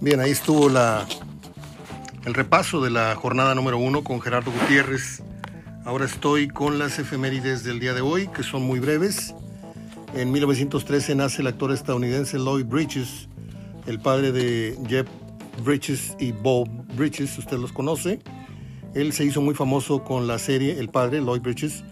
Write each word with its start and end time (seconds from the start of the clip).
Bien, 0.00 0.20
ahí 0.20 0.30
estuvo 0.30 0.68
la, 0.68 1.06
el 2.24 2.34
repaso 2.34 2.80
de 2.80 2.90
la 2.90 3.14
jornada 3.14 3.54
número 3.54 3.78
uno 3.78 4.04
con 4.04 4.20
Gerardo 4.20 4.50
Gutiérrez. 4.50 5.22
Ahora 5.84 6.04
estoy 6.04 6.48
con 6.48 6.78
las 6.78 6.98
efemérides 6.98 7.64
del 7.64 7.80
día 7.80 7.94
de 7.94 8.00
hoy, 8.00 8.28
que 8.28 8.42
son 8.42 8.62
muy 8.62 8.80
breves. 8.80 9.34
En 10.14 10.32
1913 10.32 11.14
nace 11.14 11.42
el 11.42 11.48
actor 11.48 11.72
estadounidense 11.72 12.38
Lloyd 12.38 12.66
Bridges, 12.66 13.28
el 13.86 14.00
padre 14.00 14.32
de 14.32 14.78
Jeff 14.88 15.06
Bridges 15.64 16.16
y 16.18 16.32
Bob 16.32 16.68
Bridges, 16.96 17.38
usted 17.38 17.58
los 17.58 17.72
conoce. 17.72 18.20
Él 18.94 19.12
se 19.12 19.24
hizo 19.24 19.40
muy 19.40 19.54
famoso 19.54 20.02
con 20.02 20.26
la 20.26 20.38
serie, 20.38 20.78
el 20.78 20.88
padre, 20.88 21.20
Lloyd 21.20 21.42
Bridges, 21.42 21.84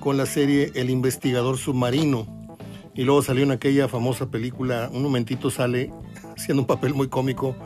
con 0.00 0.16
la 0.16 0.26
serie 0.26 0.72
El 0.74 0.90
investigador 0.90 1.58
submarino. 1.58 2.26
Y 2.94 3.04
luego 3.04 3.22
salió 3.22 3.44
en 3.44 3.52
aquella 3.52 3.86
famosa 3.86 4.30
película, 4.30 4.90
un 4.92 5.02
momentito 5.02 5.50
sale 5.50 5.92
haciendo 6.38 6.62
un 6.62 6.66
papel 6.66 6.94
muy 6.94 7.08
cómico 7.08 7.56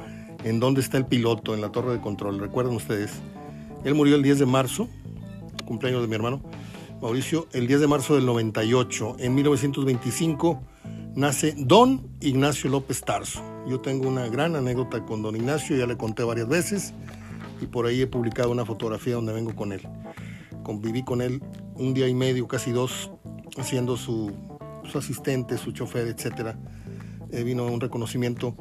en 0.44 0.58
Dónde 0.58 0.80
está 0.80 0.96
el 0.96 1.04
piloto, 1.04 1.54
en 1.54 1.60
la 1.60 1.70
torre 1.70 1.92
de 1.92 2.00
control. 2.00 2.40
¿Recuerdan 2.40 2.74
ustedes? 2.74 3.12
Él 3.84 3.94
murió 3.94 4.16
el 4.16 4.22
10 4.22 4.40
de 4.40 4.46
marzo, 4.46 4.88
cumpleaños 5.66 6.00
de 6.00 6.08
mi 6.08 6.14
hermano 6.14 6.40
Mauricio, 7.00 7.48
el 7.52 7.66
10 7.66 7.80
de 7.80 7.86
marzo 7.86 8.14
del 8.14 8.24
98. 8.24 9.16
En 9.18 9.34
1925 9.34 10.62
nace 11.14 11.54
Don 11.56 12.08
Ignacio 12.20 12.70
López 12.70 13.02
Tarso. 13.02 13.42
Yo 13.68 13.80
tengo 13.80 14.08
una 14.08 14.28
gran 14.28 14.56
anécdota 14.56 15.04
con 15.04 15.20
Don 15.20 15.36
Ignacio, 15.36 15.76
ya 15.76 15.86
le 15.86 15.96
conté 15.96 16.22
varias 16.24 16.48
veces 16.48 16.94
y 17.60 17.66
por 17.66 17.86
ahí 17.86 18.00
he 18.00 18.06
publicado 18.06 18.50
una 18.50 18.64
fotografía 18.64 19.14
donde 19.14 19.34
vengo 19.34 19.54
con 19.54 19.72
él. 19.72 19.86
Conviví 20.62 21.04
con 21.04 21.20
él 21.20 21.42
un 21.74 21.92
día 21.92 22.08
y 22.08 22.14
medio, 22.14 22.48
casi 22.48 22.70
dos, 22.70 23.10
siendo 23.62 23.96
su, 23.98 24.32
su 24.90 24.96
asistente, 24.98 25.58
su 25.58 25.72
chofer, 25.72 26.06
etcétera 26.06 26.56
eh, 27.32 27.42
vino 27.42 27.66
un 27.66 27.80
reconocimiento. 27.80 28.54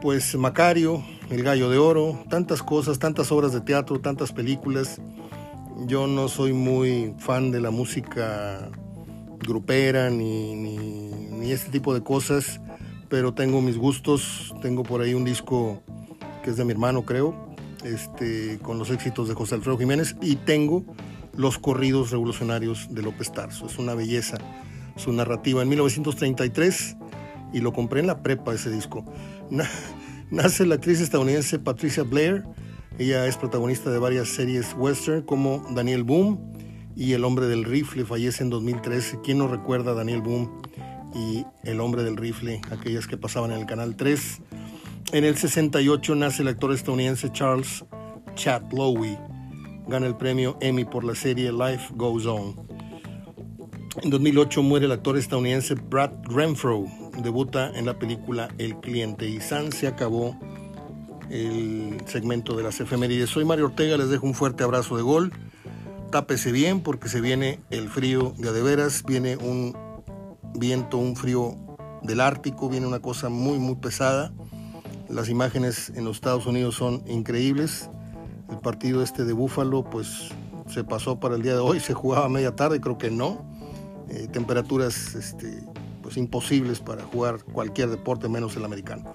Pues 0.00 0.34
Macario, 0.36 1.04
El 1.30 1.42
Gallo 1.42 1.68
de 1.68 1.78
Oro, 1.78 2.24
tantas 2.28 2.62
cosas, 2.62 2.98
tantas 2.98 3.32
obras 3.32 3.52
de 3.52 3.60
teatro, 3.60 4.00
tantas 4.00 4.32
películas. 4.32 5.00
Yo 5.86 6.06
no 6.06 6.28
soy 6.28 6.52
muy 6.52 7.14
fan 7.18 7.50
de 7.50 7.60
la 7.60 7.70
música 7.70 8.70
grupera 9.40 10.10
ni, 10.10 10.54
ni, 10.54 11.50
este 11.50 11.70
tipo 11.70 11.92
de 11.92 12.02
cosas, 12.02 12.60
pero 13.08 13.34
tengo 13.34 13.60
mis 13.60 13.76
gustos. 13.76 14.54
Tengo 14.62 14.82
por 14.82 15.02
ahí 15.02 15.14
un 15.14 15.24
disco 15.24 15.82
que 16.42 16.50
es 16.50 16.56
de 16.56 16.64
mi 16.64 16.72
hermano, 16.72 17.04
creo, 17.04 17.54
este, 17.84 18.58
con 18.62 18.78
los 18.78 18.90
éxitos 18.90 19.28
de 19.28 19.34
José 19.34 19.56
Alfredo 19.56 19.78
Jiménez, 19.78 20.16
y 20.22 20.36
tengo 20.36 20.84
los 21.36 21.58
corridos 21.58 22.10
revolucionarios 22.10 22.88
de 22.90 23.02
López 23.02 23.32
Tarso. 23.32 23.66
Es 23.66 23.78
una 23.78 23.94
belleza 23.94 24.38
su 24.96 25.12
narrativa. 25.12 25.62
En 25.62 25.68
1933 25.68 26.96
y 27.54 27.60
lo 27.60 27.72
compré 27.72 28.00
en 28.00 28.08
la 28.08 28.22
prepa 28.22 28.52
ese 28.52 28.70
disco. 28.70 29.04
Nace 30.30 30.66
la 30.66 30.74
actriz 30.74 31.00
estadounidense 31.00 31.58
Patricia 31.60 32.02
Blair. 32.02 32.44
Ella 32.98 33.26
es 33.26 33.36
protagonista 33.36 33.90
de 33.90 33.98
varias 33.98 34.28
series 34.28 34.74
western 34.76 35.22
como 35.22 35.64
Daniel 35.70 36.02
Boom 36.02 36.52
y 36.96 37.12
El 37.12 37.24
hombre 37.24 37.46
del 37.46 37.64
rifle. 37.64 38.04
Fallece 38.04 38.42
en 38.42 38.50
2013. 38.50 39.20
¿Quién 39.22 39.38
no 39.38 39.46
recuerda 39.46 39.92
a 39.92 39.94
Daniel 39.94 40.20
Boom 40.20 40.50
y 41.14 41.44
El 41.62 41.80
hombre 41.80 42.02
del 42.02 42.16
rifle? 42.16 42.60
Aquellas 42.72 43.06
que 43.06 43.16
pasaban 43.16 43.52
en 43.52 43.60
el 43.60 43.66
canal 43.66 43.94
3. 43.94 44.40
En 45.12 45.24
el 45.24 45.36
68 45.36 46.14
nace 46.16 46.42
el 46.42 46.48
actor 46.48 46.72
estadounidense 46.72 47.30
Charles 47.30 47.84
Chatlowy. 48.34 49.16
Gana 49.86 50.06
el 50.08 50.16
premio 50.16 50.56
Emmy 50.60 50.84
por 50.84 51.04
la 51.04 51.14
serie 51.14 51.52
Life 51.52 51.92
Goes 51.94 52.26
On. 52.26 52.56
En 54.02 54.10
2008 54.10 54.60
muere 54.64 54.86
el 54.86 54.92
actor 54.92 55.16
estadounidense 55.16 55.76
Brad 55.76 56.10
Renfro 56.24 56.84
debuta 57.22 57.70
en 57.70 57.86
la 57.86 57.98
película 57.98 58.48
El 58.58 58.76
cliente 58.80 59.28
y 59.28 59.40
San 59.40 59.72
se 59.72 59.86
acabó 59.86 60.38
el 61.30 62.02
segmento 62.06 62.56
de 62.56 62.62
las 62.62 62.80
efemérides. 62.80 63.30
Soy 63.30 63.44
Mario 63.44 63.66
Ortega, 63.66 63.96
les 63.96 64.08
dejo 64.08 64.26
un 64.26 64.34
fuerte 64.34 64.64
abrazo 64.64 64.96
de 64.96 65.02
gol. 65.02 65.32
Tápese 66.10 66.52
bien 66.52 66.80
porque 66.80 67.08
se 67.08 67.20
viene 67.20 67.60
el 67.70 67.88
frío 67.88 68.34
de 68.38 68.50
adeveras, 68.50 69.02
viene 69.04 69.36
un 69.36 69.76
viento, 70.54 70.98
un 70.98 71.16
frío 71.16 71.56
del 72.02 72.20
Ártico, 72.20 72.68
viene 72.68 72.86
una 72.86 73.00
cosa 73.00 73.28
muy 73.28 73.58
muy 73.58 73.76
pesada. 73.76 74.32
Las 75.08 75.28
imágenes 75.28 75.90
en 75.94 76.04
los 76.04 76.16
Estados 76.16 76.46
Unidos 76.46 76.76
son 76.76 77.02
increíbles. 77.06 77.90
El 78.50 78.58
partido 78.58 79.02
este 79.02 79.24
de 79.24 79.32
Búfalo 79.32 79.84
pues 79.84 80.30
se 80.68 80.84
pasó 80.84 81.18
para 81.18 81.36
el 81.36 81.42
día 81.42 81.54
de 81.54 81.60
hoy, 81.60 81.80
se 81.80 81.94
jugaba 81.94 82.26
a 82.26 82.28
media 82.28 82.54
tarde, 82.54 82.80
creo 82.80 82.98
que 82.98 83.10
no. 83.10 83.44
Eh, 84.10 84.28
temperaturas 84.30 85.14
este, 85.14 85.64
pues 86.04 86.18
imposibles 86.18 86.80
para 86.80 87.02
jugar 87.02 87.42
cualquier 87.42 87.88
deporte 87.88 88.28
menos 88.28 88.54
el 88.56 88.64
americano. 88.66 89.14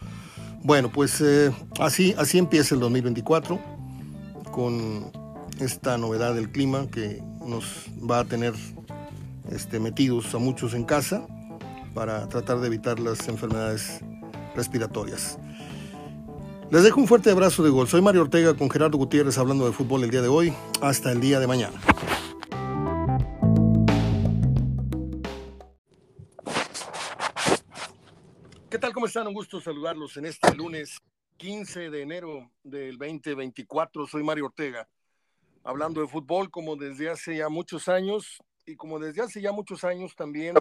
Bueno, 0.64 0.92
pues 0.92 1.22
eh, 1.22 1.52
así, 1.80 2.16
así 2.18 2.40
empieza 2.40 2.74
el 2.74 2.82
2024 2.82 3.60
con 4.52 5.12
esta 5.60 6.00
novedad 6.00 6.34
del 6.34 6.52
clima 6.52 6.88
que 6.88 7.22
nos 7.46 7.86
va 8.10 8.22
a 8.22 8.26
tener 8.26 8.56
este, 9.52 9.80
metidos 9.80 10.34
a 10.34 10.40
muchos 10.40 10.74
en 10.74 10.84
casa 10.84 11.28
para 11.94 12.28
tratar 12.28 12.60
de 12.60 12.68
evitar 12.68 13.00
las 13.00 13.28
enfermedades 13.28 14.02
respiratorias. 14.56 15.38
Les 16.72 16.84
dejo 16.84 17.00
un 17.00 17.08
fuerte 17.08 17.30
abrazo 17.30 17.64
de 17.64 17.70
gol. 17.70 17.88
Soy 17.88 18.02
Mario 18.02 18.22
Ortega 18.22 18.56
con 18.56 18.70
Gerardo 18.70 18.98
Gutiérrez 18.98 19.38
hablando 19.38 19.68
de 19.68 19.74
fútbol 19.74 20.04
el 20.04 20.10
día 20.10 20.24
de 20.24 20.28
hoy. 20.28 20.54
Hasta 20.82 21.12
el 21.12 21.22
día 21.22 21.40
de 21.40 21.46
mañana. 21.46 21.80
¿Cómo 28.82 29.08
están? 29.08 29.28
Un 29.28 29.34
gusto 29.34 29.60
saludarlos 29.60 30.16
en 30.16 30.26
este 30.26 30.56
lunes 30.56 31.00
15 31.36 31.90
de 31.90 32.02
enero 32.02 32.50
del 32.64 32.98
2024. 32.98 34.08
Soy 34.08 34.24
Mario 34.24 34.46
Ortega, 34.46 34.88
hablando 35.66 36.00
de 36.00 36.08
fútbol 36.08 36.50
como 36.50 36.78
desde 36.78 37.10
hace 37.10 37.36
ya 37.36 37.50
muchos 37.50 37.90
años 37.90 38.42
y 38.66 38.78
como 38.78 38.98
desde 38.98 39.22
hace 39.22 39.42
ya 39.42 39.52
muchos 39.52 39.84
años 39.84 40.16
también 40.16 40.56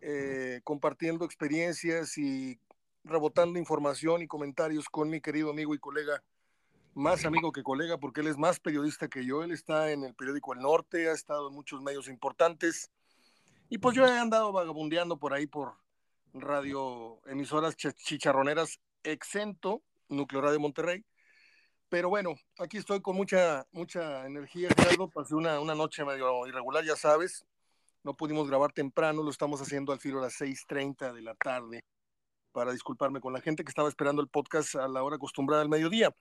eh, 0.00 0.60
compartiendo 0.64 1.24
experiencias 1.24 2.18
y 2.18 2.58
rebotando 3.04 3.60
información 3.60 4.22
y 4.22 4.26
comentarios 4.26 4.88
con 4.88 5.08
mi 5.08 5.20
querido 5.20 5.50
amigo 5.50 5.72
y 5.72 5.78
colega, 5.78 6.22
más 6.94 7.24
amigo 7.24 7.52
que 7.52 7.62
colega, 7.62 7.96
porque 7.96 8.22
él 8.22 8.26
es 8.26 8.36
más 8.36 8.58
periodista 8.58 9.08
que 9.08 9.24
yo. 9.24 9.44
Él 9.44 9.52
está 9.52 9.92
en 9.92 10.02
el 10.02 10.14
periódico 10.14 10.52
El 10.52 10.60
Norte, 10.60 11.08
ha 11.08 11.12
estado 11.12 11.48
en 11.48 11.54
muchos 11.54 11.80
medios 11.80 12.08
importantes. 12.08 12.90
Y 13.68 13.78
pues 13.78 13.94
yo 13.94 14.04
he 14.04 14.18
andado 14.18 14.50
vagabundeando 14.52 15.16
por 15.16 15.32
ahí 15.32 15.46
por 15.46 15.74
radio 16.34 17.20
emisoras 17.26 17.76
chicharroneras 17.76 18.80
exento, 19.02 19.82
Núcleo 20.08 20.40
Radio 20.42 20.60
Monterrey. 20.60 21.04
Pero 21.88 22.08
bueno, 22.08 22.34
aquí 22.58 22.76
estoy 22.76 23.00
con 23.00 23.16
mucha, 23.16 23.66
mucha 23.72 24.24
energía, 24.26 24.68
Gerardo. 24.76 25.08
Pasé 25.08 25.34
una, 25.34 25.58
una 25.58 25.74
noche 25.74 26.04
medio 26.04 26.46
irregular, 26.46 26.84
ya 26.84 26.96
sabes. 26.96 27.44
No 28.02 28.14
pudimos 28.14 28.48
grabar 28.48 28.72
temprano, 28.72 29.22
lo 29.22 29.30
estamos 29.30 29.60
haciendo 29.60 29.92
al 29.92 30.00
filo 30.00 30.20
a 30.20 30.22
las 30.22 30.40
6.30 30.40 31.12
de 31.12 31.22
la 31.22 31.34
tarde 31.34 31.84
para 32.52 32.72
disculparme 32.72 33.20
con 33.20 33.32
la 33.32 33.40
gente 33.40 33.64
que 33.64 33.70
estaba 33.70 33.88
esperando 33.88 34.22
el 34.22 34.28
podcast 34.28 34.74
a 34.76 34.88
la 34.88 35.02
hora 35.02 35.16
acostumbrada 35.16 35.62
al 35.62 35.68
mediodía. 35.68 36.14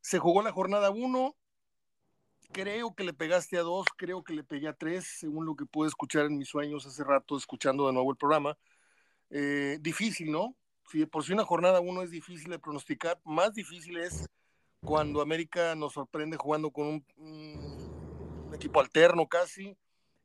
Se 0.00 0.18
jugó 0.18 0.42
la 0.42 0.52
jornada 0.52 0.90
1, 0.90 1.36
creo 2.52 2.94
que 2.94 3.04
le 3.04 3.12
pegaste 3.12 3.58
a 3.58 3.62
dos, 3.62 3.86
creo 3.96 4.22
que 4.22 4.34
le 4.34 4.44
pegué 4.44 4.68
a 4.68 4.72
tres, 4.72 5.06
según 5.18 5.46
lo 5.46 5.54
que 5.54 5.66
pude 5.66 5.88
escuchar 5.88 6.26
en 6.26 6.38
mis 6.38 6.48
sueños 6.48 6.86
hace 6.86 7.04
rato, 7.04 7.36
escuchando 7.36 7.86
de 7.86 7.92
nuevo 7.92 8.10
el 8.10 8.16
programa. 8.16 8.56
Eh, 9.30 9.78
difícil, 9.80 10.32
¿no? 10.32 10.56
Si 10.90 11.06
por 11.06 11.24
si 11.24 11.32
una 11.32 11.44
jornada 11.44 11.80
uno 11.80 12.02
es 12.02 12.10
difícil 12.10 12.50
de 12.50 12.58
pronosticar, 12.58 13.20
más 13.24 13.54
difícil 13.54 13.96
es 13.98 14.28
cuando 14.84 15.20
América 15.20 15.74
nos 15.76 15.92
sorprende 15.92 16.36
jugando 16.36 16.70
con 16.70 17.04
un, 17.16 18.50
equipo 18.52 18.80
alterno 18.80 19.28
casi, 19.28 19.76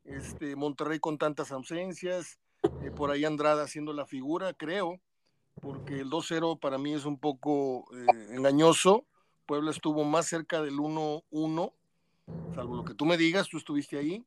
este, 0.04 0.56
Monterrey 0.56 1.00
con 1.00 1.20
tantas 1.20 1.52
ausencias, 1.52 2.40
eh, 2.82 2.90
por 2.90 3.12
ahí 3.12 3.26
Andrada 3.26 3.64
haciendo 3.64 3.94
la 3.94 4.08
figura, 4.08 4.54
creo, 4.54 5.00
porque 5.62 6.00
el 6.00 6.10
2-0 6.10 6.60
para 6.60 6.80
mí 6.80 6.94
es 6.94 7.06
un 7.06 7.20
poco 7.20 7.86
eh, 7.96 8.36
engañoso. 8.36 9.06
Puebla 9.46 9.70
estuvo 9.70 10.04
más 10.04 10.26
cerca 10.26 10.64
del 10.64 10.78
1-1, 10.78 11.72
salvo 12.56 12.76
lo 12.76 12.84
que 12.84 12.96
tú 12.96 13.06
me 13.06 13.18
digas, 13.18 13.48
tú 13.48 13.58
estuviste 13.60 14.00
ahí 14.00 14.26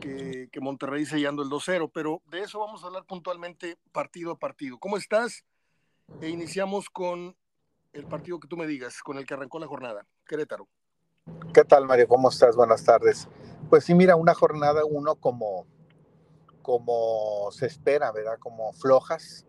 que, 0.00 0.48
Monterrey 0.60 1.06
sellando 1.06 1.42
el 1.42 1.48
2-0, 1.48 1.90
pero 1.92 2.22
de 2.30 2.40
eso 2.40 2.58
vamos 2.58 2.82
a 2.82 2.86
hablar 2.86 3.04
puntualmente 3.04 3.78
partido 3.92 4.32
a 4.32 4.38
partido. 4.38 4.78
¿Cómo 4.78 4.96
estás? 4.96 5.44
E 6.20 6.28
iniciamos 6.28 6.88
con 6.90 7.36
el 7.92 8.06
partido 8.06 8.38
que 8.40 8.48
tú 8.48 8.56
me 8.56 8.66
digas, 8.66 9.02
con 9.02 9.18
el 9.18 9.26
que 9.26 9.34
arrancó 9.34 9.58
la 9.58 9.66
jornada, 9.66 10.06
Querétaro. 10.26 10.68
¿Qué 11.52 11.64
tal, 11.64 11.86
Mario? 11.86 12.06
¿Cómo 12.08 12.28
estás? 12.28 12.54
Buenas 12.54 12.84
tardes. 12.84 13.28
Pues 13.68 13.84
sí, 13.84 13.94
mira, 13.94 14.16
una 14.16 14.34
jornada 14.34 14.84
uno 14.84 15.16
como, 15.16 15.66
como 16.62 17.50
se 17.50 17.66
espera, 17.66 18.12
¿verdad? 18.12 18.38
Como 18.38 18.72
flojas, 18.72 19.46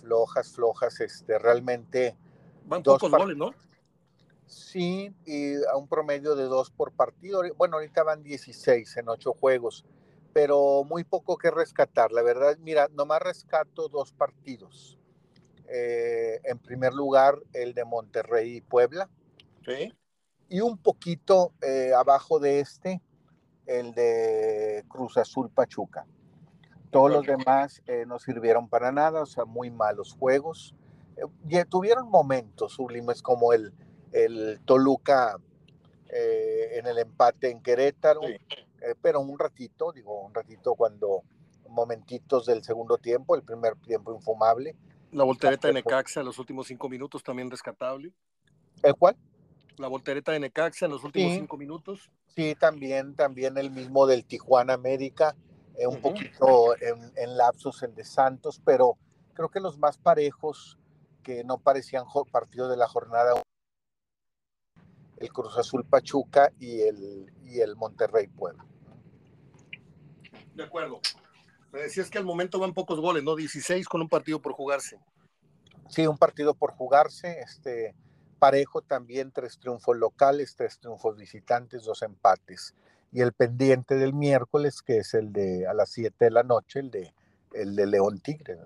flojas, 0.00 0.52
flojas, 0.52 1.00
este, 1.00 1.38
realmente... 1.38 2.16
Van 2.66 2.82
pocos 2.82 3.10
goles, 3.10 3.36
¿no? 3.36 3.52
Sí, 4.46 5.14
y 5.24 5.54
a 5.64 5.76
un 5.76 5.88
promedio 5.88 6.34
de 6.34 6.44
dos 6.44 6.70
por 6.70 6.92
partido. 6.92 7.42
Bueno, 7.56 7.76
ahorita 7.76 8.02
van 8.02 8.22
16 8.22 8.96
en 8.98 9.08
ocho 9.08 9.32
juegos, 9.32 9.84
pero 10.32 10.84
muy 10.84 11.04
poco 11.04 11.36
que 11.36 11.50
rescatar. 11.50 12.12
La 12.12 12.22
verdad, 12.22 12.56
mira, 12.60 12.88
nomás 12.92 13.22
rescato 13.22 13.88
dos 13.88 14.12
partidos. 14.12 14.98
Eh, 15.68 16.40
en 16.44 16.58
primer 16.58 16.92
lugar, 16.92 17.38
el 17.52 17.74
de 17.74 17.84
Monterrey 17.84 18.56
y 18.56 18.60
Puebla. 18.60 19.08
Sí. 19.64 19.92
Y 20.48 20.60
un 20.60 20.76
poquito 20.76 21.52
eh, 21.62 21.92
abajo 21.94 22.38
de 22.38 22.60
este, 22.60 23.00
el 23.66 23.94
de 23.94 24.84
Cruz 24.88 25.16
Azul 25.16 25.50
Pachuca. 25.50 26.06
Todos 26.90 27.10
los 27.10 27.26
demás 27.26 27.82
eh, 27.86 28.04
no 28.06 28.20
sirvieron 28.20 28.68
para 28.68 28.92
nada, 28.92 29.22
o 29.22 29.26
sea, 29.26 29.44
muy 29.44 29.68
malos 29.70 30.14
juegos. 30.16 30.76
Eh, 31.16 31.64
tuvieron 31.68 32.08
momentos 32.08 32.74
sublimes 32.74 33.20
como 33.20 33.52
el, 33.52 33.72
el 34.14 34.60
Toluca 34.64 35.36
eh, 36.08 36.78
en 36.78 36.86
el 36.86 36.98
empate 36.98 37.50
en 37.50 37.60
Querétaro, 37.60 38.22
Sí. 38.22 38.36
eh, 38.80 38.94
pero 39.02 39.20
un 39.20 39.38
ratito, 39.38 39.92
digo, 39.92 40.24
un 40.24 40.32
ratito 40.32 40.74
cuando 40.76 41.22
momentitos 41.68 42.46
del 42.46 42.62
segundo 42.62 42.98
tiempo, 42.98 43.34
el 43.34 43.42
primer 43.42 43.74
tiempo 43.76 44.14
infumable. 44.14 44.76
La 45.10 45.24
voltereta 45.24 45.68
de 45.68 45.74
Necaxa 45.74 46.20
en 46.20 46.26
los 46.26 46.38
últimos 46.38 46.68
cinco 46.68 46.88
minutos 46.88 47.22
también 47.22 47.50
rescatable. 47.50 48.12
¿El 48.82 48.94
cual? 48.94 49.16
La 49.76 49.88
voltereta 49.88 50.30
de 50.30 50.40
Necaxa 50.40 50.84
en 50.86 50.92
los 50.92 51.02
últimos 51.02 51.32
Sí. 51.32 51.38
cinco 51.40 51.56
minutos. 51.56 52.10
Sí, 52.36 52.54
también, 52.54 53.16
también 53.16 53.58
el 53.58 53.70
mismo 53.70 54.06
del 54.06 54.24
Tijuana 54.24 54.74
América, 54.74 55.34
eh, 55.76 55.86
un 55.88 55.96
Ujú. 55.96 56.02
poquito 56.14 56.76
en, 56.80 57.02
en 57.16 57.30
el 57.30 57.94
de 57.94 58.04
Santos, 58.04 58.60
pero 58.64 58.96
creo 59.34 59.48
que 59.48 59.58
los 59.60 59.78
más 59.78 59.98
parejos 59.98 60.78
que 61.24 61.42
no 61.42 61.58
parecían 61.58 62.04
partidos 62.30 62.70
de 62.70 62.76
la 62.76 62.86
jornada, 62.86 63.34
el 65.24 65.32
Cruz 65.32 65.56
Azul 65.56 65.84
Pachuca 65.84 66.52
y 66.58 66.82
el, 66.82 67.32
y 67.46 67.60
el 67.60 67.76
Monterrey 67.76 68.26
Puebla. 68.26 68.64
De 70.54 70.62
acuerdo. 70.62 71.00
Me 71.72 71.80
decías 71.80 72.10
que 72.10 72.18
al 72.18 72.24
momento 72.24 72.60
van 72.60 72.74
pocos 72.74 73.00
goles, 73.00 73.24
¿no? 73.24 73.34
16 73.34 73.88
con 73.88 74.00
un 74.00 74.08
partido 74.08 74.40
por 74.40 74.52
jugarse. 74.52 74.98
Sí, 75.88 76.06
un 76.06 76.18
partido 76.18 76.54
por 76.54 76.72
jugarse, 76.72 77.40
este 77.40 77.94
parejo 78.38 78.82
también, 78.82 79.32
tres 79.32 79.58
triunfos 79.58 79.96
locales, 79.96 80.54
tres 80.56 80.78
triunfos 80.78 81.16
visitantes, 81.16 81.84
dos 81.84 82.02
empates. 82.02 82.74
Y 83.10 83.20
el 83.22 83.32
pendiente 83.32 83.94
del 83.94 84.12
miércoles, 84.12 84.82
que 84.82 84.98
es 84.98 85.14
el 85.14 85.32
de 85.32 85.66
a 85.66 85.74
las 85.74 85.90
7 85.90 86.24
de 86.24 86.30
la 86.30 86.42
noche, 86.42 86.80
el 86.80 86.90
de, 86.90 87.14
el 87.52 87.74
de 87.74 87.86
León 87.86 88.20
Tigre. 88.20 88.58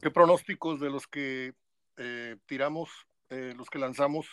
¿Qué 0.00 0.10
pronósticos 0.10 0.80
de 0.80 0.90
los 0.90 1.06
que 1.06 1.54
eh, 1.96 2.36
tiramos, 2.46 2.90
eh, 3.30 3.52
los 3.56 3.68
que 3.68 3.78
lanzamos, 3.78 4.26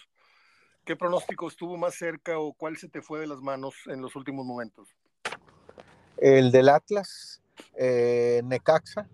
qué 0.86 0.96
pronóstico 0.96 1.48
estuvo 1.48 1.78
más 1.78 1.96
cerca 1.96 2.40
o 2.40 2.54
cuál 2.54 2.78
se 2.78 2.90
te 2.90 3.02
fue 3.02 3.20
de 3.20 3.28
las 3.28 3.40
manos 3.40 3.76
en 3.88 4.02
los 4.02 4.16
últimos 4.16 4.46
momentos? 4.46 4.90
El 6.18 6.52
del 6.52 6.70
Atlas, 6.70 7.42
eh, 7.78 8.42
Necaxa, 8.46 9.10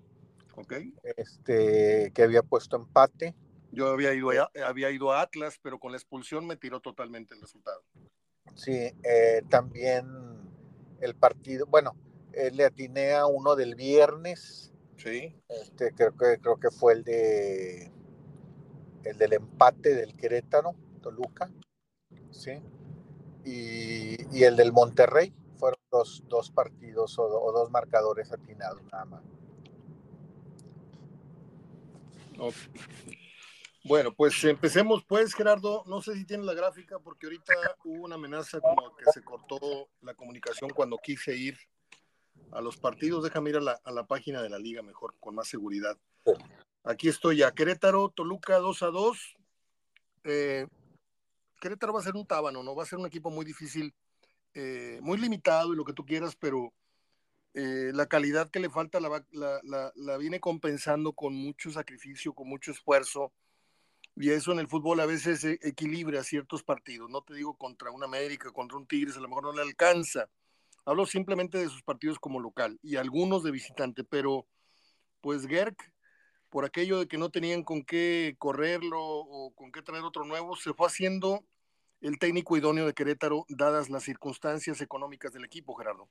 ¿Ok? 0.55 0.73
este, 1.17 2.11
que 2.13 2.23
había 2.23 2.43
puesto 2.43 2.75
empate. 2.75 3.35
Yo 3.71 3.87
había 3.87 4.13
ido, 4.13 4.31
a, 4.31 4.49
había 4.65 4.89
ido 4.91 5.11
a 5.11 5.21
Atlas, 5.21 5.59
pero 5.61 5.79
con 5.79 5.91
la 5.91 5.97
expulsión 5.97 6.45
me 6.45 6.57
tiró 6.57 6.79
totalmente 6.79 7.35
el 7.35 7.41
resultado. 7.41 7.83
Sí, 8.55 8.91
eh, 9.03 9.41
también 9.49 10.05
el 11.01 11.15
partido, 11.15 11.65
bueno, 11.67 11.95
eh, 12.33 12.51
le 12.51 12.65
atiné 12.65 13.13
a 13.13 13.25
uno 13.25 13.55
del 13.55 13.75
viernes, 13.75 14.73
Sí. 14.97 15.33
este, 15.47 15.93
creo, 15.93 16.11
que, 16.17 16.39
creo 16.41 16.59
que 16.59 16.71
fue 16.71 16.93
el 16.93 17.03
de 17.03 17.91
el 19.05 19.17
del 19.17 19.33
empate 19.33 19.95
del 19.95 20.13
Querétaro, 20.15 20.75
Toluca, 21.01 21.49
sí, 22.31 22.51
y, 23.45 24.37
y 24.37 24.43
el 24.43 24.55
del 24.55 24.71
Monterrey, 24.71 25.33
fueron 25.57 25.79
dos, 25.91 26.23
dos 26.27 26.51
partidos 26.51 27.17
o, 27.19 27.23
o 27.23 27.51
dos 27.51 27.69
marcadores 27.71 28.31
atinados 28.31 28.81
nada 28.91 29.05
más. 29.05 29.23
Ok. 32.37 32.55
Bueno, 33.83 34.13
pues 34.13 34.43
empecemos 34.43 35.03
pues, 35.05 35.33
Gerardo. 35.33 35.83
No 35.87 36.01
sé 36.01 36.13
si 36.13 36.25
tienes 36.25 36.45
la 36.45 36.53
gráfica 36.53 36.99
porque 36.99 37.27
ahorita 37.27 37.53
hubo 37.85 38.05
una 38.05 38.15
amenaza 38.15 38.59
como 38.59 38.95
que 38.95 39.05
se 39.11 39.23
cortó 39.23 39.89
la 40.01 40.13
comunicación 40.13 40.69
cuando 40.69 40.97
quise 40.97 41.35
ir 41.35 41.57
a 42.51 42.61
los 42.61 42.77
partidos. 42.77 43.23
Déjame 43.23 43.51
ir 43.51 43.57
a 43.57 43.61
la, 43.61 43.79
a 43.83 43.91
la 43.91 44.05
página 44.05 44.41
de 44.41 44.49
la 44.49 44.59
liga 44.59 44.81
mejor, 44.81 45.15
con 45.19 45.35
más 45.35 45.47
seguridad. 45.47 45.97
Aquí 46.83 47.07
estoy 47.07 47.37
ya. 47.37 47.51
Querétaro, 47.51 48.09
Toluca 48.09 48.57
2 48.57 48.83
a 48.83 48.87
2. 48.87 49.37
Eh, 50.25 50.67
Querétaro 51.59 51.93
va 51.93 51.99
a 51.99 52.03
ser 52.03 52.15
un 52.15 52.25
tábano, 52.25 52.63
¿no? 52.63 52.75
Va 52.75 52.83
a 52.83 52.87
ser 52.87 52.99
un 52.99 53.05
equipo 53.05 53.29
muy 53.29 53.45
difícil, 53.45 53.93
eh, 54.53 54.99
muy 55.01 55.17
limitado 55.17 55.73
y 55.73 55.75
lo 55.75 55.85
que 55.85 55.93
tú 55.93 56.05
quieras, 56.05 56.35
pero 56.35 56.73
eh, 57.53 57.91
la 57.93 58.07
calidad 58.07 58.49
que 58.49 58.59
le 58.59 58.69
falta 58.69 58.99
la, 58.99 59.23
la, 59.31 60.17
viene 60.17 60.39
compensando 60.39 61.13
con 61.13 61.33
mucho 61.33 61.71
sacrificio, 61.71 62.33
con 62.33 62.47
mucho 62.47 62.71
esfuerzo. 62.71 63.33
Y 64.15 64.31
eso 64.31 64.51
en 64.51 64.59
el 64.59 64.67
fútbol 64.67 64.99
a 64.99 65.05
veces 65.05 65.43
eh, 65.43 65.59
equilibra 65.61 66.23
ciertos 66.23 66.63
partidos. 66.63 67.09
No 67.09 67.21
te 67.21 67.33
digo 67.33 67.55
contra 67.57 67.91
un 67.91 68.03
América, 68.03 68.51
contra 68.51 68.77
un 68.77 68.87
Tigres, 68.87 69.17
a 69.17 69.21
lo 69.21 69.27
mejor 69.27 69.43
no 69.43 69.53
le 69.53 69.61
alcanza. 69.61 70.29
Hablo 70.85 71.05
simplemente 71.05 71.57
de 71.57 71.69
sus 71.69 71.83
partidos 71.83 72.19
como 72.19 72.39
local 72.39 72.79
y 72.81 72.95
algunos 72.95 73.43
de 73.43 73.51
visitante, 73.51 74.03
pero 74.03 74.47
pues 75.21 75.45
Gerk, 75.47 75.91
por 76.49 76.65
aquello 76.65 76.99
de 76.99 77.07
que 77.07 77.17
no 77.17 77.29
tenían 77.29 77.63
con 77.63 77.83
qué 77.83 78.35
correrlo 78.37 78.99
o 79.01 79.51
con 79.51 79.71
qué 79.71 79.81
traer 79.81 80.03
otro 80.03 80.25
nuevo, 80.25 80.55
se 80.55 80.73
fue 80.73 80.87
haciendo 80.87 81.43
el 82.01 82.17
técnico 82.17 82.57
idóneo 82.57 82.85
de 82.85 82.93
Querétaro, 82.93 83.45
dadas 83.49 83.89
las 83.89 84.03
circunstancias 84.03 84.81
económicas 84.81 85.33
del 85.33 85.45
equipo, 85.45 85.75
Gerardo. 85.75 86.07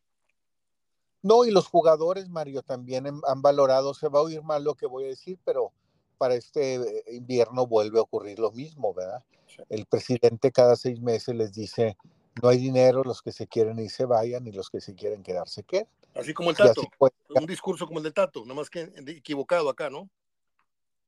No, 1.23 1.45
y 1.45 1.51
los 1.51 1.67
jugadores, 1.67 2.29
Mario, 2.29 2.63
también 2.63 3.07
han, 3.07 3.21
han 3.27 3.43
valorado, 3.43 3.95
se 3.95 4.09
va 4.09 4.21
a 4.21 4.23
oír 4.23 4.43
mal 4.43 4.63
lo 4.63 4.75
que 4.75 4.87
voy 4.87 5.05
a 5.05 5.09
decir, 5.09 5.39
pero 5.45 5.73
para 6.19 6.35
este 6.35 6.75
eh, 6.75 7.05
invierno 7.13 7.67
vuelve 7.67 7.99
a 7.99 8.03
ocurrir 8.03 8.39
lo 8.39 8.53
mismo, 8.53 8.95
¿verdad? 8.95 9.25
Sí. 9.47 9.63
El 9.69 9.87
presidente 9.87 10.53
cada 10.53 10.77
seis 10.77 11.01
meses 11.01 11.35
les 11.35 11.53
dice, 11.53 11.97
no 12.43 12.49
hay 12.49 12.59
dinero, 12.59 13.03
los 13.03 13.23
que 13.23 13.33
se 13.33 13.47
quieren 13.47 13.79
ir 13.79 13.91
se 13.91 14.05
vayan 14.05 14.47
y 14.47 14.53
los 14.53 14.71
que 14.71 14.81
se 14.81 14.95
quieren 14.95 15.23
quedar 15.23 15.49
se 15.49 15.63
quedan. 15.65 15.89
Así 16.15 16.35
como 16.35 16.51
el 16.51 16.57
Tato, 16.57 16.83
fue. 16.99 17.11
un 17.29 17.47
discurso 17.47 17.87
como 17.87 18.01
el 18.01 18.05
del 18.05 18.15
Tato, 18.15 18.43
nada 18.43 18.55
más 18.55 18.71
que 18.71 18.93
equivocado 19.07 19.71
acá, 19.71 19.89
¿no? 19.89 20.09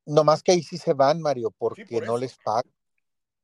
No 0.06 0.24
más 0.24 0.42
que 0.42 0.52
ahí 0.52 0.62
sí 0.62 0.78
se 0.78 0.92
van, 0.92 1.20
Mario, 1.20 1.50
porque 1.56 1.84
por 1.84 2.06
no 2.06 2.16
les 2.16 2.36
pagan, 2.38 2.72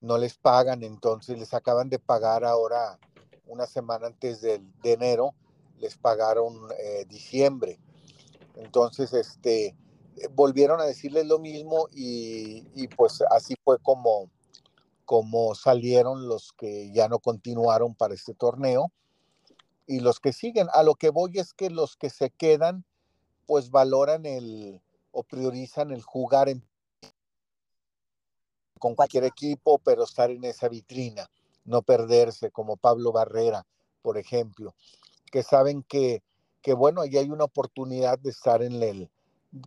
no 0.00 0.18
les 0.18 0.36
pagan, 0.36 0.82
entonces 0.82 1.38
les 1.38 1.54
acaban 1.54 1.88
de 1.88 1.98
pagar 1.98 2.44
ahora 2.44 2.98
una 3.46 3.66
semana 3.66 4.08
antes 4.08 4.40
del, 4.40 4.72
de 4.82 4.92
enero, 4.92 5.34
les 5.78 5.96
pagaron 5.96 6.54
eh, 6.78 7.04
diciembre. 7.06 7.78
Entonces, 8.56 9.12
este, 9.12 9.66
eh, 9.66 10.28
volvieron 10.32 10.80
a 10.80 10.84
decirles 10.84 11.26
lo 11.26 11.38
mismo 11.38 11.88
y, 11.92 12.66
y 12.74 12.88
pues 12.88 13.22
así 13.30 13.54
fue 13.62 13.78
como, 13.78 14.30
como 15.04 15.54
salieron 15.54 16.26
los 16.28 16.52
que 16.52 16.90
ya 16.92 17.08
no 17.08 17.18
continuaron 17.18 17.94
para 17.94 18.14
este 18.14 18.34
torneo 18.34 18.90
y 19.86 20.00
los 20.00 20.20
que 20.20 20.32
siguen. 20.32 20.68
A 20.72 20.82
lo 20.82 20.94
que 20.94 21.10
voy 21.10 21.32
es 21.34 21.54
que 21.54 21.70
los 21.70 21.96
que 21.96 22.10
se 22.10 22.30
quedan, 22.30 22.84
pues 23.46 23.70
valoran 23.70 24.26
el 24.26 24.80
o 25.16 25.22
priorizan 25.22 25.92
el 25.92 26.02
jugar 26.02 26.48
con 28.78 28.94
cualquier 28.94 29.24
equipo, 29.24 29.78
pero 29.78 30.04
estar 30.04 30.30
en 30.30 30.44
esa 30.44 30.68
vitrina, 30.68 31.30
no 31.64 31.80
perderse, 31.80 32.50
como 32.50 32.76
Pablo 32.76 33.12
Barrera, 33.12 33.66
por 34.02 34.18
ejemplo, 34.18 34.74
que 35.32 35.42
saben 35.42 35.82
que, 35.82 36.22
que 36.60 36.74
bueno, 36.74 37.00
ahí 37.00 37.16
hay 37.16 37.30
una 37.30 37.44
oportunidad 37.44 38.18
de 38.18 38.28
estar 38.28 38.62
en 38.62 38.82
el, 38.82 39.10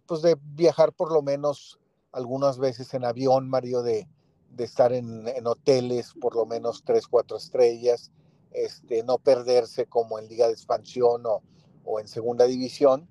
pues 0.06 0.22
de 0.22 0.38
viajar 0.40 0.94
por 0.94 1.12
lo 1.12 1.24
menos 1.24 1.80
algunas 2.12 2.60
veces 2.60 2.94
en 2.94 3.04
avión, 3.04 3.50
Mario, 3.50 3.82
de, 3.82 4.08
de 4.52 4.64
estar 4.64 4.94
en, 4.94 5.28
en, 5.28 5.48
hoteles 5.48 6.14
por 6.22 6.36
lo 6.36 6.46
menos 6.46 6.84
tres, 6.86 7.08
cuatro 7.08 7.38
estrellas, 7.38 8.12
este, 8.52 9.02
no 9.02 9.18
perderse 9.18 9.88
como 9.88 10.20
en 10.20 10.28
Liga 10.28 10.46
de 10.46 10.54
Expansión 10.54 11.26
o, 11.26 11.42
o 11.86 12.00
en 12.00 12.08
Segunda 12.08 12.46
División. 12.46 13.10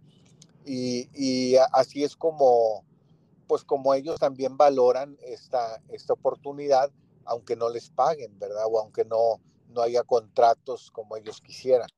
Y, 0.69 1.57
así 1.73 2.05
es 2.05 2.15
como, 2.15 2.85
pues 3.47 3.65
como 3.65 3.95
ellos 3.95 4.21
también 4.21 4.57
valoran 4.57 5.17
esta, 5.23 5.83
esta 5.89 6.13
oportunidad, 6.13 6.93
aunque 7.25 7.57
no 7.57 7.71
les 7.71 7.91
paguen, 7.91 8.39
¿verdad? 8.39 8.65
O 8.69 8.79
aunque 8.79 9.05
no, 9.05 9.41
no 9.69 9.83
haya 9.83 10.03
contratos 10.03 10.91
como 10.91 11.17
ellos 11.17 11.41
quisieran. 11.41 11.89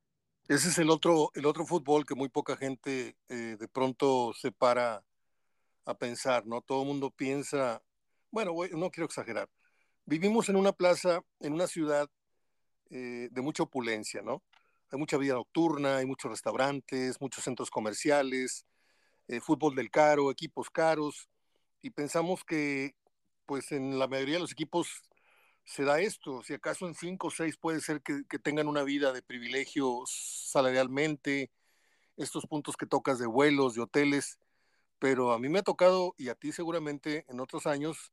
Ese 0.48 0.68
es 0.68 0.78
el 0.78 0.90
otro, 0.90 1.30
el 1.34 1.46
otro 1.46 1.64
fútbol 1.66 2.04
que 2.04 2.14
muy 2.14 2.28
poca 2.28 2.56
gente 2.56 3.16
eh, 3.28 3.56
de 3.58 3.68
pronto 3.68 4.32
se 4.34 4.50
para 4.50 5.04
a 5.84 5.94
pensar, 5.94 6.46
¿no? 6.46 6.60
Todo 6.60 6.82
el 6.82 6.88
mundo 6.88 7.10
piensa, 7.10 7.82
bueno, 8.30 8.52
no 8.72 8.90
quiero 8.90 9.06
exagerar, 9.06 9.48
vivimos 10.06 10.48
en 10.48 10.56
una 10.56 10.72
plaza, 10.72 11.20
en 11.40 11.52
una 11.52 11.66
ciudad 11.66 12.08
eh, 12.90 13.28
de 13.30 13.42
mucha 13.42 13.62
opulencia, 13.62 14.22
¿no? 14.22 14.42
Hay 14.90 14.98
mucha 14.98 15.16
vida 15.16 15.34
nocturna, 15.34 15.98
hay 15.98 16.06
muchos 16.06 16.30
restaurantes, 16.30 17.20
muchos 17.20 17.44
centros 17.44 17.70
comerciales, 17.70 18.66
eh, 19.28 19.40
fútbol 19.40 19.76
del 19.76 19.90
caro, 19.90 20.30
equipos 20.30 20.70
caros, 20.70 21.28
y 21.80 21.90
pensamos 21.90 22.44
que, 22.44 22.96
pues 23.46 23.70
en 23.72 23.98
la 23.98 24.08
mayoría 24.08 24.34
de 24.34 24.40
los 24.40 24.52
equipos 24.52 25.02
se 25.64 25.84
da 25.84 26.00
esto, 26.00 26.42
si 26.42 26.54
acaso 26.54 26.86
en 26.88 26.94
cinco 26.94 27.28
o 27.28 27.30
seis 27.30 27.56
puede 27.56 27.80
ser 27.80 28.02
que, 28.02 28.24
que 28.28 28.40
tengan 28.40 28.66
una 28.66 28.82
vida 28.82 29.12
de 29.12 29.22
privilegio 29.22 30.02
salarialmente, 30.06 31.52
estos 32.16 32.46
puntos 32.46 32.76
que 32.76 32.86
tocas 32.86 33.18
de 33.18 33.26
vuelos, 33.26 33.74
de 33.74 33.82
hoteles, 33.82 34.38
pero 34.98 35.32
a 35.32 35.38
mí 35.38 35.48
me 35.48 35.60
ha 35.60 35.62
tocado, 35.62 36.14
y 36.18 36.28
a 36.28 36.34
ti 36.34 36.50
seguramente 36.50 37.24
en 37.28 37.40
otros 37.40 37.66
años, 37.66 38.12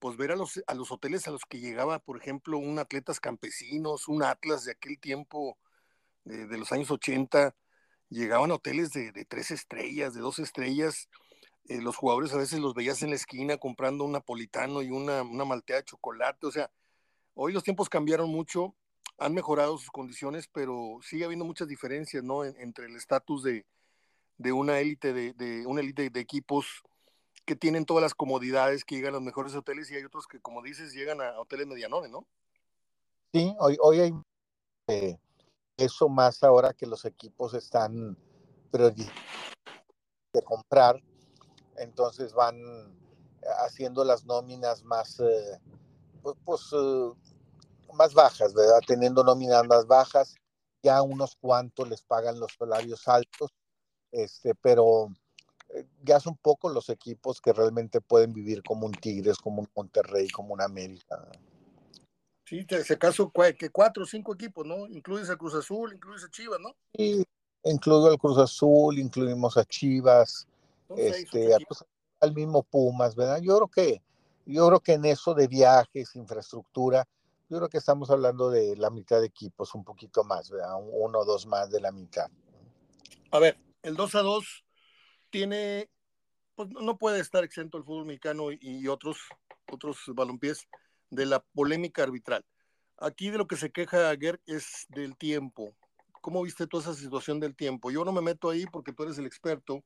pues 0.00 0.16
ver 0.16 0.32
a 0.32 0.36
los, 0.36 0.60
a 0.66 0.74
los 0.74 0.90
hoteles 0.90 1.28
a 1.28 1.30
los 1.30 1.44
que 1.44 1.60
llegaba, 1.60 2.00
por 2.00 2.20
ejemplo, 2.20 2.58
un 2.58 2.78
Atletas 2.78 3.20
Campesinos, 3.20 4.08
un 4.08 4.22
Atlas 4.22 4.64
de 4.64 4.72
aquel 4.72 4.98
tiempo, 4.98 5.56
de, 6.28 6.58
los 6.58 6.72
años 6.72 6.90
80, 6.90 7.54
llegaban 8.08 8.50
hoteles 8.50 8.90
de, 8.90 9.12
tres 9.28 9.50
estrellas, 9.50 10.14
de 10.14 10.20
dos 10.20 10.38
estrellas. 10.38 11.08
Eh, 11.68 11.80
los 11.80 11.96
jugadores 11.96 12.32
a 12.32 12.38
veces 12.38 12.60
los 12.60 12.74
veías 12.74 13.02
en 13.02 13.10
la 13.10 13.16
esquina 13.16 13.56
comprando 13.56 14.04
un 14.04 14.12
napolitano 14.12 14.82
y 14.82 14.90
una, 14.90 15.22
una 15.22 15.44
de 15.56 15.84
chocolate. 15.84 16.46
O 16.46 16.50
sea, 16.50 16.70
hoy 17.34 17.52
los 17.52 17.64
tiempos 17.64 17.88
cambiaron 17.88 18.30
mucho, 18.30 18.74
han 19.18 19.34
mejorado 19.34 19.78
sus 19.78 19.90
condiciones, 19.90 20.48
pero 20.48 20.98
sigue 21.02 21.24
habiendo 21.24 21.44
muchas 21.44 21.68
diferencias, 21.68 22.22
¿no? 22.22 22.44
entre 22.44 22.86
el 22.86 22.96
estatus 22.96 23.42
de, 23.42 23.66
de 24.36 24.52
una 24.52 24.78
élite 24.80 25.12
de, 25.12 25.32
de, 25.32 25.66
una 25.66 25.80
élite 25.80 26.10
de 26.10 26.20
equipos 26.20 26.82
que 27.44 27.56
tienen 27.56 27.86
todas 27.86 28.02
las 28.02 28.14
comodidades, 28.14 28.84
que 28.84 28.96
llegan 28.96 29.14
a 29.14 29.16
los 29.16 29.22
mejores 29.22 29.54
hoteles 29.54 29.90
y 29.90 29.96
hay 29.96 30.04
otros 30.04 30.26
que, 30.26 30.38
como 30.40 30.62
dices, 30.62 30.92
llegan 30.92 31.20
a 31.22 31.40
hoteles 31.40 31.66
medianones, 31.66 32.10
¿no? 32.10 32.26
Sí, 33.32 33.54
hoy, 33.58 33.76
hoy 33.80 34.00
hay 34.00 34.12
eh, 34.88 35.18
eso 35.78 36.08
más 36.08 36.42
ahora 36.42 36.74
que 36.74 36.86
los 36.86 37.06
equipos 37.06 37.54
están 37.54 38.16
de 38.72 40.42
comprar, 40.44 41.02
entonces 41.78 42.34
van 42.34 42.60
haciendo 43.64 44.04
las 44.04 44.26
nóminas 44.26 44.84
más, 44.84 45.18
eh, 45.20 45.58
pues, 46.22 46.36
pues 46.44 46.60
eh, 46.74 47.12
más 47.94 48.12
bajas. 48.12 48.52
Teniendo 48.86 49.24
nóminas 49.24 49.66
más 49.66 49.86
bajas, 49.86 50.34
ya 50.82 51.00
unos 51.00 51.34
cuantos 51.36 51.88
les 51.88 52.02
pagan 52.02 52.38
los 52.38 52.52
salarios 52.58 53.08
altos 53.08 53.50
este, 54.12 54.54
pero 54.54 55.08
eh, 55.74 55.86
ya 56.02 56.20
son 56.20 56.36
pocos 56.36 56.72
los 56.72 56.88
equipos 56.88 57.40
que 57.40 57.52
realmente 57.52 58.00
pueden 58.00 58.32
vivir 58.32 58.62
como 58.62 58.86
un 58.86 58.92
Tigres, 58.92 59.36
como 59.38 59.62
un 59.62 59.68
Monterrey, 59.74 60.28
como 60.28 60.54
un 60.54 60.62
América. 60.62 61.28
Sí, 62.48 62.64
ese 62.66 62.96
caso, 62.96 63.30
que 63.58 63.68
cuatro 63.68 64.04
o 64.04 64.06
cinco 64.06 64.32
equipos, 64.32 64.64
¿no? 64.64 64.86
Incluyes 64.86 65.28
a 65.28 65.36
Cruz 65.36 65.54
Azul, 65.54 65.92
incluyes 65.92 66.24
a 66.24 66.30
Chivas, 66.30 66.58
¿no? 66.58 66.74
Sí, 66.94 67.22
incluyo 67.64 68.06
al 68.06 68.16
Cruz 68.16 68.38
Azul, 68.38 68.98
incluimos 68.98 69.58
a 69.58 69.66
Chivas, 69.66 70.48
este, 70.96 71.54
al 72.20 72.32
mismo 72.32 72.62
Pumas, 72.62 73.14
¿verdad? 73.14 73.42
Yo 73.42 73.54
creo 73.56 73.68
que, 73.68 74.02
yo 74.46 74.66
creo 74.66 74.80
que 74.80 74.94
en 74.94 75.04
eso 75.04 75.34
de 75.34 75.46
viajes, 75.46 76.16
infraestructura, 76.16 77.06
yo 77.50 77.58
creo 77.58 77.68
que 77.68 77.76
estamos 77.76 78.10
hablando 78.10 78.48
de 78.48 78.76
la 78.76 78.88
mitad 78.88 79.20
de 79.20 79.26
equipos, 79.26 79.74
un 79.74 79.84
poquito 79.84 80.24
más, 80.24 80.48
¿verdad? 80.48 80.72
Uno 80.80 81.18
o 81.18 81.24
dos 81.26 81.44
más 81.46 81.70
de 81.70 81.82
la 81.82 81.92
mitad. 81.92 82.30
A 83.30 83.38
ver, 83.40 83.58
el 83.82 83.94
2 83.94 84.14
a 84.14 84.22
2 84.22 84.64
tiene, 85.28 85.90
pues 86.54 86.70
no 86.70 86.96
puede 86.96 87.20
estar 87.20 87.44
exento 87.44 87.76
el 87.76 87.84
fútbol 87.84 88.06
mexicano 88.06 88.52
y 88.52 88.88
otros, 88.88 89.18
otros 89.70 89.98
balompiés 90.14 90.66
de 91.10 91.26
la 91.26 91.40
polémica 91.40 92.02
arbitral. 92.02 92.44
Aquí 92.98 93.30
de 93.30 93.38
lo 93.38 93.46
que 93.46 93.56
se 93.56 93.70
queja 93.70 94.14
Gerd 94.16 94.40
es 94.46 94.86
del 94.88 95.16
tiempo. 95.16 95.74
¿Cómo 96.20 96.42
viste 96.42 96.66
toda 96.66 96.82
esa 96.82 96.94
situación 96.94 97.40
del 97.40 97.54
tiempo? 97.54 97.90
Yo 97.90 98.04
no 98.04 98.12
me 98.12 98.20
meto 98.20 98.50
ahí 98.50 98.66
porque 98.66 98.92
tú 98.92 99.04
eres 99.04 99.18
el 99.18 99.26
experto, 99.26 99.84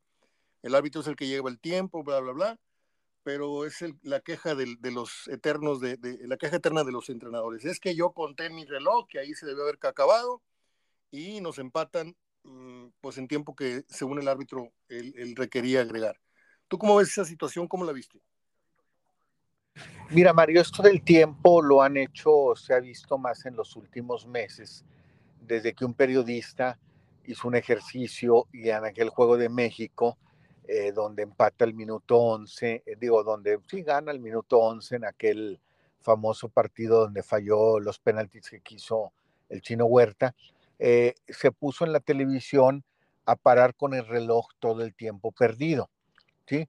el 0.62 0.74
árbitro 0.74 1.02
es 1.02 1.06
el 1.06 1.16
que 1.16 1.26
lleva 1.26 1.50
el 1.50 1.60
tiempo, 1.60 2.02
bla, 2.02 2.20
bla, 2.20 2.32
bla, 2.32 2.60
pero 3.22 3.66
es 3.66 3.84
la 4.02 4.20
queja 4.20 4.54
de, 4.54 4.76
los 4.90 5.28
eternos, 5.28 5.80
de, 5.80 5.98
la 6.22 6.36
queja 6.36 6.56
eterna 6.56 6.84
de 6.84 6.92
los 6.92 7.08
entrenadores. 7.10 7.64
Es 7.64 7.80
que 7.80 7.94
yo 7.94 8.12
conté 8.12 8.50
mi 8.50 8.64
reloj, 8.64 9.06
que 9.08 9.18
ahí 9.18 9.34
se 9.34 9.46
debe 9.46 9.62
haber 9.62 9.78
acabado, 9.82 10.42
y 11.10 11.40
nos 11.40 11.58
empatan 11.58 12.16
Mm, 12.44 12.88
pues 13.00 13.18
en 13.18 13.28
tiempo 13.28 13.54
que 13.54 13.84
según 13.88 14.18
el 14.18 14.28
árbitro 14.28 14.72
él, 14.88 15.34
requería 15.36 15.80
agregar. 15.80 16.18
¿Tú 16.68 16.78
cómo 16.78 16.96
ves 16.96 17.08
esa 17.10 17.24
situación? 17.24 17.68
¿Cómo 17.68 17.84
la 17.84 17.92
viste? 17.92 18.20
Mira, 20.14 20.34
Mario, 20.34 20.60
esto 20.60 20.82
del 20.82 21.02
tiempo 21.02 21.62
lo 21.62 21.80
han 21.80 21.96
hecho, 21.96 22.54
se 22.54 22.74
ha 22.74 22.80
visto 22.80 23.16
más 23.16 23.46
en 23.46 23.56
los 23.56 23.76
últimos 23.76 24.26
meses, 24.26 24.84
desde 25.40 25.72
que 25.72 25.86
un 25.86 25.94
periodista 25.94 26.78
hizo 27.24 27.48
un 27.48 27.54
ejercicio 27.54 28.46
y 28.52 28.68
en 28.68 28.84
aquel 28.84 29.08
juego 29.08 29.38
de 29.38 29.48
México, 29.48 30.18
eh, 30.68 30.92
donde 30.92 31.22
empata 31.22 31.64
el 31.64 31.72
minuto 31.72 32.18
11, 32.18 32.82
eh, 32.84 32.96
digo, 33.00 33.24
donde 33.24 33.58
sí 33.66 33.80
gana 33.80 34.12
el 34.12 34.20
minuto 34.20 34.58
11 34.58 34.96
en 34.96 35.06
aquel 35.06 35.58
famoso 35.98 36.50
partido 36.50 37.00
donde 37.00 37.22
falló 37.22 37.80
los 37.80 37.98
penaltis 37.98 38.50
que 38.50 38.60
quiso 38.60 39.14
el 39.48 39.62
chino 39.62 39.86
Huerta, 39.86 40.34
eh, 40.78 41.14
se 41.26 41.52
puso 41.52 41.86
en 41.86 41.92
la 41.92 42.00
televisión 42.00 42.84
a 43.24 43.34
parar 43.34 43.74
con 43.74 43.94
el 43.94 44.06
reloj 44.06 44.48
todo 44.58 44.82
el 44.82 44.94
tiempo 44.94 45.32
perdido, 45.32 45.88
¿sí? 46.46 46.68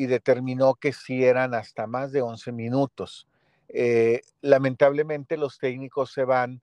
Y 0.00 0.06
determinó 0.06 0.74
que 0.74 0.92
sí 0.92 1.24
eran 1.24 1.54
hasta 1.54 1.86
más 1.86 2.12
de 2.12 2.22
11 2.22 2.52
minutos. 2.52 3.26
Eh, 3.68 4.22
lamentablemente 4.40 5.36
los 5.36 5.58
técnicos 5.58 6.12
se 6.12 6.24
van 6.24 6.60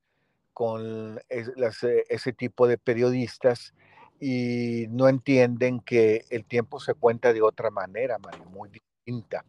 con 0.54 1.20
eh, 1.30 1.46
ese 2.10 2.34
tipo 2.34 2.68
de 2.68 2.78
periodistas 2.78 3.74
y 4.20 4.88
no 4.90 5.08
entienden 5.08 5.80
que 5.80 6.26
el 6.30 6.46
tiempo 6.46 6.80
se 6.80 6.96
cuenta 6.96 7.32
de 7.34 7.42
otra 7.42 7.70
manera, 7.70 8.18
Mario, 8.18 8.46
muy 8.46 8.70
distinta. 8.70 9.46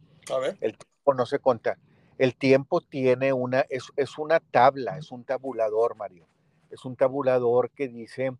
El 0.61 0.77
tiempo 0.77 1.13
no 1.15 1.25
se 1.25 1.39
cuenta. 1.39 1.79
El 2.17 2.35
tiempo 2.35 2.81
tiene 2.81 3.33
una, 3.33 3.61
es, 3.69 3.85
es 3.95 4.17
una 4.17 4.39
tabla, 4.39 4.97
es 4.97 5.11
un 5.11 5.23
tabulador, 5.23 5.95
Mario 5.95 6.27
es 6.69 6.85
un 6.85 6.95
tabulador 6.95 7.71
que 7.71 7.87
dice 7.87 8.31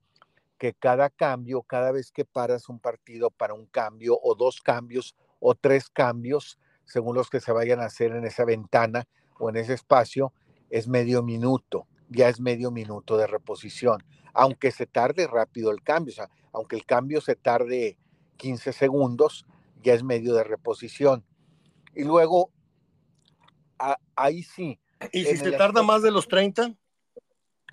que 0.57 0.73
cada 0.73 1.09
cambio, 1.09 1.61
cada 1.63 1.91
vez 1.91 2.11
que 2.11 2.25
paras 2.25 2.69
un 2.69 2.79
partido 2.79 3.31
para 3.31 3.53
un 3.53 3.65
cambio 3.65 4.19
o 4.21 4.35
dos 4.35 4.61
cambios 4.61 5.15
o 5.39 5.55
tres 5.55 5.89
cambios, 5.89 6.60
según 6.86 7.15
los 7.15 7.29
que 7.29 7.39
se 7.39 7.51
vayan 7.51 7.79
a 7.79 7.86
hacer 7.86 8.12
en 8.12 8.25
esa 8.25 8.46
ventana 8.46 9.05
o 9.38 9.50
en 9.50 9.58
ese 9.58 9.74
espacio, 9.74 10.34
es 10.69 10.88
medio 10.88 11.24
minuto, 11.24 11.88
ya 12.10 12.29
es 12.29 12.39
medio 12.39 12.72
minuto 12.72 13.17
de 13.17 13.27
reposición, 13.27 14.03
aunque 14.34 14.72
se 14.72 14.86
tarde 14.86 15.27
rápido 15.27 15.72
el 15.72 15.81
cambio, 15.81 16.12
o 16.12 16.15
sea, 16.15 16.29
aunque 16.51 16.75
el 16.75 16.86
cambio 16.86 17.22
se 17.22 17.36
tarde 17.36 17.98
15 18.38 18.74
segundos, 18.74 19.46
ya 19.84 19.93
es 19.93 20.03
medio 20.03 20.34
de 20.34 20.43
reposición. 20.43 21.25
Y 21.96 22.03
luego, 22.03 22.51
ahí 24.15 24.43
sí. 24.43 24.79
¿Y 25.12 25.25
si 25.25 25.38
se 25.38 25.51
tarda 25.53 25.84
más 25.84 26.01
de 26.01 26.12
los 26.12 26.27
30? 26.27 26.74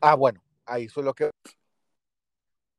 Ah, 0.00 0.14
bueno, 0.14 0.42
ahí 0.64 0.84
eso 0.84 1.00
es 1.00 1.06
lo 1.06 1.14
que 1.14 1.30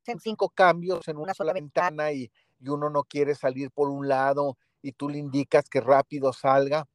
hacen 0.03 0.20
cinco 0.20 0.50
cambios 0.50 1.08
en 1.08 1.17
una 1.17 1.34
sola 1.34 1.53
ventana 1.53 2.12
y, 2.12 2.32
uno 2.65 2.89
no 2.89 3.03
quiere 3.03 3.36
salir 3.36 3.70
por 3.70 3.88
un 3.88 4.08
lado 4.08 4.58
y 4.88 4.94
tú 4.94 5.10
le 5.10 5.17
indicas 5.17 5.70
que 5.70 5.82
rápido 5.82 6.32
salga, 6.32 6.88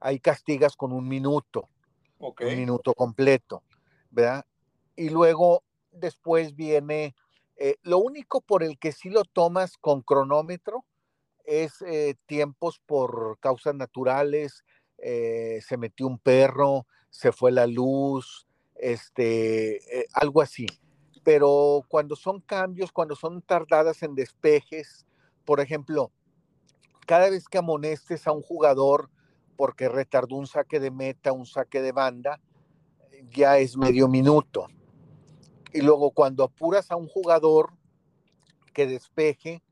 ahí 0.00 0.18
castigas 0.18 0.74
con 0.74 0.92
un 0.92 1.06
minuto, 1.06 1.68
un 2.18 2.56
minuto 2.56 2.94
completo, 2.94 3.62
¿verdad? 4.10 4.44
Y 4.96 5.10
luego 5.10 5.62
después 5.92 6.56
viene, 6.56 7.14
eh, 7.56 7.76
lo 7.82 7.98
único 7.98 8.40
por 8.40 8.64
el 8.64 8.76
que 8.76 8.90
sí 8.90 9.08
lo 9.08 9.22
tomas 9.22 9.76
con 9.76 10.02
cronómetro 10.02 10.84
es 11.44 11.80
eh, 11.82 12.16
tiempos 12.26 12.80
por 12.84 13.38
causas 13.38 13.76
naturales, 13.76 14.64
eh, 14.98 15.60
se 15.64 15.76
metió 15.76 16.08
un 16.08 16.18
perro, 16.18 16.88
se 17.08 17.30
fue 17.30 17.52
la 17.52 17.68
luz, 17.68 18.48
este, 18.74 19.80
algo 20.12 20.42
así. 20.42 20.66
Pero 21.22 21.84
cuando 21.86 22.16
son 22.16 22.40
cambios, 22.40 22.90
cuando 22.90 23.14
son 23.14 23.42
tardadas 23.42 24.02
en 24.02 24.16
despejes, 24.16 25.06
por 25.44 25.60
ejemplo, 25.60 26.10
cada 27.08 27.30
vez 27.30 27.48
que 27.48 27.56
amonestes 27.56 28.26
a 28.26 28.32
un 28.32 28.42
jugador 28.42 29.08
porque 29.56 29.88
retardó 29.88 30.36
un 30.36 30.46
saque 30.46 30.78
de 30.78 30.90
meta, 30.90 31.32
un 31.32 31.46
saque 31.46 31.80
de 31.80 31.92
banda, 31.92 32.38
ya 33.30 33.56
es 33.56 33.78
medio 33.78 34.08
minuto. 34.08 34.66
Y 35.72 35.80
luego 35.80 36.10
cuando 36.10 36.44
apuras 36.44 36.90
a 36.90 36.96
un 36.96 37.08
jugador 37.08 37.72
que 38.74 38.86
despeje 38.86 39.62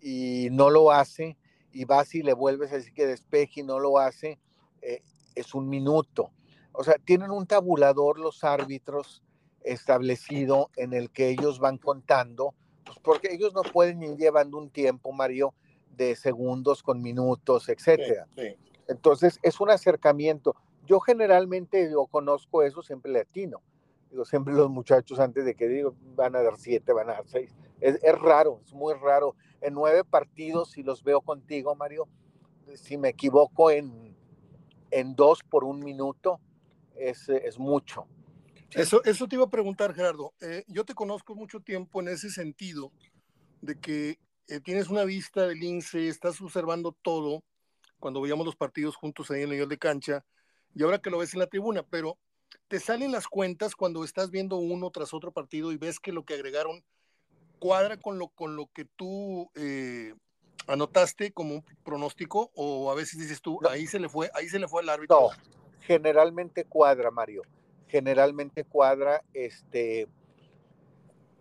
y 0.00 0.48
no 0.50 0.70
lo 0.70 0.90
hace, 0.90 1.36
y 1.72 1.84
vas 1.84 2.14
y 2.14 2.22
le 2.22 2.32
vuelves 2.32 2.72
a 2.72 2.76
decir 2.76 2.94
que 2.94 3.06
despeje 3.06 3.60
y 3.60 3.62
no 3.62 3.78
lo 3.78 3.98
hace, 3.98 4.38
eh, 4.80 5.02
es 5.34 5.54
un 5.54 5.68
minuto. 5.68 6.30
O 6.72 6.82
sea, 6.84 6.94
tienen 6.94 7.32
un 7.32 7.46
tabulador 7.46 8.18
los 8.18 8.44
árbitros 8.44 9.22
establecido 9.60 10.70
en 10.76 10.94
el 10.94 11.10
que 11.10 11.28
ellos 11.28 11.58
van 11.58 11.76
contando, 11.76 12.54
pues 12.82 12.98
porque 13.00 13.34
ellos 13.34 13.52
no 13.52 13.60
pueden 13.60 14.02
ir 14.02 14.16
llevando 14.16 14.56
un 14.56 14.70
tiempo, 14.70 15.12
Mario, 15.12 15.52
de 15.96 16.14
segundos 16.16 16.82
con 16.82 17.00
minutos, 17.00 17.68
etcétera. 17.68 18.26
Entonces, 18.88 19.38
es 19.42 19.60
un 19.60 19.70
acercamiento. 19.70 20.54
Yo 20.84 21.00
generalmente 21.00 21.90
yo 21.90 22.06
conozco 22.06 22.62
eso 22.62 22.82
siempre 22.82 23.12
latino. 23.12 23.62
Digo, 24.10 24.24
siempre 24.24 24.54
los 24.54 24.70
muchachos 24.70 25.18
antes 25.18 25.44
de 25.44 25.54
que 25.54 25.66
digo, 25.66 25.96
van 26.14 26.36
a 26.36 26.42
dar 26.42 26.56
siete, 26.58 26.92
van 26.92 27.10
a 27.10 27.14
dar 27.14 27.26
seis. 27.26 27.56
Es, 27.80 27.98
es 28.02 28.18
raro, 28.18 28.60
es 28.64 28.72
muy 28.72 28.94
raro. 28.94 29.34
En 29.60 29.74
nueve 29.74 30.04
partidos, 30.04 30.70
si 30.70 30.82
los 30.82 31.02
veo 31.02 31.20
contigo, 31.20 31.74
Mario, 31.74 32.08
si 32.74 32.96
me 32.96 33.08
equivoco 33.08 33.70
en, 33.70 34.16
en 34.90 35.16
dos 35.16 35.42
por 35.42 35.64
un 35.64 35.80
minuto, 35.80 36.40
es, 36.94 37.28
es 37.28 37.58
mucho. 37.58 38.06
Eso, 38.70 39.02
eso 39.04 39.26
te 39.26 39.36
iba 39.36 39.44
a 39.44 39.50
preguntar, 39.50 39.94
Gerardo. 39.94 40.34
Eh, 40.40 40.64
yo 40.68 40.84
te 40.84 40.94
conozco 40.94 41.34
mucho 41.34 41.60
tiempo 41.60 42.00
en 42.00 42.08
ese 42.08 42.30
sentido 42.30 42.92
de 43.60 43.78
que 43.80 44.18
eh, 44.48 44.60
tienes 44.60 44.88
una 44.88 45.04
vista 45.04 45.46
del 45.46 45.58
lince, 45.58 46.08
estás 46.08 46.40
observando 46.40 46.96
todo 47.02 47.42
cuando 47.98 48.20
veíamos 48.20 48.46
los 48.46 48.56
partidos 48.56 48.96
juntos 48.96 49.30
ahí 49.30 49.38
en 49.38 49.44
el 49.44 49.50
nivel 49.50 49.68
de 49.68 49.78
cancha 49.78 50.24
y 50.74 50.82
ahora 50.82 50.98
que 50.98 51.10
lo 51.10 51.18
ves 51.18 51.34
en 51.34 51.40
la 51.40 51.46
tribuna, 51.46 51.82
pero 51.82 52.18
te 52.68 52.80
salen 52.80 53.12
las 53.12 53.26
cuentas 53.26 53.74
cuando 53.74 54.04
estás 54.04 54.30
viendo 54.30 54.56
uno 54.56 54.90
tras 54.90 55.14
otro 55.14 55.32
partido 55.32 55.72
y 55.72 55.76
ves 55.76 55.98
que 55.98 56.12
lo 56.12 56.24
que 56.24 56.34
agregaron 56.34 56.84
cuadra 57.58 57.96
con 57.96 58.18
lo, 58.18 58.28
con 58.28 58.56
lo 58.56 58.66
que 58.72 58.84
tú 58.84 59.50
eh, 59.54 60.14
anotaste 60.66 61.32
como 61.32 61.54
un 61.54 61.64
pronóstico 61.84 62.50
o 62.54 62.90
a 62.90 62.94
veces 62.94 63.18
dices 63.18 63.40
tú, 63.40 63.58
ahí 63.68 63.86
se 63.86 63.98
le 63.98 64.08
fue, 64.08 64.30
ahí 64.34 64.48
se 64.48 64.58
le 64.58 64.68
fue 64.68 64.82
al 64.82 64.88
árbitro. 64.88 65.20
No, 65.20 65.28
generalmente 65.80 66.64
cuadra, 66.64 67.10
Mario. 67.10 67.42
Generalmente 67.88 68.64
cuadra, 68.64 69.22
este, 69.32 70.08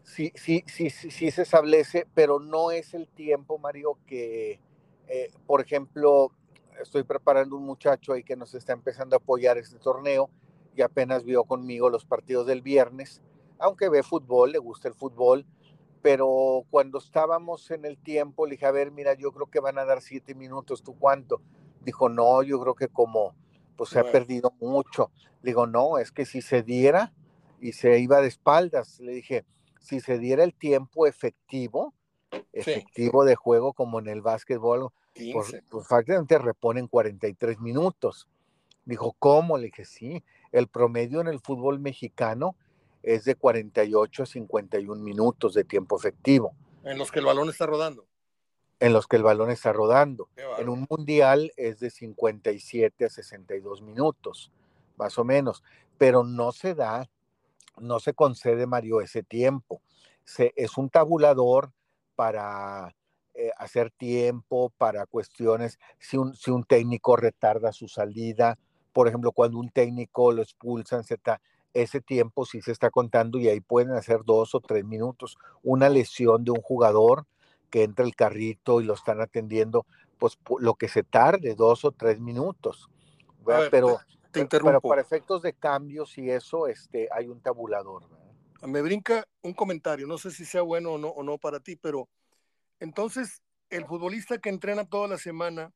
sí, 0.06 0.32
sí, 0.36 0.64
sí, 0.68 0.90
sí, 0.90 1.32
se 1.32 1.42
establece, 1.42 2.08
pero 2.14 2.40
no 2.40 2.72
es 2.72 2.94
el 2.94 3.08
tiempo, 3.08 3.58
Mario, 3.58 3.98
que, 4.06 4.60
eh, 5.08 5.32
por 5.46 5.62
ejemplo, 5.62 6.32
estoy 6.82 7.04
preparando 7.04 7.56
un 7.58 7.66
muchacho 7.66 8.14
ahí 8.14 8.24
que 8.24 8.36
nos 8.36 8.54
está 8.54 8.74
empezando 8.74 9.16
a 9.16 9.20
apoyar 9.20 9.58
este 9.58 9.78
torneo 9.80 10.30
y 10.76 10.82
apenas 10.82 11.24
vio 11.24 11.44
conmigo 11.44 11.90
los 11.90 12.06
partidos 12.06 12.46
del 12.46 12.62
viernes, 12.62 13.22
aunque 13.60 13.90
ve 13.90 14.04
fútbol, 14.04 14.52
le 14.52 14.60
gusta 14.60 14.88
el 14.88 14.94
fútbol, 14.94 15.46
pero 16.02 16.64
cuando 16.70 17.00
estábamos 17.00 17.72
en 17.72 17.84
el 17.84 17.98
tiempo, 17.98 18.46
le 18.46 18.52
dije, 18.52 18.68
a 18.68 18.72
ver, 18.72 18.92
mira, 18.92 19.16
yo 19.16 19.32
creo 19.32 19.48
que 19.48 19.60
van 19.60 19.80
a 19.80 19.86
dar 19.86 20.02
siete 20.02 20.36
minutos, 20.36 20.84
¿tú 20.84 20.96
cuánto? 21.00 21.42
Dijo, 21.84 22.10
no, 22.10 22.44
yo 22.44 22.60
creo 22.60 22.76
que 22.76 22.90
como, 22.90 23.34
pues 23.76 23.90
se 23.90 24.00
ha 24.00 24.12
perdido 24.12 24.54
mucho. 24.60 25.10
Le 25.42 25.52
digo, 25.52 25.66
no, 25.66 25.98
es 25.98 26.12
que 26.12 26.26
si 26.26 26.42
se 26.42 26.62
diera 26.62 27.12
y 27.60 27.72
se 27.72 28.00
iba 28.00 28.22
de 28.22 28.28
espaldas, 28.28 29.00
le 29.00 29.14
dije, 29.14 29.46
si 29.86 30.00
se 30.00 30.18
diera 30.18 30.44
el 30.44 30.54
tiempo 30.54 31.08
efectivo, 31.08 31.94
efectivo 32.52 33.24
de 33.24 33.36
juego 33.36 33.74
como 33.74 34.00
en 34.00 34.08
el 34.08 34.22
básquetbol, 34.22 34.90
pues, 35.34 35.56
pues 35.70 35.88
prácticamente 35.88 36.38
reponen 36.38 36.88
43 36.88 37.60
minutos. 37.60 38.28
Dijo, 38.84 39.16
¿cómo? 39.18 39.58
Le 39.58 39.68
dije, 39.68 39.86
sí, 39.86 40.24
el 40.52 40.68
promedio 40.68 41.22
en 41.22 41.28
el 41.28 41.40
fútbol 41.40 41.80
mexicano 41.80 42.56
es 43.04 43.24
de 43.24 43.36
48 43.36 44.24
a 44.24 44.26
51 44.26 45.02
minutos 45.02 45.54
de 45.54 45.64
tiempo 45.64 45.98
efectivo. 45.98 46.54
En 46.84 46.98
los 46.98 47.12
que 47.12 47.20
el 47.20 47.26
balón 47.26 47.50
está 47.50 47.66
rodando. 47.66 48.08
En 48.80 48.94
los 48.94 49.08
que 49.08 49.16
el 49.16 49.24
balón 49.24 49.52
está 49.52 49.72
rodando. 49.72 50.30
En 50.58 50.70
un 50.70 50.86
mundial 50.90 51.52
es 51.56 51.80
de 51.80 51.90
57 51.90 53.06
a 53.06 53.10
62 53.10 53.82
minutos, 53.82 54.52
más 54.98 55.18
o 55.18 55.24
menos. 55.24 55.64
Pero 55.98 56.24
no 56.24 56.52
se 56.52 56.76
da, 56.76 57.10
no 57.80 58.00
se 58.00 58.14
concede, 58.14 58.68
Mario, 58.68 59.02
ese 59.02 59.24
tiempo. 59.24 59.82
Se, 60.24 60.54
es 60.56 60.78
un 60.78 60.90
tabulador 60.90 61.72
para 62.16 62.96
eh, 63.34 63.52
hacer 63.58 63.92
tiempo, 63.92 64.72
para 64.78 65.06
cuestiones, 65.06 65.78
si 66.00 66.18
un, 66.18 66.36
si 66.36 66.52
un 66.52 66.64
técnico 66.64 67.16
retarda 67.16 67.74
su 67.74 67.88
salida, 67.88 68.58
por 68.94 69.10
ejemplo, 69.10 69.34
cuando 69.34 69.60
un 69.60 69.70
técnico 69.70 70.32
lo 70.32 70.42
expulsan, 70.42 71.04
se 71.04 71.16
está, 71.16 71.42
ese 71.74 72.00
tiempo 72.00 72.46
sí 72.46 72.62
se 72.62 72.72
está 72.72 72.90
contando 72.90 73.38
y 73.38 73.50
ahí 73.50 73.60
pueden 73.60 73.92
hacer 73.92 74.22
dos 74.24 74.56
o 74.56 74.62
tres 74.62 74.86
minutos. 74.86 75.38
Una 75.64 75.90
lesión 75.90 76.46
de 76.46 76.52
un 76.52 76.62
jugador 76.62 77.26
que 77.70 77.84
entra 77.84 78.06
el 78.06 78.16
carrito 78.16 78.80
y 78.80 78.86
lo 78.86 78.94
están 78.94 79.20
atendiendo, 79.20 79.86
pues 80.18 80.40
lo 80.60 80.76
que 80.76 80.88
se 80.88 81.04
tarde, 81.04 81.56
dos 81.56 81.84
o 81.84 81.92
tres 81.92 82.22
minutos. 82.22 82.90
pero, 83.70 84.00
pero 84.50 84.82
para 84.82 85.02
efectos 85.02 85.42
de 85.42 85.54
cambios 85.54 86.18
y 86.18 86.30
eso, 86.30 86.68
este, 86.68 87.08
hay 87.12 87.28
un 87.28 87.42
tabulador. 87.42 88.04
Me 88.64 88.82
brinca 88.82 89.28
un 89.42 89.54
comentario, 89.54 90.08
no 90.08 90.18
sé 90.18 90.32
si 90.32 90.46
sea 90.46 90.62
bueno 90.62 90.94
o 90.94 90.98
no, 90.98 91.10
o 91.10 91.24
no 91.24 91.38
para 91.38 91.60
ti, 91.60 91.76
pero 91.76 92.08
entonces 92.80 93.42
el 93.70 93.86
futbolista 93.86 94.38
que 94.38 94.50
entrena 94.50 94.86
toda 94.86 95.08
la 95.08 95.18
semana, 95.18 95.72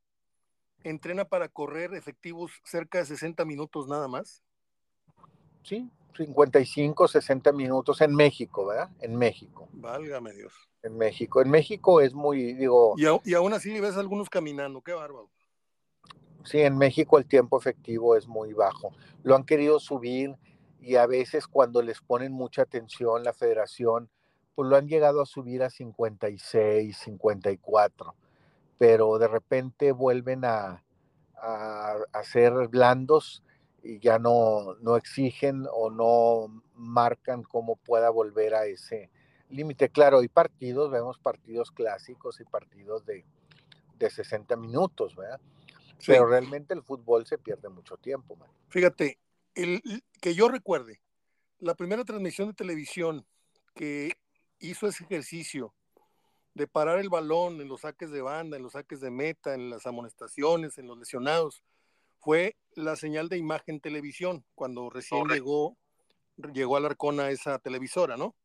entrena 0.84 1.26
para 1.26 1.50
correr 1.50 1.94
efectivos 1.94 2.52
cerca 2.64 3.00
de 3.00 3.06
60 3.06 3.46
minutos 3.46 3.88
nada 3.88 4.08
más 4.08 4.44
sí, 5.64 5.90
55, 6.18 7.08
60 7.08 7.52
minutos 7.54 8.02
en 8.02 8.16
México, 8.16 8.66
¿verdad? 8.66 8.90
En 9.00 9.16
México. 9.16 9.70
Válgame 9.74 10.34
Dios. 10.34 10.54
En 10.82 10.98
México. 10.98 11.42
En 11.42 11.50
México 11.50 12.02
es 12.02 12.14
muy, 12.14 12.54
digo... 12.54 12.96
Y, 12.98 13.06
y 13.30 13.34
aún 13.34 13.54
así 13.54 13.80
ves 13.80 13.96
algunos 13.96 14.30
caminando, 14.30 14.82
qué 14.82 14.94
bárbaro. 14.94 15.30
Sí, 16.44 16.62
en 16.62 16.78
México 16.78 17.18
el 17.18 17.26
tiempo 17.26 17.58
efectivo 17.58 18.16
es 18.16 18.28
muy 18.28 18.54
bajo. 18.54 18.92
Lo 19.24 19.36
han 19.36 19.44
querido 19.44 19.80
subir 19.80 20.36
y 20.82 20.96
a 20.96 21.06
veces 21.06 21.48
cuando 21.48 21.82
les 21.82 22.02
ponen 22.02 22.32
mucha 22.32 22.62
atención 22.62 23.24
la 23.24 23.34
federación, 23.34 24.10
pues 24.56 24.70
lo 24.70 24.76
han 24.76 24.88
llegado 24.88 25.22
a 25.22 25.26
subir 25.26 25.64
a 25.64 25.70
56, 25.70 26.98
54, 26.98 28.16
pero 28.78 29.18
de 29.18 29.28
repente 29.28 29.92
vuelven 29.92 30.46
a, 30.46 30.84
a, 31.42 32.24
ser 32.24 32.68
blandos 32.68 33.44
y 33.84 34.00
ya 34.00 34.20
no, 34.20 34.76
no 34.82 34.98
exigen 34.98 35.66
o 35.72 35.90
no 35.90 36.62
marcan 36.76 37.44
cómo 37.44 37.78
pueda 37.78 38.10
volver 38.10 38.56
a 38.56 38.66
ese 38.66 39.10
límite. 39.50 39.90
Claro, 39.90 40.20
hay 40.20 40.28
partidos, 40.28 40.92
vemos 40.92 41.20
partidos 41.20 41.72
clásicos 41.72 42.40
y 42.40 42.46
partidos 42.46 43.06
de, 43.06 43.26
de 43.98 44.10
60 44.10 44.56
minutos, 44.56 45.16
¿verdad? 45.16 45.40
Pero 46.06 46.26
realmente 46.26 46.74
el 46.74 46.84
fútbol 46.84 47.26
se 47.26 47.38
pierde 47.38 47.70
mucho 47.70 47.98
tiempo. 47.98 48.36
Man. 48.36 48.50
Fíjate, 48.70 49.20
el, 49.56 49.82
que 50.22 50.34
yo 50.34 50.48
recuerde, 50.50 51.02
la 51.60 51.76
primera 51.76 52.06
transmisión 52.06 52.48
de 52.48 52.54
televisión 52.54 53.26
que 53.76 54.14
hizo 54.60 54.88
ese 54.88 55.04
ejercicio 55.04 55.74
de 56.54 56.68
parar 56.68 57.00
el 57.00 57.10
balón 57.10 57.62
en 57.62 57.68
los 57.68 57.82
saques 57.82 58.12
de 58.12 58.22
banda, 58.22 58.58
en 58.58 58.64
los 58.64 58.74
saques 58.74 59.00
de 59.00 59.12
meta, 59.12 59.54
en 59.54 59.70
las 59.70 59.86
amonestaciones, 59.86 60.78
en 60.78 60.88
los 60.88 60.98
lesionados, 60.98 61.64
fue 62.20 62.58
la 62.76 62.96
señal 62.96 63.30
de 63.30 63.38
imagen 63.38 63.80
televisión, 63.80 64.44
cuando 64.56 64.90
recién 64.90 65.26
llegó, 65.28 65.78
llegó 66.54 66.78
a 66.78 66.86
Arcona 66.86 67.30
esa 67.30 67.60
televisora, 67.60 68.18
¿no? 68.18 68.36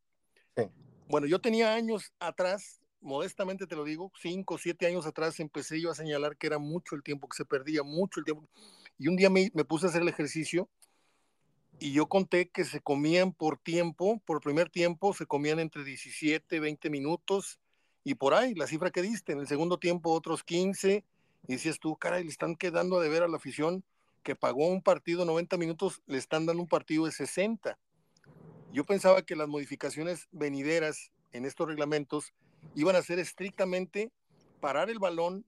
Sí. 0.55 0.63
Bueno, 1.09 1.27
yo 1.27 1.39
tenía 1.39 1.73
años 1.73 2.13
atrás, 2.19 2.81
modestamente 3.05 3.67
te 3.67 3.75
lo 3.75 3.83
digo, 3.83 4.11
cinco, 4.19 4.57
siete 4.57 4.87
años 4.87 5.05
atrás 5.05 5.39
empecé 5.39 5.79
yo 5.79 5.91
a 5.91 5.95
señalar 5.95 6.37
que 6.37 6.47
era 6.47 6.57
mucho 6.57 6.95
el 6.95 7.03
tiempo 7.03 7.29
que 7.29 7.37
se 7.37 7.45
perdía, 7.45 7.83
mucho 7.83 8.19
el 8.19 8.25
tiempo. 8.25 8.47
Y 8.97 9.07
un 9.07 9.15
día 9.15 9.29
me, 9.29 9.51
me 9.53 9.63
puse 9.63 9.85
a 9.85 9.89
hacer 9.89 10.01
el 10.01 10.07
ejercicio 10.07 10.67
y 11.79 11.91
yo 11.91 12.07
conté 12.07 12.49
que 12.49 12.65
se 12.65 12.81
comían 12.81 13.31
por 13.31 13.57
tiempo, 13.57 14.21
por 14.25 14.41
primer 14.41 14.69
tiempo, 14.69 15.13
se 15.13 15.25
comían 15.25 15.59
entre 15.59 15.83
17, 15.83 16.59
20 16.59 16.89
minutos 16.89 17.59
y 18.03 18.15
por 18.15 18.33
ahí, 18.33 18.53
la 18.53 18.67
cifra 18.67 18.91
que 18.91 19.01
diste, 19.01 19.33
en 19.33 19.39
el 19.39 19.47
segundo 19.47 19.77
tiempo 19.77 20.11
otros 20.11 20.43
15 20.43 21.03
y 21.47 21.53
decías 21.53 21.79
tú, 21.79 21.95
caray, 21.95 22.23
le 22.23 22.29
están 22.29 22.55
quedando 22.55 22.99
de 22.99 23.09
ver 23.09 23.23
a 23.23 23.27
la 23.27 23.37
afición 23.37 23.83
que 24.23 24.35
pagó 24.35 24.67
un 24.67 24.81
partido 24.81 25.25
90 25.25 25.57
minutos, 25.57 26.01
le 26.07 26.17
están 26.17 26.45
dando 26.45 26.61
un 26.63 26.67
partido 26.67 27.05
de 27.05 27.11
60. 27.11 27.77
Yo 28.73 28.83
pensaba 28.83 29.21
que 29.21 29.35
las 29.35 29.47
modificaciones 29.47 30.27
venideras 30.31 31.11
en 31.31 31.45
estos 31.45 31.67
reglamentos 31.67 32.33
iban 32.73 32.95
a 32.95 33.01
ser 33.01 33.19
estrictamente 33.19 34.11
parar 34.59 34.89
el 34.89 34.99
balón 34.99 35.45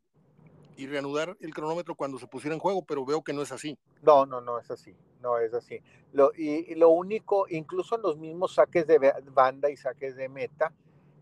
y 0.75 0.85
reanudar 0.85 1.35
el 1.39 1.53
cronómetro 1.53 1.95
cuando 1.95 2.19
se 2.19 2.27
pusiera 2.27 2.53
en 2.53 2.59
juego, 2.59 2.83
pero 2.83 3.03
veo 3.03 3.23
que 3.23 3.33
no 3.33 3.41
es 3.41 3.51
así. 3.51 3.77
No, 4.03 4.27
no, 4.27 4.41
no 4.41 4.59
es 4.59 4.69
así, 4.69 4.95
no 5.21 5.39
es 5.39 5.53
así. 5.53 5.81
Lo, 6.13 6.31
y, 6.37 6.75
lo 6.75 6.89
único, 6.89 7.47
incluso 7.49 7.95
en 7.95 8.03
los 8.03 8.17
mismos 8.17 8.53
saques 8.53 8.85
de 8.85 9.13
banda 9.33 9.71
y 9.71 9.77
saques 9.77 10.15
de 10.15 10.29
meta, 10.29 10.71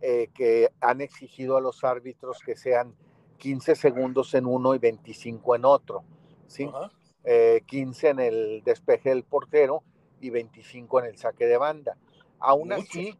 eh, 0.01 0.29
que 0.33 0.69
han 0.81 0.99
exigido 0.99 1.55
a 1.55 1.61
los 1.61 1.83
árbitros 1.85 2.39
que 2.45 2.57
sean 2.57 2.93
15 3.37 3.75
segundos 3.75 4.33
en 4.33 4.45
uno 4.45 4.75
y 4.75 4.77
25 4.77 5.55
en 5.55 5.65
otro, 5.65 6.03
¿sí? 6.47 6.69
15 7.65 8.07
eh, 8.07 8.09
en 8.11 8.19
el 8.19 8.63
despeje 8.63 9.09
del 9.09 9.23
portero 9.23 9.83
y 10.19 10.29
25 10.29 10.99
en 10.99 11.05
el 11.05 11.17
saque 11.17 11.45
de 11.45 11.57
banda. 11.57 11.97
Aún 12.39 12.73
así, 12.73 13.17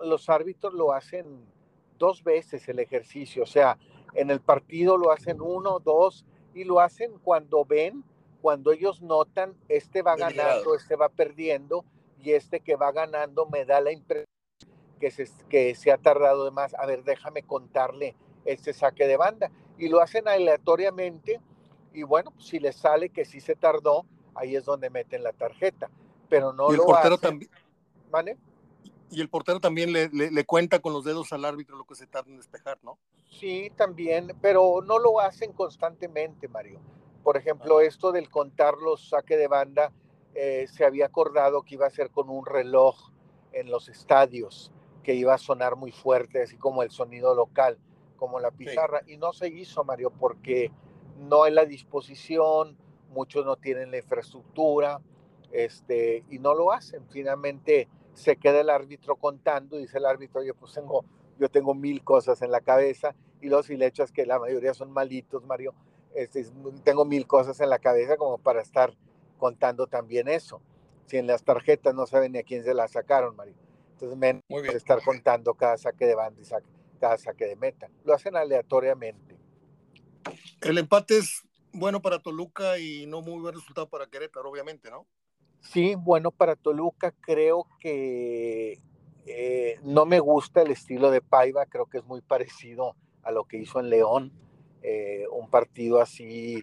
los 0.00 0.28
árbitros 0.30 0.72
lo 0.72 0.92
hacen 0.92 1.44
dos 1.98 2.22
veces 2.24 2.68
el 2.68 2.78
ejercicio, 2.78 3.42
o 3.42 3.46
sea, 3.46 3.78
en 4.14 4.30
el 4.30 4.40
partido 4.40 4.96
lo 4.96 5.10
hacen 5.10 5.40
uno, 5.40 5.80
dos, 5.80 6.24
y 6.54 6.64
lo 6.64 6.80
hacen 6.80 7.12
cuando 7.22 7.64
ven, 7.64 8.04
cuando 8.40 8.72
ellos 8.72 9.02
notan, 9.02 9.54
este 9.68 10.02
va 10.02 10.16
ganando, 10.16 10.74
este 10.74 10.96
va 10.96 11.08
perdiendo, 11.08 11.84
y 12.18 12.32
este 12.32 12.60
que 12.60 12.76
va 12.76 12.92
ganando 12.92 13.46
me 13.46 13.64
da 13.64 13.80
la 13.80 13.92
impresión 13.92 14.26
que 14.98 15.10
se, 15.10 15.28
que 15.48 15.74
se 15.74 15.92
ha 15.92 15.98
tardado 15.98 16.44
de 16.44 16.50
más. 16.50 16.74
A 16.74 16.86
ver, 16.86 17.04
déjame 17.04 17.42
contarle 17.42 18.16
este 18.44 18.72
saque 18.72 19.06
de 19.06 19.16
banda. 19.16 19.50
Y 19.76 19.88
lo 19.88 20.00
hacen 20.00 20.28
aleatoriamente 20.28 21.40
y 21.92 22.02
bueno, 22.02 22.30
pues, 22.30 22.46
si 22.46 22.58
les 22.58 22.76
sale 22.76 23.10
que 23.10 23.24
sí 23.24 23.40
se 23.40 23.54
tardó, 23.54 24.06
ahí 24.34 24.56
es 24.56 24.64
donde 24.64 24.90
meten 24.90 25.22
la 25.22 25.32
tarjeta. 25.32 25.90
Pero 26.28 26.52
no 26.52 26.70
el 26.70 26.76
lo 26.76 26.86
portero 26.86 27.18
también. 27.18 27.50
¿Vale? 28.10 28.38
Y 29.10 29.20
el 29.20 29.28
portero 29.28 29.60
también 29.60 29.92
le, 29.92 30.08
le, 30.08 30.44
cuenta 30.44 30.80
con 30.80 30.92
los 30.92 31.04
dedos 31.04 31.32
al 31.32 31.44
árbitro 31.44 31.76
lo 31.76 31.84
que 31.84 31.94
se 31.94 32.06
tarda 32.06 32.30
en 32.30 32.36
despejar, 32.36 32.78
¿no? 32.82 32.98
Sí, 33.30 33.70
también, 33.76 34.36
pero 34.40 34.80
no 34.84 34.98
lo 34.98 35.20
hacen 35.20 35.52
constantemente, 35.52 36.48
Mario. 36.48 36.80
Por 37.22 37.36
ejemplo, 37.36 37.78
ah. 37.78 37.84
esto 37.84 38.12
del 38.12 38.28
contar 38.28 38.74
los 38.78 39.08
saque 39.08 39.36
de 39.36 39.46
banda, 39.46 39.92
eh, 40.34 40.66
se 40.68 40.84
había 40.84 41.06
acordado 41.06 41.62
que 41.62 41.74
iba 41.74 41.86
a 41.86 41.90
ser 41.90 42.10
con 42.10 42.28
un 42.28 42.44
reloj 42.44 43.10
en 43.52 43.70
los 43.70 43.88
estadios, 43.88 44.72
que 45.02 45.14
iba 45.14 45.34
a 45.34 45.38
sonar 45.38 45.76
muy 45.76 45.92
fuerte, 45.92 46.42
así 46.42 46.56
como 46.56 46.82
el 46.82 46.90
sonido 46.90 47.34
local 47.34 47.78
como 48.16 48.40
la 48.40 48.50
pizarra. 48.50 49.02
Y 49.06 49.16
no 49.16 49.32
se 49.32 49.48
hizo, 49.48 49.84
Mario, 49.84 50.10
porque 50.10 50.72
no 51.18 51.44
hay 51.44 51.52
la 51.52 51.64
disposición, 51.64 52.76
muchos 53.10 53.44
no 53.44 53.56
tienen 53.56 53.90
la 53.90 53.98
infraestructura, 53.98 55.00
este, 55.52 56.24
y 56.30 56.38
no 56.38 56.54
lo 56.54 56.72
hacen. 56.72 57.06
Finalmente 57.10 57.88
se 58.14 58.36
queda 58.36 58.60
el 58.60 58.70
árbitro 58.70 59.16
contando 59.16 59.78
y 59.78 59.82
dice 59.82 59.98
el 59.98 60.06
árbitro, 60.06 60.40
oye, 60.40 60.54
pues 60.54 60.72
tengo, 60.72 61.04
yo 61.38 61.48
tengo 61.48 61.74
mil 61.74 62.02
cosas 62.02 62.42
en 62.42 62.50
la 62.50 62.60
cabeza, 62.60 63.14
y 63.40 63.48
luego 63.48 63.62
si 63.62 63.76
le 63.76 63.86
echas 63.86 64.10
que 64.10 64.24
la 64.24 64.38
mayoría 64.38 64.72
son 64.72 64.90
malitos, 64.90 65.44
Mario, 65.44 65.74
este, 66.14 66.46
tengo 66.84 67.04
mil 67.04 67.26
cosas 67.26 67.60
en 67.60 67.68
la 67.68 67.78
cabeza 67.78 68.16
como 68.16 68.38
para 68.38 68.62
estar 68.62 68.94
contando 69.36 69.86
también 69.86 70.28
eso. 70.28 70.62
Si 71.06 71.18
en 71.18 71.26
las 71.26 71.44
tarjetas 71.44 71.94
no 71.94 72.06
saben 72.06 72.32
ni 72.32 72.38
a 72.38 72.44
quién 72.44 72.64
se 72.64 72.72
las 72.72 72.92
sacaron, 72.92 73.36
Mario. 73.36 73.54
Entonces, 73.92 74.16
menos 74.16 74.42
estar 74.74 75.02
contando 75.02 75.54
cada 75.54 75.76
saque 75.76 76.06
de 76.06 76.14
banda 76.14 76.40
y 76.40 76.98
cada 76.98 77.18
saque 77.18 77.46
de 77.46 77.56
meta. 77.56 77.90
Lo 78.04 78.14
hacen 78.14 78.36
aleatoriamente. 78.36 79.36
El 80.62 80.78
empate 80.78 81.18
es 81.18 81.42
bueno 81.72 82.00
para 82.00 82.20
Toluca 82.20 82.78
y 82.78 83.06
no 83.06 83.20
muy 83.20 83.40
buen 83.40 83.54
resultado 83.54 83.88
para 83.88 84.06
Querétaro, 84.06 84.48
obviamente, 84.48 84.90
¿no? 84.90 85.06
Sí, 85.64 85.94
bueno 85.96 86.30
para 86.30 86.56
Toluca. 86.56 87.12
Creo 87.20 87.66
que 87.80 88.78
eh, 89.26 89.80
no 89.82 90.04
me 90.06 90.20
gusta 90.20 90.62
el 90.62 90.70
estilo 90.70 91.10
de 91.10 91.20
Paiva. 91.20 91.66
Creo 91.66 91.86
que 91.86 91.98
es 91.98 92.04
muy 92.04 92.20
parecido 92.20 92.94
a 93.22 93.32
lo 93.32 93.44
que 93.44 93.56
hizo 93.56 93.80
en 93.80 93.90
León. 93.90 94.32
Eh, 94.82 95.24
un 95.32 95.48
partido 95.48 96.00
así, 96.00 96.62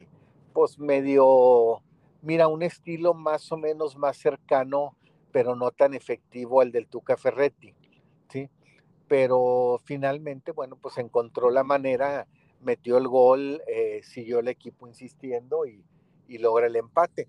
pues 0.53 0.77
medio, 0.77 1.81
mira, 2.21 2.47
un 2.47 2.61
estilo 2.61 3.15
más 3.15 3.51
o 3.51 3.57
menos 3.57 3.97
más 3.97 4.15
cercano, 4.17 4.95
pero 5.31 5.55
no 5.55 5.71
tan 5.71 5.95
efectivo 5.95 6.61
al 6.61 6.71
del 6.71 6.87
Tuca 6.87 7.17
Ferretti, 7.17 7.73
¿sí? 8.29 8.47
Pero 9.07 9.81
finalmente, 9.83 10.51
bueno, 10.51 10.75
pues 10.75 10.99
encontró 10.99 11.49
la 11.49 11.63
manera, 11.63 12.27
metió 12.61 12.97
el 12.99 13.07
gol, 13.07 13.63
eh, 13.67 14.01
siguió 14.03 14.37
el 14.39 14.49
equipo 14.49 14.87
insistiendo 14.87 15.65
y, 15.65 15.83
y 16.27 16.37
logra 16.37 16.67
el 16.67 16.75
empate. 16.75 17.27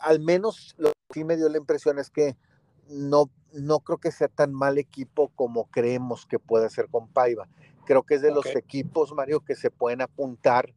Al 0.00 0.20
menos 0.20 0.74
lo 0.78 0.90
que 0.90 1.20
sí 1.20 1.24
me 1.24 1.36
dio 1.36 1.48
la 1.48 1.58
impresión 1.58 1.98
es 1.98 2.10
que 2.10 2.36
no, 2.88 3.30
no 3.52 3.80
creo 3.80 3.98
que 3.98 4.10
sea 4.10 4.28
tan 4.28 4.52
mal 4.52 4.78
equipo 4.78 5.28
como 5.34 5.66
creemos 5.70 6.26
que 6.26 6.38
puede 6.38 6.68
ser 6.70 6.88
con 6.88 7.08
Paiva. 7.08 7.48
Creo 7.86 8.02
que 8.02 8.16
es 8.16 8.22
de 8.22 8.32
los 8.32 8.46
equipos, 8.54 9.12
Mario, 9.14 9.40
que 9.40 9.54
se 9.54 9.70
pueden 9.70 10.00
apuntar 10.00 10.72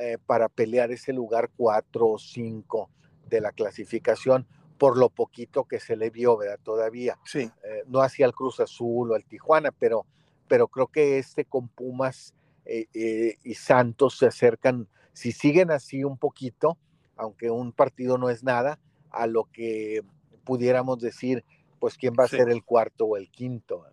eh, 0.00 0.18
para 0.26 0.48
pelear 0.48 0.90
ese 0.90 1.12
lugar 1.12 1.50
4 1.56 2.08
o 2.08 2.18
5 2.18 2.90
de 3.28 3.40
la 3.40 3.52
clasificación, 3.52 4.46
por 4.78 4.96
lo 4.96 5.08
poquito 5.08 5.64
que 5.64 5.80
se 5.80 5.96
le 5.96 6.10
vio, 6.10 6.36
¿verdad? 6.36 6.58
Todavía. 6.62 7.18
Sí. 7.24 7.50
Eh, 7.62 7.84
no 7.86 8.00
hacia 8.00 8.26
el 8.26 8.32
Cruz 8.32 8.60
Azul 8.60 9.12
o 9.12 9.14
al 9.14 9.24
Tijuana, 9.24 9.70
pero, 9.72 10.06
pero 10.48 10.68
creo 10.68 10.88
que 10.88 11.18
este 11.18 11.44
con 11.44 11.68
Pumas 11.68 12.34
eh, 12.64 13.36
y 13.42 13.54
Santos 13.54 14.18
se 14.18 14.26
acercan, 14.26 14.88
si 15.12 15.32
siguen 15.32 15.70
así 15.70 16.02
un 16.02 16.18
poquito, 16.18 16.78
aunque 17.16 17.50
un 17.50 17.72
partido 17.72 18.18
no 18.18 18.30
es 18.30 18.42
nada, 18.42 18.78
a 19.10 19.26
lo 19.26 19.44
que 19.52 20.02
pudiéramos 20.44 20.98
decir, 20.98 21.44
pues 21.78 21.96
quién 21.96 22.14
va 22.18 22.24
a 22.24 22.28
ser 22.28 22.48
el 22.50 22.64
cuarto 22.64 23.06
o 23.06 23.16
el 23.16 23.30
quinto. 23.30 23.84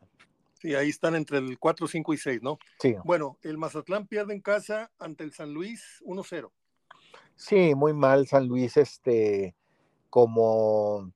Sí, 0.60 0.76
ahí 0.76 0.90
están 0.90 1.16
entre 1.16 1.40
el 1.40 1.58
4, 1.58 1.88
5 1.88 2.14
y 2.14 2.18
6, 2.18 2.42
¿no? 2.44 2.60
Sí. 2.80 2.96
Bueno, 3.04 3.38
el 3.42 3.58
Mazatlán 3.58 4.06
pierde 4.06 4.34
en 4.34 4.42
casa 4.42 4.92
ante 5.00 5.24
el 5.24 5.34
San 5.34 5.54
Luis 5.54 6.02
1-0. 6.06 6.52
Sí, 7.36 7.74
muy 7.74 7.94
mal 7.94 8.28
San 8.28 8.48
Luis, 8.48 8.78
este, 8.78 9.56
como, 10.12 11.12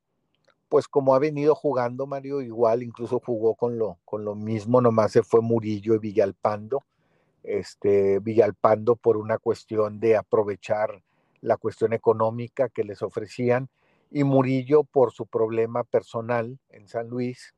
pues 0.68 0.88
como 0.88 1.13
ha 1.13 1.20
venido 1.20 1.54
jugando 1.54 2.08
Mario, 2.08 2.41
igual 2.41 2.82
incluso 2.82 3.22
jugó 3.24 3.54
con 3.54 3.78
lo, 3.78 4.00
con 4.04 4.26
lo 4.26 4.34
mismo, 4.34 4.82
nomás 4.82 5.12
se 5.12 5.22
fue 5.22 5.41
Murillo 5.41 5.94
y 5.94 6.00
Villalpando, 6.00 6.84
este, 7.44 8.18
Villalpando 8.20 8.96
por 8.96 9.18
una 9.18 9.38
cuestión 9.38 10.00
de 10.00 10.18
aprovechar 10.18 11.04
la 11.41 11.58
cuestión 11.58 11.93
económica 11.93 12.69
que 12.69 12.84
les 12.84 13.02
ofrecían 13.02 13.69
y 14.12 14.24
Murillo 14.24 14.84
por 14.84 15.12
su 15.12 15.26
problema 15.26 15.84
personal 15.84 16.60
en 16.69 16.88
San 16.88 17.10
Luis, 17.10 17.54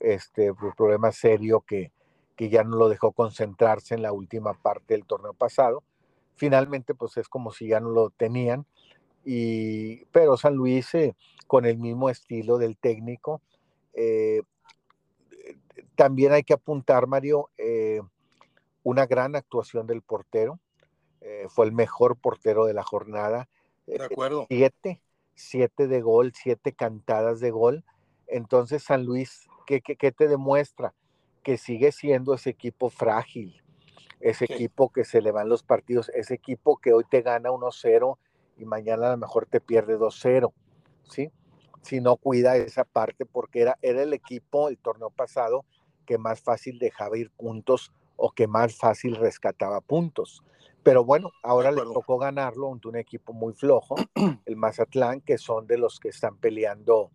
este 0.00 0.50
un 0.50 0.72
problema 0.76 1.12
serio 1.12 1.62
que, 1.66 1.92
que 2.36 2.48
ya 2.48 2.62
no 2.62 2.76
lo 2.76 2.88
dejó 2.88 3.12
concentrarse 3.12 3.94
en 3.94 4.02
la 4.02 4.12
última 4.12 4.54
parte 4.54 4.94
del 4.94 5.04
torneo 5.04 5.34
pasado. 5.34 5.82
Finalmente, 6.36 6.94
pues 6.94 7.16
es 7.16 7.28
como 7.28 7.50
si 7.50 7.66
ya 7.66 7.80
no 7.80 7.90
lo 7.90 8.10
tenían. 8.10 8.64
Y, 9.24 10.04
pero 10.06 10.36
San 10.36 10.54
Luis, 10.54 10.94
eh, 10.94 11.16
con 11.48 11.66
el 11.66 11.78
mismo 11.78 12.10
estilo 12.10 12.58
del 12.58 12.76
técnico, 12.76 13.42
eh, 13.92 14.42
también 15.96 16.32
hay 16.32 16.44
que 16.44 16.54
apuntar, 16.54 17.08
Mario, 17.08 17.50
eh, 17.58 18.00
una 18.84 19.04
gran 19.06 19.34
actuación 19.34 19.88
del 19.88 20.02
portero. 20.02 20.60
Fue 21.48 21.66
el 21.66 21.72
mejor 21.72 22.16
portero 22.16 22.66
de 22.66 22.74
la 22.74 22.82
jornada. 22.82 23.48
De 23.86 24.02
acuerdo. 24.02 24.46
siete, 24.48 25.00
siete 25.34 25.86
de 25.86 26.00
gol, 26.00 26.32
siete 26.34 26.72
cantadas 26.72 27.40
de 27.40 27.50
gol. 27.50 27.84
Entonces 28.26 28.82
San 28.82 29.04
Luis 29.04 29.48
¿qué, 29.68 30.12
te 30.12 30.28
demuestra? 30.28 30.94
Que 31.42 31.58
sigue 31.58 31.92
siendo 31.92 32.34
ese 32.34 32.50
equipo 32.50 32.90
frágil, 32.90 33.62
ese 34.20 34.46
equipo 34.46 34.90
que 34.90 35.04
se 35.04 35.20
le 35.20 35.30
van 35.30 35.48
los 35.48 35.62
partidos, 35.62 36.10
ese 36.14 36.34
equipo 36.34 36.78
que 36.78 36.92
hoy 36.92 37.04
te 37.08 37.22
gana 37.22 37.50
1-0 37.50 38.18
y 38.56 38.64
mañana 38.64 39.08
a 39.08 39.10
lo 39.12 39.18
mejor 39.18 39.46
te 39.46 39.60
pierde 39.60 39.98
2-0, 39.98 40.52
¿sí? 41.04 41.30
Si 41.82 42.00
no 42.00 42.16
cuida 42.16 42.56
esa 42.56 42.84
parte, 42.84 43.24
porque 43.24 43.60
era, 43.60 43.78
era 43.82 44.02
el 44.02 44.12
equipo 44.12 44.68
el 44.68 44.78
torneo 44.78 45.10
pasado 45.10 45.64
que 46.06 46.18
más 46.18 46.40
fácil 46.40 46.78
dejaba 46.78 47.18
ir 47.18 47.30
puntos 47.30 47.92
o 48.16 48.32
que 48.32 48.46
más 48.46 48.74
fácil 48.74 49.14
rescataba 49.16 49.80
puntos. 49.80 50.42
Pero 50.82 51.04
bueno, 51.04 51.32
ahora 51.42 51.70
le 51.70 51.82
tocó 51.82 52.18
ganarlo 52.18 52.72
ante 52.72 52.88
un 52.88 52.96
equipo 52.96 53.32
muy 53.32 53.52
flojo, 53.52 53.96
el 54.46 54.56
Mazatlán, 54.56 55.20
que 55.20 55.38
son 55.38 55.66
de 55.66 55.78
los 55.78 56.00
que 56.00 56.08
están 56.08 56.36
peleando 56.38 57.10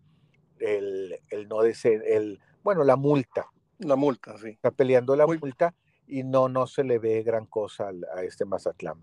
el, 0.58 1.20
el 1.30 1.48
no 1.48 1.62
de 1.62 1.74
ser, 1.74 2.02
el, 2.06 2.40
bueno, 2.62 2.84
la 2.84 2.96
multa. 2.96 3.50
La 3.78 3.96
multa, 3.96 4.38
sí. 4.38 4.50
Está 4.50 4.70
peleando 4.70 5.16
la 5.16 5.26
multa 5.26 5.74
y 6.06 6.22
no, 6.22 6.48
no 6.48 6.66
se 6.66 6.84
le 6.84 6.98
ve 6.98 7.22
gran 7.22 7.46
cosa 7.46 7.90
a, 8.14 8.22
este 8.22 8.44
Mazatlán. 8.44 9.00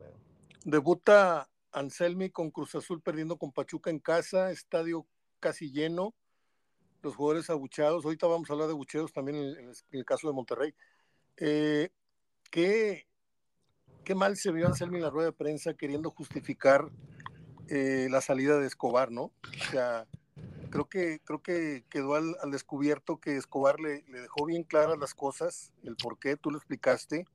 Debuta 0.64 1.50
Anselmi 1.72 2.30
con 2.30 2.52
Cruz 2.52 2.76
Azul 2.76 3.02
perdiendo 3.02 3.38
con 3.38 3.52
Pachuca 3.52 3.90
en 3.90 4.00
casa, 4.00 4.52
estadio 4.52 5.08
casi 5.40 5.72
lleno, 5.72 6.14
los 7.02 7.16
jugadores 7.16 7.50
abucheados. 7.50 8.06
Ahorita 8.06 8.28
vamos 8.28 8.50
a 8.50 8.54
hablar 8.54 8.68
de 8.68 8.74
abucheos 8.74 9.12
también 9.12 9.38
en, 9.38 9.72
el, 9.92 10.06
caso 10.06 10.28
de 10.28 10.34
Monterrey. 10.34 10.74
Eh, 11.38 11.90
¿qué, 12.50 13.08
qué 14.04 14.16
mal 14.16 14.38
se 14.38 14.52
vio 14.52 14.68
Anselmi 14.68 14.98
en 14.98 15.04
la 15.04 15.10
rueda 15.10 15.28
de 15.28 15.34
prensa 15.34 15.74
queriendo 15.74 16.10
justificar 16.12 16.90
eh, 17.68 18.08
la 18.10 18.22
salida 18.22 18.60
de 18.60 18.68
Escobar, 18.68 19.12
¿no? 19.12 19.24
O 19.24 19.72
sea, 19.72 20.06
creo 20.70 20.86
que, 20.86 21.22
creo 21.24 21.42
que 21.42 21.84
quedó 21.90 22.16
al, 22.16 22.36
descubierto 22.52 23.18
que 23.18 23.38
Escobar 23.38 23.80
le, 23.80 24.04
le, 24.10 24.22
dejó 24.22 24.46
bien 24.46 24.64
claras 24.64 24.98
las 24.98 25.14
cosas, 25.14 25.72
el 25.84 25.96
por 25.96 26.20
qué, 26.20 26.36
tú 26.36 26.52
lo 26.52 26.58
explicaste. 26.58 27.26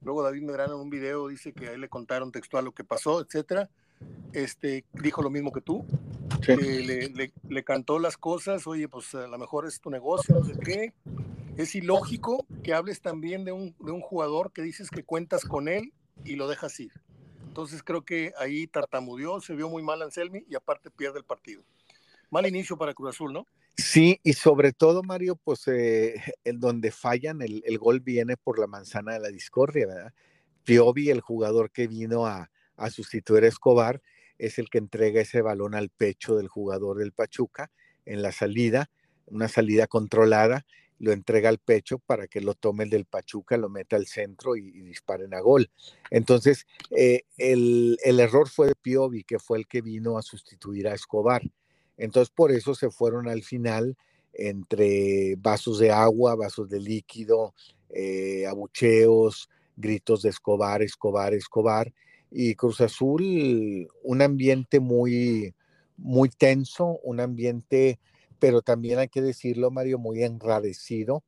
Luego 0.00 0.22
David 0.22 0.42
Medrano 0.42 0.74
en 0.74 0.80
un 0.80 0.90
video 0.90 1.28
dice 1.28 1.52
que 1.52 1.68
ahí 1.68 1.78
le 1.78 1.88
contaron 1.88 2.32
textual 2.32 2.64
lo 2.64 2.72
que 2.72 2.84
pasó, 2.84 3.20
etcétera. 3.20 3.68
Este, 4.32 4.84
dijo 4.92 5.22
lo 5.22 5.30
mismo 5.30 5.52
que 5.52 5.60
tú. 5.60 5.84
le, 6.46 7.08
le, 7.08 7.32
le, 7.48 7.64
cantó 7.64 7.98
las 7.98 8.16
cosas, 8.16 8.66
oye, 8.66 8.88
pues 8.88 9.14
a 9.14 9.26
lo 9.26 9.38
mejor 9.38 9.66
es 9.66 9.80
tu 9.80 9.90
negocio, 9.90 10.36
no 10.36 10.44
sé 10.44 10.58
qué. 10.64 10.94
Es 11.58 11.74
ilógico 11.74 12.46
que 12.62 12.72
hables 12.72 13.02
también 13.02 13.44
de 13.44 13.52
un, 13.52 13.74
de 13.80 13.92
un 13.92 14.00
jugador 14.00 14.52
que 14.52 14.62
dices 14.62 14.90
que 14.90 15.02
cuentas 15.02 15.44
con 15.44 15.68
él 15.68 15.92
y 16.24 16.36
lo 16.36 16.48
dejas 16.48 16.78
ir. 16.78 16.92
Entonces 17.48 17.82
creo 17.82 18.04
que 18.04 18.32
ahí 18.38 18.68
tartamudeó, 18.68 19.40
se 19.40 19.56
vio 19.56 19.68
muy 19.68 19.82
mal 19.82 20.00
Anselmi 20.00 20.44
y 20.48 20.54
aparte 20.54 20.88
pierde 20.88 21.18
el 21.18 21.24
partido. 21.24 21.64
Mal 22.30 22.46
inicio 22.46 22.78
para 22.78 22.94
Cruz 22.94 23.10
Azul, 23.10 23.32
¿no? 23.32 23.44
Sí, 23.76 24.20
y 24.22 24.34
sobre 24.34 24.72
todo, 24.72 25.02
Mario, 25.02 25.34
pues 25.34 25.66
eh, 25.66 26.22
en 26.44 26.60
donde 26.60 26.92
fallan, 26.92 27.42
el, 27.42 27.78
gol 27.78 28.00
viene 28.00 28.36
por 28.36 28.58
la 28.58 28.66
manzana 28.66 29.14
de 29.14 29.20
la 29.20 29.28
discordia, 29.28 29.86
¿verdad? 29.86 30.12
Piovi, 30.62 31.10
el 31.10 31.20
jugador 31.20 31.70
que 31.70 31.88
vino 31.88 32.26
a, 32.26 32.50
sustituir 32.90 33.44
a 33.44 33.48
Escobar, 33.48 34.00
es 34.38 34.58
el 34.58 34.70
que 34.70 34.78
entrega 34.78 35.20
ese 35.20 35.42
balón 35.42 35.74
al 35.74 35.90
pecho 35.90 36.36
del 36.36 36.46
jugador 36.46 36.98
del 36.98 37.10
Pachuca 37.10 37.70
en 38.04 38.22
la 38.22 38.30
salida, 38.30 38.90
una 39.26 39.48
salida 39.48 39.88
controlada, 39.88 40.64
lo 40.98 41.12
entrega 41.12 41.48
al 41.48 41.58
pecho 41.58 41.98
para 41.98 42.26
que 42.26 42.40
lo 42.40 42.54
tome 42.54 42.84
el 42.84 42.90
del 42.90 43.04
Pachuca, 43.04 43.56
lo 43.56 43.68
meta 43.68 43.96
al 43.96 44.06
centro 44.06 44.56
y, 44.56 44.70
disparen 44.82 45.34
a 45.34 45.40
gol. 45.40 45.70
Entonces, 46.10 46.66
eh, 46.90 47.22
el, 47.36 47.98
el, 48.04 48.20
error 48.20 48.48
fue 48.48 48.68
de 48.68 48.74
Piovi, 48.74 49.24
que 49.24 49.38
fue 49.38 49.58
el 49.58 49.66
que 49.66 49.80
vino 49.80 50.18
a 50.18 50.22
sustituir 50.22 50.88
a 50.88 50.94
Escobar. 50.94 51.42
Entonces 51.98 52.32
por 52.34 52.52
eso 52.52 52.74
se 52.74 52.90
fueron 52.90 53.28
al 53.28 53.42
final 53.42 53.96
entre 54.32 55.34
vasos 55.36 55.78
de 55.80 55.90
agua, 55.90 56.36
vasos 56.36 56.70
de 56.70 56.80
líquido, 56.80 57.54
eh, 57.90 58.46
abucheos, 58.46 59.50
gritos 59.76 60.22
de 60.22 60.30
Escobar, 60.30 60.82
Escobar, 60.82 61.34
Escobar. 61.34 61.92
Y 62.30 62.54
Cruz 62.54 62.80
Azul, 62.80 63.88
un 64.02 64.22
ambiente 64.22 64.80
muy, 64.80 65.54
muy 65.96 66.28
tenso, 66.28 66.98
un 67.02 67.20
ambiente, 67.20 67.98
pero 68.38 68.62
también 68.62 68.98
hay 68.98 69.08
que 69.08 69.22
decirlo, 69.22 69.70
Mario, 69.70 69.98
muy 69.98 70.22
enradecido. 70.22 71.24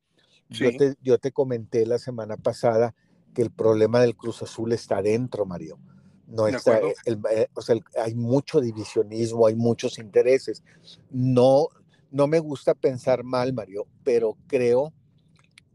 Yo, 0.49 0.69
te, 0.75 0.95
yo 1.01 1.17
te 1.17 1.31
comenté 1.31 1.85
la 1.85 1.97
semana 1.97 2.35
pasada 2.35 2.93
que 3.33 3.41
el 3.41 3.51
problema 3.51 4.01
del 4.01 4.15
Cruz 4.15 4.41
Azul 4.41 4.73
está 4.73 5.01
dentro, 5.01 5.45
Mario. 5.45 5.79
No 6.27 6.47
está, 6.47 6.79
eh, 6.79 7.47
o 7.53 7.61
sea, 7.61 7.75
hay 8.01 8.15
mucho 8.15 8.61
divisionismo, 8.61 9.47
hay 9.47 9.55
muchos 9.55 9.99
intereses. 9.99 10.63
No, 11.09 11.67
no 12.09 12.27
me 12.27 12.39
gusta 12.39 12.73
pensar 12.73 13.23
mal, 13.23 13.53
Mario, 13.53 13.85
pero 14.03 14.37
creo 14.47 14.93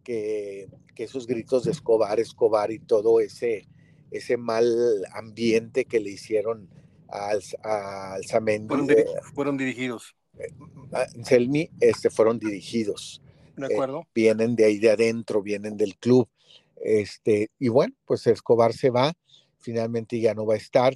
que, 0.03 0.68
que 0.94 1.05
esos 1.05 1.27
gritos 1.27 1.64
de 1.64 1.72
Escobar, 1.72 2.20
Escobar 2.20 2.70
y 2.70 2.79
todo 2.79 3.20
ese, 3.20 3.68
ese 4.11 4.37
mal 4.37 4.66
ambiente 5.12 5.85
que 5.85 6.01
le 6.01 6.11
hicieron 6.11 6.68
al, 7.09 7.42
al 7.62 8.25
Fueron, 8.66 8.88
fueron 9.35 9.57
dirigidos. 9.57 10.16
Eh, 10.38 11.25
Selmi 11.25 11.70
este, 11.81 12.11
fueron 12.11 12.38
dirigidos. 12.38 13.22
De 13.57 13.66
acuerdo. 13.66 14.01
Eh, 14.01 14.09
vienen 14.14 14.57
de 14.57 14.64
ahí 14.64 14.79
de 14.79 14.90
adentro, 14.90 15.42
vienen 15.42 15.77
del 15.77 15.96
club. 15.96 16.29
Este, 16.77 17.51
y 17.59 17.68
bueno, 17.68 17.94
pues 18.05 18.27
Escobar 18.27 18.72
se 18.72 18.90
va, 18.90 19.12
finalmente 19.59 20.20
ya 20.20 20.35
no 20.35 20.46
va 20.46 20.55
a 20.55 20.59
estar 20.59 20.94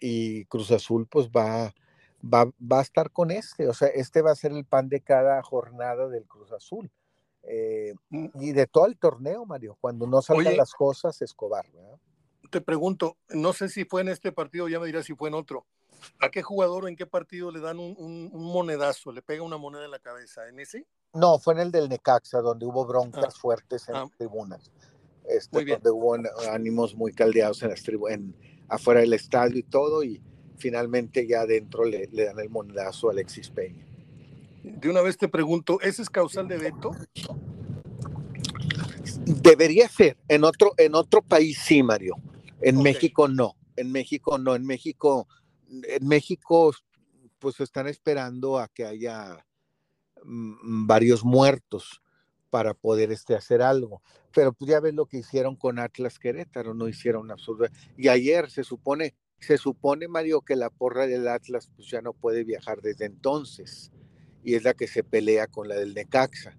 y 0.00 0.44
Cruz 0.46 0.72
Azul 0.72 1.06
pues 1.06 1.28
va, 1.28 1.72
va, 2.22 2.50
va 2.60 2.80
a 2.80 2.82
estar 2.82 3.10
con 3.10 3.30
este, 3.30 3.68
o 3.68 3.72
sea, 3.72 3.88
este 3.88 4.20
va 4.20 4.32
a 4.32 4.36
ser 4.36 4.52
el 4.52 4.64
pan 4.64 4.88
de 4.88 5.00
cada 5.00 5.40
jornada 5.42 6.08
del 6.08 6.24
Cruz 6.24 6.52
Azul. 6.52 6.90
Eh, 7.44 7.94
mm. 8.10 8.28
y 8.40 8.52
de 8.52 8.66
todo 8.66 8.86
el 8.86 8.98
torneo, 8.98 9.44
Mario, 9.46 9.76
cuando 9.80 10.06
no 10.06 10.22
salgan 10.22 10.56
las 10.56 10.74
cosas, 10.74 11.20
Escobar. 11.22 11.66
Te 12.50 12.60
pregunto, 12.60 13.16
no 13.30 13.52
sé 13.52 13.68
si 13.68 13.84
fue 13.84 14.02
en 14.02 14.08
este 14.08 14.32
partido, 14.32 14.68
ya 14.68 14.78
me 14.78 14.86
dirás 14.86 15.06
si 15.06 15.14
fue 15.14 15.28
en 15.28 15.34
otro. 15.34 15.66
¿A 16.20 16.30
qué 16.30 16.42
jugador 16.42 16.84
o 16.84 16.88
en 16.88 16.96
qué 16.96 17.06
partido 17.06 17.50
le 17.50 17.60
dan 17.60 17.78
un, 17.78 18.30
monedazo, 18.32 19.12
le 19.12 19.22
pega 19.22 19.42
una 19.42 19.56
moneda 19.56 19.84
en 19.84 19.90
la 19.90 19.98
cabeza? 19.98 20.48
¿En 20.48 20.60
ese? 20.60 20.86
No, 21.14 21.38
fue 21.38 21.54
en 21.54 21.60
el 21.60 21.72
del 21.72 21.88
Necaxa, 21.88 22.40
donde 22.40 22.66
hubo 22.66 22.86
broncas 22.86 23.34
ah. 23.34 23.38
fuertes 23.40 23.88
en 23.88 23.96
ah. 23.96 24.00
las 24.00 24.10
tribunas. 24.16 24.70
Este, 25.24 25.64
donde 25.64 25.90
hubo 25.90 26.16
ánimos 26.50 26.94
muy 26.96 27.12
caldeados 27.12 27.62
en 27.62 27.70
las 27.70 27.84
en, 28.10 28.34
afuera 28.68 29.00
del 29.00 29.12
estadio 29.12 29.58
y 29.58 29.62
todo, 29.62 30.02
y 30.02 30.20
finalmente 30.56 31.26
ya 31.26 31.42
adentro 31.42 31.84
le, 31.84 32.08
le 32.08 32.24
dan 32.24 32.38
el 32.40 32.50
monedazo 32.50 33.08
a 33.08 33.12
Alexis 33.12 33.50
Peña. 33.50 33.86
De 34.62 34.88
una 34.88 35.00
vez 35.00 35.16
te 35.16 35.28
pregunto, 35.28 35.80
¿ese 35.80 36.02
es 36.02 36.10
causal 36.10 36.46
de 36.48 36.56
veto? 36.56 36.92
Debería 39.24 39.88
ser. 39.88 40.16
En 40.28 40.44
otro, 40.44 40.72
en 40.76 40.94
otro 40.94 41.22
país 41.22 41.58
sí, 41.58 41.82
Mario. 41.82 42.16
En 42.60 42.80
México 42.80 43.28
no. 43.28 43.56
En 43.76 43.90
México 43.90 44.38
no. 44.38 44.54
En 44.54 44.64
México, 44.64 45.26
en 45.88 46.06
México, 46.06 46.72
pues 47.38 47.60
están 47.60 47.88
esperando 47.88 48.58
a 48.58 48.68
que 48.68 48.84
haya 48.84 49.44
mm, 50.24 50.86
varios 50.86 51.24
muertos 51.24 52.02
para 52.50 52.74
poder 52.74 53.10
este, 53.10 53.34
hacer 53.34 53.62
algo. 53.62 54.02
Pero 54.34 54.52
pues 54.52 54.70
ya 54.70 54.80
ves 54.80 54.94
lo 54.94 55.06
que 55.06 55.18
hicieron 55.18 55.56
con 55.56 55.78
Atlas 55.78 56.18
Querétaro, 56.18 56.74
no 56.74 56.88
hicieron 56.88 57.30
absurdo. 57.30 57.66
Y 57.96 58.08
ayer 58.08 58.50
se 58.50 58.62
supone, 58.62 59.14
se 59.40 59.56
supone, 59.56 60.06
Mario, 60.06 60.42
que 60.42 60.54
la 60.54 60.70
porra 60.70 61.06
del 61.06 61.28
Atlas 61.28 61.70
pues 61.74 61.88
ya 61.88 62.02
no 62.02 62.12
puede 62.12 62.44
viajar 62.44 62.82
desde 62.82 63.06
entonces 63.06 63.90
y 64.44 64.54
es 64.54 64.64
la 64.64 64.74
que 64.74 64.86
se 64.86 65.02
pelea 65.02 65.46
con 65.46 65.68
la 65.68 65.76
del 65.76 65.94
Necaxa. 65.94 66.56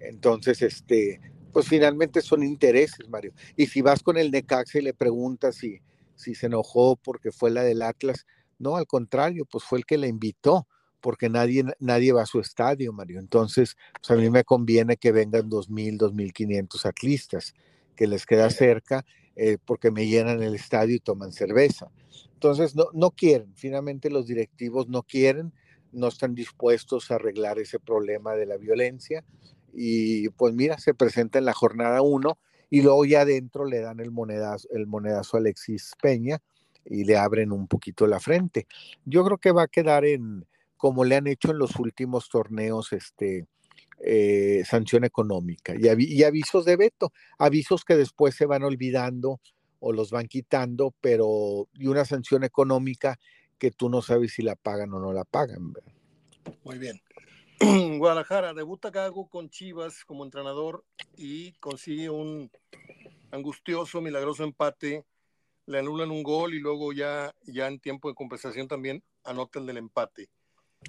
Entonces, 0.00 0.62
este, 0.62 1.20
pues 1.52 1.68
finalmente 1.68 2.20
son 2.20 2.42
intereses, 2.42 3.08
Mario. 3.08 3.32
Y 3.56 3.66
si 3.66 3.82
vas 3.82 4.02
con 4.02 4.16
el 4.16 4.30
Necaxa 4.30 4.78
y 4.78 4.82
le 4.82 4.94
preguntas 4.94 5.56
si, 5.56 5.80
si 6.20 6.34
se 6.34 6.46
enojó 6.46 6.96
porque 6.96 7.32
fue 7.32 7.50
la 7.50 7.62
del 7.62 7.82
Atlas, 7.82 8.26
no, 8.58 8.76
al 8.76 8.86
contrario, 8.86 9.46
pues 9.46 9.64
fue 9.64 9.78
el 9.78 9.86
que 9.86 9.98
la 9.98 10.06
invitó, 10.06 10.68
porque 11.00 11.30
nadie, 11.30 11.64
nadie 11.78 12.12
va 12.12 12.22
a 12.22 12.26
su 12.26 12.40
estadio, 12.40 12.92
Mario. 12.92 13.18
Entonces, 13.18 13.76
pues 13.94 14.10
a 14.10 14.20
mí 14.20 14.28
me 14.28 14.44
conviene 14.44 14.98
que 14.98 15.12
vengan 15.12 15.48
2.000, 15.48 15.98
2.500 15.98 16.84
atlistas, 16.84 17.54
que 17.96 18.06
les 18.06 18.26
queda 18.26 18.50
cerca, 18.50 19.04
eh, 19.34 19.56
porque 19.64 19.90
me 19.90 20.06
llenan 20.06 20.42
el 20.42 20.54
estadio 20.54 20.96
y 20.96 21.00
toman 21.00 21.32
cerveza. 21.32 21.90
Entonces, 22.34 22.76
no, 22.76 22.86
no 22.92 23.10
quieren, 23.10 23.54
finalmente 23.54 24.10
los 24.10 24.26
directivos 24.26 24.88
no 24.88 25.02
quieren, 25.02 25.54
no 25.92 26.08
están 26.08 26.34
dispuestos 26.34 27.10
a 27.10 27.16
arreglar 27.16 27.58
ese 27.58 27.78
problema 27.80 28.34
de 28.34 28.46
la 28.46 28.58
violencia. 28.58 29.24
Y 29.72 30.28
pues 30.30 30.54
mira, 30.54 30.78
se 30.78 30.94
presenta 30.94 31.38
en 31.38 31.44
la 31.44 31.54
jornada 31.54 32.02
1 32.02 32.38
y 32.70 32.82
luego 32.82 33.04
ya 33.04 33.22
adentro 33.22 33.64
le 33.64 33.80
dan 33.80 34.00
el 34.00 34.12
monedazo, 34.12 34.68
el 34.70 34.86
monedazo 34.86 35.36
a 35.36 35.40
Alexis 35.40 35.92
Peña 36.00 36.40
y 36.84 37.04
le 37.04 37.16
abren 37.16 37.52
un 37.52 37.66
poquito 37.66 38.06
la 38.06 38.20
frente. 38.20 38.66
Yo 39.04 39.24
creo 39.24 39.38
que 39.38 39.52
va 39.52 39.64
a 39.64 39.68
quedar 39.68 40.04
en, 40.04 40.46
como 40.76 41.04
le 41.04 41.16
han 41.16 41.26
hecho 41.26 41.50
en 41.50 41.58
los 41.58 41.76
últimos 41.76 42.28
torneos, 42.28 42.92
este, 42.92 43.46
eh, 44.02 44.62
sanción 44.64 45.04
económica 45.04 45.74
y, 45.74 45.88
y, 45.98 46.24
avisos 46.24 46.64
de 46.64 46.76
veto, 46.76 47.12
avisos 47.38 47.84
que 47.84 47.96
después 47.96 48.34
se 48.34 48.46
van 48.46 48.62
olvidando 48.62 49.40
o 49.78 49.92
los 49.92 50.10
van 50.10 50.26
quitando, 50.26 50.94
pero 51.00 51.68
y 51.74 51.86
una 51.86 52.04
sanción 52.04 52.44
económica 52.44 53.18
que 53.58 53.70
tú 53.70 53.90
no 53.90 54.00
sabes 54.00 54.32
si 54.32 54.42
la 54.42 54.56
pagan 54.56 54.92
o 54.94 55.00
no 55.00 55.12
la 55.12 55.24
pagan. 55.24 55.74
Muy 56.64 56.78
bien. 56.78 57.00
Guadalajara 57.98 58.54
debuta 58.54 58.90
Gago 58.90 59.28
con 59.28 59.50
Chivas 59.50 60.06
como 60.06 60.24
entrenador 60.24 60.82
y 61.14 61.52
consigue 61.60 62.08
un 62.08 62.50
angustioso, 63.30 64.00
milagroso 64.00 64.44
empate. 64.44 65.04
Le 65.66 65.78
anulan 65.78 66.10
un 66.10 66.22
gol 66.22 66.54
y 66.54 66.58
luego 66.58 66.94
ya, 66.94 67.34
ya 67.42 67.68
en 67.68 67.78
tiempo 67.78 68.08
de 68.08 68.14
compensación 68.14 68.66
también 68.66 69.04
anotan 69.24 69.66
del 69.66 69.76
empate. 69.76 70.30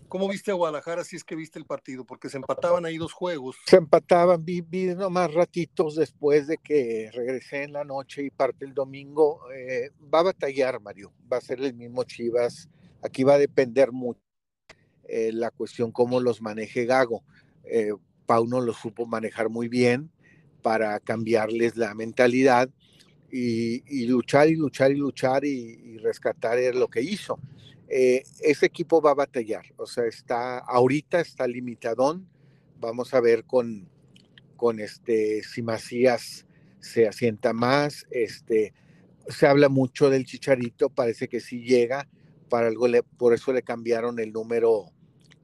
¿Cómo 0.08 0.30
viste 0.30 0.52
a 0.52 0.54
Guadalajara 0.54 1.04
si 1.04 1.18
es 1.18 1.26
que 1.26 1.36
viste 1.36 1.60
el 1.60 1.66
partido? 1.66 2.06
Porque 2.06 2.30
se 2.30 2.38
empataban 2.38 2.86
ahí 2.86 2.98
dos 2.98 3.12
juegos. 3.12 3.58
Se 3.66 3.76
empataban, 3.76 4.46
vi, 4.46 4.62
vi 4.62 4.96
nomás 4.96 5.34
ratitos 5.34 5.96
después 5.98 6.48
de 6.48 6.58
que 6.58 7.10
regresé 7.12 7.64
en 7.64 7.74
la 7.74 7.84
noche 7.84 8.24
y 8.24 8.30
parte 8.30 8.64
el 8.64 8.74
domingo. 8.74 9.42
Eh, 9.52 9.92
va 10.02 10.20
a 10.20 10.24
batallar, 10.24 10.80
Mario. 10.80 11.12
Va 11.32 11.38
a 11.38 11.42
ser 11.42 11.60
el 11.60 11.74
mismo 11.74 12.06
Chivas. 12.06 12.70
Aquí 13.04 13.26
va 13.26 13.34
a 13.34 13.40
depender 13.40 13.92
mucho 13.92 14.22
eh, 15.12 15.32
la 15.34 15.52
cuestión 15.52 15.92
cómo 15.92 16.20
los 16.20 16.42
maneje 16.42 16.86
Gago. 16.86 17.24
Eh, 17.66 17.94
Pauno 18.26 18.62
lo 18.62 18.74
supo 18.74 19.06
manejar 19.06 19.50
muy 19.50 19.68
bien 19.68 20.10
para 20.62 21.00
cambiarles 21.00 21.76
la 21.76 21.94
mentalidad 21.94 22.70
y, 23.30 24.06
luchar 24.06 24.48
y 24.48 24.56
luchar 24.56 24.92
y 24.92 24.96
luchar 24.96 25.44
y, 25.46 25.98
rescatar 25.98 26.58
lo 26.76 26.88
que 26.88 27.02
hizo 27.02 27.40
eh, 27.94 28.24
ese 28.40 28.66
equipo 28.66 29.02
va 29.02 29.12
a 29.12 29.16
batallar. 29.16 29.66
O 29.76 29.86
sea, 29.86 30.06
está 30.06 30.60
ahorita 30.60 31.20
está 31.20 31.46
limitadón. 31.46 32.26
Vamos 32.80 33.14
a 33.14 33.20
ver 33.20 33.44
con, 33.44 33.90
con 34.56 34.80
este 34.80 35.44
si 35.44 35.62
Macías 35.62 36.46
se 36.80 37.06
asienta 37.06 37.52
más. 37.52 38.08
Este, 38.10 38.74
se 39.28 39.46
habla 39.46 39.68
mucho 39.68 40.10
del 40.10 40.26
Chicharito, 40.26 40.90
parece 40.90 41.28
que 41.28 41.42
sí 41.42 41.64
llega. 41.64 42.08
Para 42.48 42.68
algo 42.68 42.88
por 43.18 43.34
eso 43.34 43.52
le 43.52 43.62
cambiaron 43.62 44.20
el 44.20 44.32
número. 44.32 44.86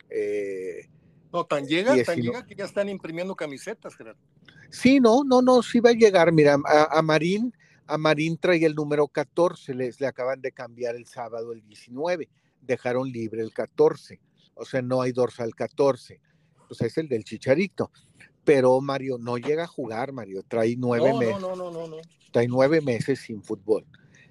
Eh, 0.10 0.88
no, 1.32 1.46
tan 1.46 1.66
llega, 1.66 2.02
tan 2.04 2.22
llega 2.22 2.46
que 2.46 2.56
ya 2.56 2.66
están 2.66 2.90
imprimiendo 2.90 3.36
camisetas, 3.36 3.96
Gerardo. 3.96 4.20
Sí, 4.70 5.00
no, 5.00 5.24
no, 5.24 5.42
no, 5.42 5.62
sí 5.62 5.80
va 5.80 5.92
a 5.92 5.94
llegar. 5.94 6.32
Mira, 6.32 6.58
a, 6.66 6.98
a 6.98 7.02
Marín 7.02 7.54
a 7.88 7.98
Marín 7.98 8.38
traía 8.38 8.68
el 8.68 8.76
número 8.76 9.08
14, 9.08 9.74
les, 9.74 10.00
le 10.00 10.08
acaban 10.08 10.42
de 10.42 10.52
cambiar 10.52 10.96
el 10.96 11.08
sábado 11.08 11.54
el 11.54 11.62
19, 11.62 12.30
dejaron 12.62 13.10
libre 13.10 13.42
el 13.42 13.54
14, 13.54 14.20
o 14.56 14.66
sea, 14.66 14.82
no 14.82 15.02
hay 15.02 15.14
dorsal 15.14 15.56
14, 15.56 16.20
pues 16.68 16.82
es 16.82 16.98
el 16.98 17.08
del 17.08 17.24
Chicharito. 17.24 17.92
Pero 18.44 18.80
Mario 18.80 19.18
no 19.18 19.38
llega 19.38 19.64
a 19.64 19.68
jugar, 19.68 20.14
Mario, 20.14 20.44
trae 20.48 20.76
nueve 20.78 21.14
meses. 21.14 21.42
No, 21.42 21.56
no, 21.56 21.72
no, 21.72 21.88
no, 21.88 21.98
Trae 22.32 22.48
nueve 22.48 22.82
meses 22.82 23.20
sin 23.20 23.42
fútbol. 23.42 23.86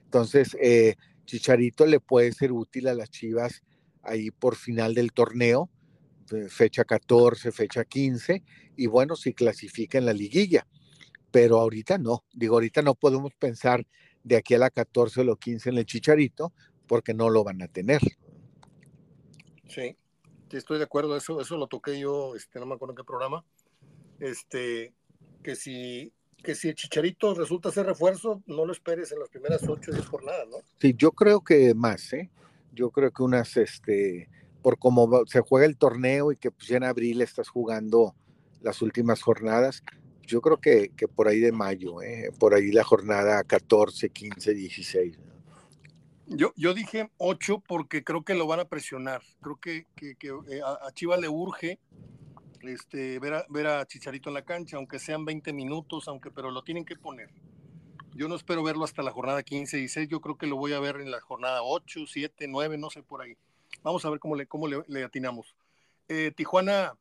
Entonces, 0.04 0.56
eh, 0.60 0.96
Chicharito 1.24 1.84
le 1.84 2.00
puede 2.00 2.32
ser 2.32 2.52
útil 2.52 2.88
a 2.88 2.94
las 2.94 3.10
Chivas 3.10 3.62
ahí 4.06 4.30
por 4.30 4.56
final 4.56 4.94
del 4.94 5.12
torneo, 5.12 5.70
fecha 6.48 6.84
14, 6.84 7.52
fecha 7.52 7.84
15, 7.84 8.42
y 8.76 8.86
bueno, 8.86 9.16
si 9.16 9.32
clasifica 9.32 9.98
en 9.98 10.06
la 10.06 10.12
liguilla 10.12 10.66
pero 11.36 11.60
ahorita 11.60 11.98
no. 11.98 12.24
Digo, 12.32 12.54
ahorita 12.54 12.80
no 12.80 12.94
podemos 12.94 13.34
pensar 13.34 13.86
de 14.24 14.36
aquí 14.36 14.54
a 14.54 14.58
la 14.58 14.70
14 14.70 15.20
o 15.20 15.24
la 15.24 15.36
15 15.36 15.68
en 15.68 15.76
el 15.76 15.84
chicharito, 15.84 16.54
porque 16.86 17.12
no 17.12 17.28
lo 17.28 17.44
van 17.44 17.60
a 17.60 17.68
tener. 17.68 18.00
Sí, 19.68 19.98
estoy 20.50 20.78
de 20.78 20.84
acuerdo, 20.84 21.14
eso, 21.14 21.38
eso 21.38 21.58
lo 21.58 21.66
toqué 21.66 22.00
yo, 22.00 22.34
este, 22.36 22.58
no 22.58 22.64
me 22.64 22.74
acuerdo 22.74 22.92
en 22.92 22.96
qué 22.96 23.04
programa, 23.04 23.44
este, 24.18 24.94
que 25.42 25.56
si, 25.56 26.10
que 26.42 26.54
si 26.54 26.70
el 26.70 26.74
chicharito 26.74 27.34
resulta 27.34 27.70
ser 27.70 27.84
refuerzo, 27.84 28.42
no 28.46 28.64
lo 28.64 28.72
esperes 28.72 29.12
en 29.12 29.18
las 29.18 29.28
primeras 29.28 29.62
8 29.62 29.90
o 29.90 29.94
10 29.94 30.06
jornadas, 30.06 30.48
¿no? 30.48 30.56
Sí, 30.80 30.94
yo 30.96 31.12
creo 31.12 31.42
que 31.42 31.74
más, 31.74 32.14
¿eh? 32.14 32.30
Yo 32.76 32.90
creo 32.90 33.10
que 33.10 33.22
unas, 33.22 33.56
este, 33.56 34.28
por 34.62 34.78
cómo 34.78 35.24
se 35.26 35.40
juega 35.40 35.66
el 35.66 35.76
torneo 35.76 36.30
y 36.30 36.36
que 36.36 36.50
pues 36.50 36.68
ya 36.68 36.76
en 36.76 36.84
abril 36.84 37.22
estás 37.22 37.48
jugando 37.48 38.14
las 38.60 38.82
últimas 38.82 39.22
jornadas, 39.22 39.82
yo 40.22 40.40
creo 40.40 40.58
que, 40.58 40.90
que 40.96 41.08
por 41.08 41.28
ahí 41.28 41.40
de 41.40 41.52
mayo, 41.52 42.02
¿eh? 42.02 42.30
por 42.38 42.54
ahí 42.54 42.70
la 42.70 42.84
jornada 42.84 43.42
14, 43.44 44.10
15, 44.10 44.54
16. 44.54 45.18
Yo, 46.26 46.52
yo 46.56 46.74
dije 46.74 47.10
8 47.18 47.62
porque 47.66 48.02
creo 48.02 48.24
que 48.24 48.34
lo 48.34 48.46
van 48.46 48.60
a 48.60 48.64
presionar. 48.64 49.22
Creo 49.40 49.56
que, 49.56 49.86
que, 49.94 50.16
eh, 50.48 50.60
a, 50.64 50.92
Chivas 50.92 51.20
le 51.20 51.28
urge 51.28 51.78
este, 52.62 53.20
ver, 53.20 53.34
a, 53.34 53.46
ver 53.48 53.68
a 53.68 53.86
Chicharito 53.86 54.30
en 54.30 54.34
la 54.34 54.44
cancha, 54.44 54.76
aunque 54.76 54.98
sean 54.98 55.24
20 55.24 55.52
minutos, 55.52 56.08
aunque, 56.08 56.30
pero 56.30 56.50
lo 56.50 56.62
tienen 56.62 56.84
que 56.84 56.96
poner. 56.96 57.30
Yo 58.16 58.28
no 58.28 58.34
espero 58.34 58.62
verlo 58.62 58.84
hasta 58.84 59.02
la 59.02 59.10
jornada 59.10 59.42
15 59.42 59.76
y 59.76 59.80
16, 59.80 60.08
yo 60.08 60.22
creo 60.22 60.38
que 60.38 60.46
lo 60.46 60.56
voy 60.56 60.72
a 60.72 60.80
ver 60.80 60.96
en 60.96 61.10
la 61.10 61.20
jornada 61.20 61.62
8, 61.62 62.06
7, 62.08 62.46
9, 62.48 62.78
no 62.78 62.88
sé 62.88 63.02
por 63.02 63.20
ahí. 63.20 63.36
Vamos 63.82 64.06
a 64.06 64.10
ver 64.10 64.18
cómo 64.18 64.34
le, 64.36 64.46
cómo 64.46 64.68
le, 64.68 65.04
atinamos. 65.04 65.54
Eh, 66.08 66.32
Tijuana, 66.34 66.96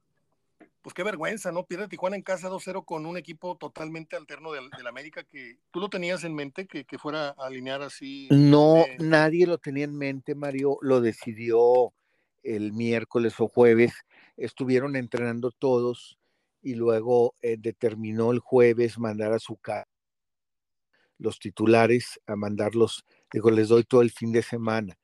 pues 0.81 0.93
qué 0.93 1.03
vergüenza, 1.03 1.53
¿no? 1.53 1.63
Pierde 1.63 1.87
Tijuana 1.87 2.17
en 2.17 2.21
casa 2.21 2.49
2-0 2.49 2.83
con 2.83 3.05
un 3.05 3.15
equipo 3.15 3.55
totalmente 3.55 4.17
alterno 4.17 4.51
del, 4.51 4.69
del, 4.71 4.87
América 4.87 5.23
que 5.23 5.57
tú 5.71 5.79
lo 5.79 5.89
tenías 5.89 6.25
en 6.25 6.35
mente, 6.35 6.67
que, 6.67 6.83
que 6.83 6.97
fuera 6.97 7.29
a 7.29 7.45
alinear 7.45 7.81
así. 7.81 8.27
No, 8.29 8.83
nadie 8.99 9.47
lo 9.47 9.57
tenía 9.57 9.85
en 9.85 9.97
mente, 9.97 10.35
Mario, 10.35 10.79
lo 10.81 10.99
decidió 10.99 11.93
el 12.43 12.73
miércoles 12.73 13.39
o 13.39 13.47
jueves, 13.47 13.93
estuvieron 14.35 14.97
entrenando 14.97 15.51
todos 15.51 16.19
y 16.61 16.75
luego 16.75 17.35
eh, 17.41 17.55
determinó 17.57 18.31
el 18.31 18.39
jueves 18.39 18.99
mandar 18.99 19.31
a 19.31 19.39
su 19.39 19.55
casa 19.55 19.94
los 21.17 21.39
titulares, 21.39 22.19
a 22.25 22.35
mandarlos, 22.35 23.05
digo, 23.31 23.51
les 23.51 23.69
doy 23.69 23.83
todo 23.83 24.01
el 24.01 24.11
fin 24.11 24.31
de 24.31 24.43
semana, 24.43 24.97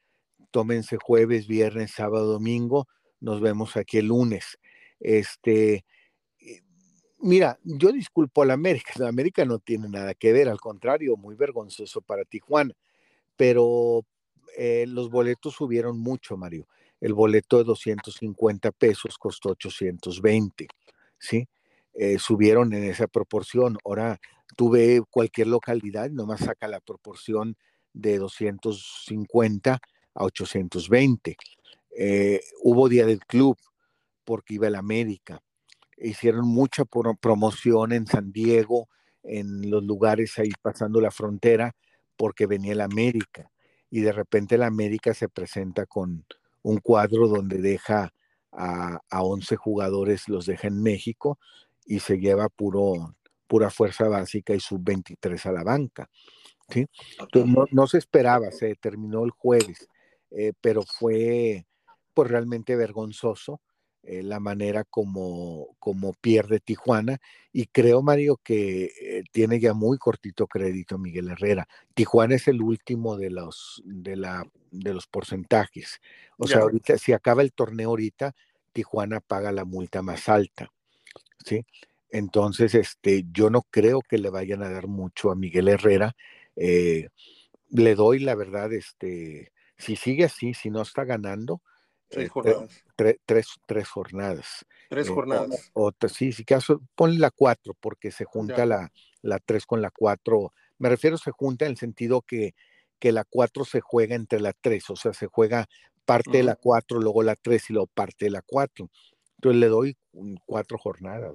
tómense 0.52 0.98
jueves, 0.98 1.48
viernes, 1.48 1.92
sábado, 1.92 2.34
domingo, 2.34 2.88
nos 3.20 3.42
vemos 3.42 3.78
aquí 3.78 3.98
el 3.98 4.08
lunes. 4.08 4.58
Este, 5.00 5.86
eh, 6.40 6.62
mira, 7.20 7.60
yo 7.64 7.92
disculpo 7.92 8.44
a 8.44 8.46
la 8.46 8.54
América, 8.54 8.94
la 9.00 9.10
América 9.10 9.46
no 9.46 9.60
tiene 9.60 9.90
nada 9.90 10.14
que 10.14 10.34
ver, 10.34 10.50
al 10.50 10.60
contrario, 10.60 11.18
muy 11.18 11.36
vergonzoso 11.36 12.02
para 12.02 12.26
Tijuana, 12.26 12.74
pero 13.36 14.06
eh, 14.58 14.86
los 14.88 15.10
boletos 15.10 15.56
subieron 15.56 16.00
mucho, 16.00 16.38
Mario 16.38 16.68
el 17.02 17.16
boleto 17.16 17.58
de 17.58 17.64
250 17.66 18.72
pesos 18.72 19.18
costó 19.18 19.50
820, 19.50 20.68
¿sí? 21.18 21.48
Eh, 21.94 22.20
subieron 22.20 22.74
en 22.74 22.84
esa 22.84 23.08
proporción. 23.08 23.78
Ahora 23.84 24.20
tuve 24.56 25.02
cualquier 25.10 25.48
localidad, 25.48 26.10
nomás 26.10 26.42
saca 26.42 26.68
la 26.68 26.80
proporción 26.80 27.58
de 27.94 28.18
250 28.18 29.74
a 30.14 30.24
820. 30.24 31.36
Eh, 31.98 32.42
hubo 32.64 32.88
día 32.88 33.06
del 33.06 33.20
club 33.20 33.58
porque 34.24 34.56
iba 34.56 34.68
el 34.68 34.76
América. 34.76 35.42
Hicieron 35.98 36.48
mucha 36.48 36.86
promoción 36.86 37.92
en 37.92 38.08
San 38.08 38.32
Diego, 38.32 38.88
en 39.24 39.70
los 39.70 39.84
lugares 39.84 40.40
ahí 40.40 40.52
pasando 40.62 41.00
la 41.02 41.12
frontera, 41.12 41.76
porque 42.16 42.48
venía 42.48 42.72
el 42.72 42.82
América. 42.82 43.52
Y 43.90 44.02
de 44.02 44.14
repente 44.14 44.56
el 44.56 44.64
América 44.64 45.14
se 45.14 45.28
presenta 45.28 45.86
con, 45.86 46.26
un 46.64 46.78
cuadro 46.80 47.28
donde 47.28 47.58
deja 47.60 48.14
a, 48.52 49.00
a 49.10 49.24
11 49.24 49.56
jugadores, 49.58 50.28
los 50.30 50.46
deja 50.46 50.68
en 50.68 50.82
México 50.82 51.38
y 51.92 52.00
se 52.00 52.18
lleva 52.18 52.48
puro, 52.48 53.18
pura 53.48 53.70
fuerza 53.70 54.08
básica 54.08 54.56
y 54.56 54.62
sub-23 54.62 55.46
a 55.46 55.52
la 55.52 55.64
banca. 55.64 56.10
¿sí? 56.70 56.86
no, 57.46 57.66
no, 57.70 57.86
se 57.86 57.98
esperaba, 57.98 58.50
se 58.52 58.76
terminó 58.76 59.26
el 59.26 59.32
jueves, 59.32 59.90
eh, 60.32 60.54
pero 60.62 60.84
fue 60.84 61.66
pues 62.14 62.32
realmente 62.32 62.78
vergonzoso 62.78 63.60
eh, 64.04 64.24
la 64.24 64.40
manera 64.40 64.86
como, 64.86 65.76
como 65.80 66.14
pierde 66.14 66.62
Tijuana. 66.62 67.20
Y 67.52 67.66
creo, 67.66 68.02
Mario, 68.02 68.40
que 68.42 68.86
eh, 68.86 69.24
tiene 69.34 69.60
ya 69.60 69.74
muy 69.74 69.98
cortito 69.98 70.48
crédito 70.48 70.98
Miguel 70.98 71.30
Herrera. 71.30 71.68
Tijuana 71.94 72.36
es 72.36 72.48
el 72.48 72.62
último 72.62 73.18
de 73.18 73.32
los, 73.32 73.82
de 73.84 74.16
la, 74.16 74.46
de 74.72 74.94
los 74.94 75.08
porcentajes. 75.08 76.00
O 76.38 76.48
sea, 76.48 76.60
ahorita, 76.60 76.98
si 76.98 77.12
acaba 77.12 77.42
el 77.42 77.52
torneo 77.52 77.90
ahorita, 77.90 78.34
Tijuana 78.72 79.20
paga 79.20 79.52
la 79.52 79.66
multa 79.66 80.02
más 80.02 80.30
alta. 80.30 80.72
¿Sí? 81.46 81.66
Entonces, 82.10 82.76
este, 82.76 83.26
yo 83.32 83.50
no 83.50 83.62
creo 83.64 84.02
que 84.02 84.18
le 84.18 84.30
vayan 84.30 84.64
a 84.64 84.70
dar 84.70 84.88
mucho 84.88 85.32
a 85.32 85.36
Miguel 85.36 85.70
Herrera. 85.70 86.16
Eh, 86.56 87.10
le 87.70 87.96
doy 87.96 88.20
la 88.20 88.36
verdad, 88.36 88.74
este, 88.74 89.52
si 89.78 89.96
sigue 89.96 90.26
así, 90.26 90.54
si 90.54 90.70
no 90.70 90.82
está 90.82 91.06
ganando, 91.06 91.62
Tres 92.12 92.26
eh, 92.26 92.30
jornadas. 92.30 92.84
tres, 92.98 93.48
tres, 93.66 93.88
jornadas. 93.88 94.66
Tres 94.90 95.08
eh, 95.08 95.12
jornadas. 95.12 95.72
sí, 96.10 96.34
si 96.34 96.44
caso, 96.44 96.82
ponle 96.94 97.18
la 97.18 97.32
cuatro, 97.32 97.74
porque 97.80 98.12
se 98.12 98.26
junta 98.26 98.66
la, 98.66 98.92
la 99.22 99.40
tres 99.40 99.66
con 99.66 99.82
la 99.82 99.92
cuatro. 99.92 100.54
Me 100.78 100.90
refiero, 100.90 101.18
se 101.18 101.32
junta 101.32 101.66
en 101.66 101.72
el 101.72 101.78
sentido 101.78 102.22
que, 102.22 102.54
que 103.00 103.14
la 103.14 103.24
cuatro 103.24 103.64
se 103.64 103.80
juega 103.80 104.16
entre 104.16 104.42
la 104.42 104.52
tres, 104.52 104.90
o 104.90 104.96
sea, 104.98 105.14
se 105.14 105.28
juega 105.28 105.68
parte 106.04 106.38
de 106.38 106.44
la 106.44 106.56
cuatro, 106.56 107.00
luego 107.00 107.24
la 107.24 107.36
tres 107.36 107.70
y 107.70 107.74
luego 107.74 107.88
parte 107.88 108.26
de 108.26 108.32
la 108.32 108.42
cuatro. 108.42 108.90
Entonces 109.42 109.60
le 109.60 109.70
doy 109.70 109.98
cuatro 110.46 110.78
jornadas. 110.78 111.34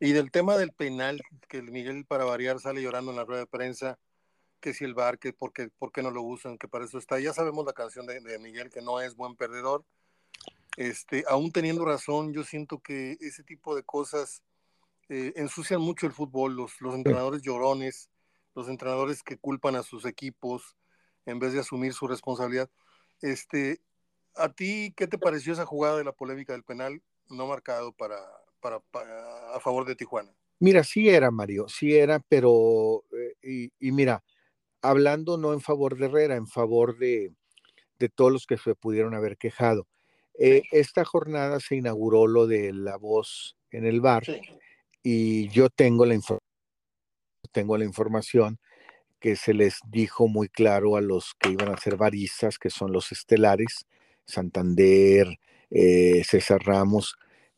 Y 0.00 0.10
del 0.10 0.32
tema 0.32 0.58
del 0.58 0.72
penal, 0.72 1.22
que 1.48 1.62
Miguel 1.62 2.04
para 2.04 2.24
variar 2.24 2.58
sale 2.58 2.82
llorando 2.82 3.12
en 3.12 3.16
la 3.16 3.24
rueda 3.24 3.42
de 3.42 3.46
prensa, 3.46 3.96
que 4.58 4.74
si 4.74 4.84
el 4.84 4.94
bar, 4.94 5.20
que 5.20 5.32
por 5.32 5.52
qué, 5.52 6.02
no 6.02 6.10
lo 6.10 6.22
usan, 6.22 6.58
que 6.58 6.66
para 6.66 6.84
eso 6.84 6.98
está. 6.98 7.20
Ya 7.20 7.32
sabemos 7.32 7.64
la 7.64 7.74
canción 7.74 8.06
de, 8.06 8.38
Miguel, 8.40 8.70
que 8.70 8.82
no 8.82 9.00
es 9.00 9.14
buen 9.14 9.36
perdedor. 9.36 9.84
Este, 10.76 11.22
aún 11.28 11.52
teniendo 11.52 11.84
razón, 11.84 12.32
yo 12.32 12.42
siento 12.42 12.80
que 12.80 13.16
ese 13.20 13.44
tipo 13.44 13.76
de 13.76 13.84
cosas 13.84 14.42
eh, 15.08 15.32
ensucian 15.36 15.80
mucho 15.80 16.06
el 16.06 16.12
fútbol, 16.12 16.56
los, 16.56 16.80
los 16.80 16.96
entrenadores 16.96 17.40
llorones, 17.40 18.10
los 18.56 18.68
entrenadores 18.68 19.22
que 19.22 19.38
culpan 19.38 19.76
a 19.76 19.84
sus 19.84 20.06
equipos 20.06 20.76
en 21.24 21.38
vez 21.38 21.52
de 21.52 21.60
asumir 21.60 21.92
su 21.92 22.08
responsabilidad. 22.08 22.68
Este, 23.20 23.80
¿A 24.36 24.52
ti 24.52 24.92
qué 24.96 25.06
te 25.06 25.18
pareció 25.18 25.52
esa 25.52 25.66
jugada 25.66 25.96
de 25.96 26.04
la 26.04 26.12
polémica 26.12 26.52
del 26.52 26.64
penal 26.64 27.02
no 27.28 27.46
marcado 27.46 27.92
para, 27.92 28.16
para, 28.60 28.80
a 29.54 29.60
favor 29.60 29.86
de 29.86 29.96
Tijuana? 29.96 30.32
Mira, 30.58 30.84
sí 30.84 31.08
era, 31.08 31.30
Mario, 31.30 31.68
sí 31.68 31.94
era, 31.94 32.20
pero, 32.20 33.04
eh, 33.42 33.70
y, 33.78 33.92
mira, 33.92 34.24
hablando 34.80 35.36
no 35.36 35.52
en 35.52 35.60
favor 35.60 35.96
de 35.96 36.06
Herrera, 36.06 36.36
en 36.36 36.46
favor 36.46 36.96
de, 36.98 37.32
todos 38.14 38.32
los 38.32 38.46
que 38.46 38.56
se 38.56 38.74
pudieron 38.74 39.14
haber 39.14 39.36
quejado. 39.36 39.86
Eh, 40.38 40.62
esta 40.70 41.04
jornada 41.04 41.60
se 41.60 41.76
inauguró 41.76 42.26
lo 42.26 42.46
de 42.46 42.72
la 42.72 42.96
voz 42.96 43.56
en 43.70 43.86
el 43.86 44.00
bar 44.00 44.24
y 45.02 45.48
yo 45.48 45.70
tengo 45.70 46.04
la, 46.04 46.18
tengo 47.52 47.78
la 47.78 47.84
información 47.84 48.58
que 49.18 49.36
se 49.36 49.54
les 49.54 49.80
dijo 49.88 50.28
muy 50.28 50.48
claro 50.48 50.96
a 50.96 51.00
los 51.00 51.34
que 51.38 51.50
iban 51.50 51.72
a 51.72 51.78
ser 51.78 51.96
baristas, 51.96 52.58
que 52.58 52.70
son 52.70 52.92
los 52.92 53.12
estelares, 53.12 53.86
Santander, 54.26 55.38
eh, 55.70 56.22
César 56.24 56.62
Ramos, 56.64 57.16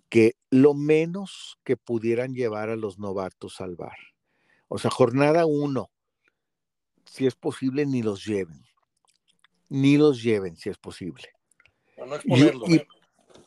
que 0.09 0.37
lo 0.51 0.75
menos 0.75 1.59
que 1.65 1.77
pudieran 1.77 2.35
llevar 2.35 2.71
a 2.71 2.77
los 2.77 2.99
novatos 2.99 3.61
al 3.61 3.77
bar. 3.77 3.99
O 4.69 4.79
sea, 4.79 4.91
jornada 4.91 5.47
uno, 5.47 5.91
si 7.05 7.27
es 7.27 7.35
posible, 7.35 7.87
ni 7.87 8.03
los 8.03 8.25
lleven. 8.25 8.65
Ni 9.69 9.97
los 9.97 10.23
lleven, 10.23 10.57
si 10.57 10.71
es 10.71 10.79
posible. 10.79 11.29
no 11.97 12.15
es 12.17 12.23
ponerlo. 12.25 12.67
¿eh? 12.69 12.87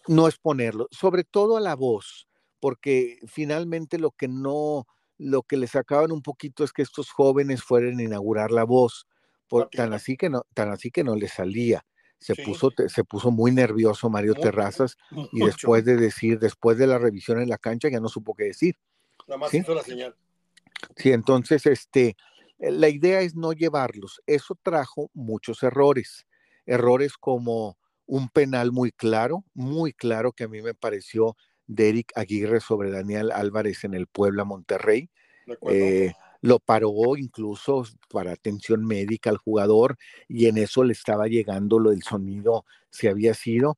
no 0.08 0.28
es 0.28 0.38
ponerlo, 0.38 0.88
sobre 0.92 1.24
todo 1.24 1.58
a 1.58 1.62
la 1.62 1.76
voz, 1.76 2.28
porque 2.60 3.20
finalmente 3.28 3.98
lo 3.98 4.12
que 4.12 4.28
no, 4.28 4.88
lo 5.18 5.44
que 5.44 5.58
les 5.58 5.72
sacaban 5.72 6.12
un 6.12 6.22
poquito 6.22 6.64
es 6.64 6.72
que 6.72 6.82
estos 6.82 7.12
jóvenes 7.12 7.64
fueran 7.64 8.00
a 8.00 8.04
inaugurar 8.04 8.52
la 8.52 8.64
voz, 8.64 9.08
por, 9.48 9.70
tan 9.70 9.94
así 9.94 10.18
que 10.18 10.30
no, 10.30 10.44
tan 10.54 10.70
así 10.70 10.92
que 10.92 11.04
no 11.04 11.16
les 11.16 11.34
salía. 11.34 11.86
Se, 12.22 12.36
puso, 12.36 12.72
se 12.88 13.04
puso 13.04 13.32
muy 13.32 13.52
nervioso 13.52 14.08
Mario 14.08 14.36
Terrazas 14.36 14.96
y 15.32 15.44
después 15.44 15.84
de 15.84 15.98
decir, 15.98 16.38
después 16.38 16.78
de 16.78 16.86
la 16.86 17.00
revisión 17.00 17.42
en 17.42 17.50
la 17.50 17.58
cancha, 17.58 17.90
ya 17.90 18.00
no 18.00 18.10
supo 18.10 18.36
qué 18.36 18.46
decir. 18.46 18.78
Nada 19.28 19.40
más 19.40 19.54
hizo 19.54 19.74
la 19.74 19.82
señal. 19.82 20.16
Sí, 20.96 21.12
entonces, 21.12 21.66
este, 21.66 22.16
la 22.60 22.90
idea 22.90 23.22
es 23.22 23.36
no 23.36 23.54
llevarlos. 23.54 24.22
Eso 24.28 24.56
trajo 24.62 25.10
muchos 25.14 25.64
errores. 25.64 26.28
Errores 26.68 27.18
como 27.18 27.78
un 28.06 28.30
penal 28.30 28.72
muy 28.72 28.92
claro, 28.92 29.44
muy 29.56 29.92
claro 29.92 30.32
que 30.32 30.44
a 30.44 30.48
mí 30.48 30.62
me 30.62 30.76
pareció 30.76 31.36
de 31.66 31.90
Eric 31.90 32.12
Aguirre 32.16 32.60
sobre 32.60 32.92
Daniel 32.92 33.32
Álvarez 33.32 33.84
en 33.84 33.96
el 33.96 34.06
Puebla 34.06 34.44
Monterrey. 34.44 35.10
Eh, 35.70 36.14
lo 36.42 36.60
paró 36.60 37.16
incluso 37.18 37.86
para 38.10 38.34
atención 38.34 38.86
médica 38.86 39.30
al 39.30 39.38
jugador 39.38 39.98
y 40.28 40.48
en 40.48 40.58
eso 40.58 40.84
le 40.84 40.94
estaba 40.94 41.28
llegando 41.28 41.80
lo 41.80 41.92
del 41.92 42.04
sonido, 42.04 42.66
si 42.90 43.08
había 43.08 43.34
sido, 43.34 43.78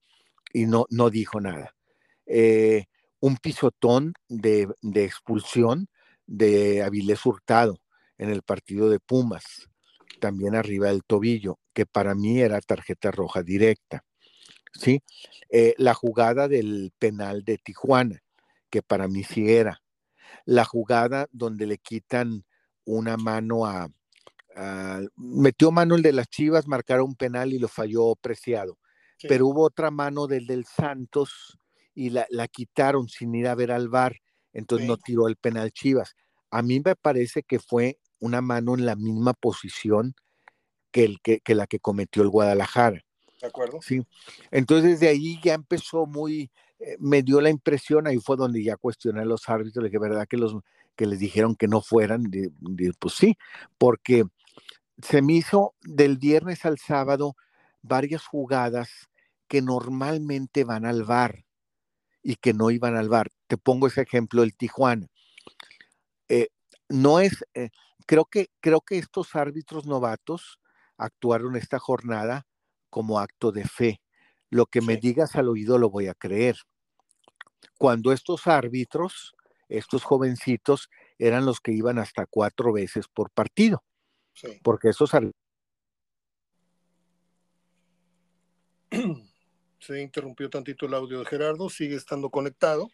y 0.53 0.65
no, 0.65 0.85
no 0.89 1.09
dijo 1.09 1.41
nada. 1.41 1.75
Eh, 2.25 2.85
un 3.19 3.37
pisotón 3.37 4.13
de, 4.29 4.67
de, 4.81 5.03
expulsión 5.03 5.87
de 6.25 6.83
Avilés 6.83 7.25
Hurtado 7.25 7.79
en 8.17 8.29
el 8.29 8.43
partido 8.43 8.89
de 8.89 8.99
Pumas, 8.99 9.69
también 10.19 10.55
arriba 10.55 10.87
del 10.87 11.03
tobillo, 11.03 11.59
que 11.73 11.85
para 11.85 12.15
mí 12.15 12.39
era 12.39 12.61
tarjeta 12.61 13.11
roja 13.11 13.43
directa. 13.43 14.05
¿sí? 14.73 15.03
Eh, 15.49 15.73
la 15.77 15.93
jugada 15.93 16.47
del 16.47 16.91
penal 16.97 17.43
de 17.43 17.57
Tijuana, 17.57 18.23
que 18.69 18.81
para 18.81 19.07
mí 19.07 19.23
sí 19.23 19.51
era. 19.51 19.81
La 20.45 20.65
jugada 20.65 21.27
donde 21.31 21.67
le 21.67 21.77
quitan 21.77 22.45
una 22.85 23.17
mano 23.17 23.65
a, 23.65 23.89
metió 25.15 25.71
mano 25.71 25.95
el 25.95 26.01
de 26.01 26.13
las 26.13 26.29
Chivas, 26.29 26.67
marcaron 26.67 27.07
un 27.07 27.15
penal 27.15 27.53
y 27.53 27.59
lo 27.59 27.67
falló 27.67 28.15
Preciado. 28.15 28.77
Pero 29.27 29.47
hubo 29.47 29.63
otra 29.63 29.89
mano 29.89 30.27
del 30.27 30.45
del 30.45 30.65
Santos 30.65 31.57
y 31.95 32.09
la, 32.09 32.27
la, 32.29 32.47
quitaron 32.47 33.07
sin 33.07 33.33
ir 33.35 33.47
a 33.47 33.55
ver 33.55 33.71
al 33.71 33.87
bar, 33.87 34.17
entonces 34.51 34.87
no 34.87 34.97
tiró 34.97 35.27
el 35.27 35.37
penal 35.37 35.71
Chivas. 35.71 36.15
A 36.51 36.61
mí 36.61 36.81
me 36.83 36.95
parece 36.95 37.41
que 37.43 37.59
fue 37.59 37.99
una 38.19 38.41
mano 38.41 38.73
en 38.75 38.85
la 38.85 38.95
misma 38.95 39.33
posición 39.33 40.15
que, 40.91 41.03
el, 41.03 41.19
que, 41.21 41.41
la 41.55 41.67
que 41.67 41.79
cometió 41.79 42.21
el 42.23 42.29
Guadalajara. 42.29 43.03
De 43.41 43.47
acuerdo. 43.47 43.79
Sí. 43.81 44.01
Entonces 44.51 44.99
de 44.99 45.09
ahí 45.09 45.39
ya 45.43 45.55
empezó 45.55 46.05
muy, 46.05 46.51
eh, 46.79 46.95
me 46.99 47.21
dio 47.21 47.41
la 47.41 47.49
impresión, 47.49 48.07
ahí 48.07 48.19
fue 48.19 48.37
donde 48.37 48.63
ya 48.63 48.77
cuestioné 48.77 49.21
a 49.21 49.25
los 49.25 49.49
árbitros, 49.49 49.83
de 49.83 49.91
que 49.91 49.99
verdad 49.99 50.27
que, 50.29 50.37
los, 50.37 50.55
que 50.95 51.05
les 51.05 51.19
dijeron 51.19 51.55
que 51.55 51.67
no 51.67 51.81
fueran, 51.81 52.29
pues 52.99 53.13
sí, 53.13 53.37
porque 53.77 54.25
se 55.01 55.21
me 55.21 55.33
hizo 55.33 55.75
del 55.81 56.17
viernes 56.17 56.65
al 56.65 56.77
sábado 56.77 57.35
varias 57.81 58.25
jugadas 58.25 58.89
que 59.47 59.61
normalmente 59.61 60.63
van 60.63 60.85
al 60.85 61.03
bar 61.03 61.45
y 62.21 62.35
que 62.37 62.53
no 62.53 62.71
iban 62.71 62.95
al 62.95 63.09
bar. 63.09 63.29
Te 63.47 63.57
pongo 63.57 63.87
ese 63.87 64.01
ejemplo, 64.01 64.43
el 64.43 64.55
Tijuana. 64.55 65.07
Eh, 66.29 66.47
no 66.89 67.19
es, 67.19 67.45
eh, 67.53 67.69
creo, 68.05 68.25
que, 68.25 68.49
creo 68.61 68.81
que 68.81 68.97
estos 68.97 69.35
árbitros 69.35 69.85
novatos 69.85 70.59
actuaron 70.97 71.55
esta 71.55 71.79
jornada 71.79 72.47
como 72.89 73.19
acto 73.19 73.51
de 73.51 73.65
fe. 73.65 74.01
Lo 74.49 74.67
que 74.67 74.81
me 74.81 74.97
digas 74.97 75.35
al 75.35 75.49
oído 75.49 75.77
lo 75.77 75.89
voy 75.89 76.07
a 76.07 76.13
creer. 76.13 76.55
Cuando 77.77 78.13
estos 78.13 78.47
árbitros, 78.47 79.35
estos 79.77 80.03
jovencitos, 80.03 80.89
eran 81.17 81.45
los 81.45 81.59
que 81.59 81.71
iban 81.71 81.99
hasta 81.99 82.25
cuatro 82.25 82.71
veces 82.71 83.07
por 83.07 83.31
partido. 83.31 83.83
Porque 84.63 84.89
esos 84.89 85.11
Se 89.79 90.01
interrumpió 90.01 90.49
tantito 90.49 90.85
el 90.85 90.93
audio 90.93 91.19
de 91.19 91.25
Gerardo, 91.25 91.69
sigue 91.69 91.95
estando 91.95 92.29
conectado. 92.29 92.89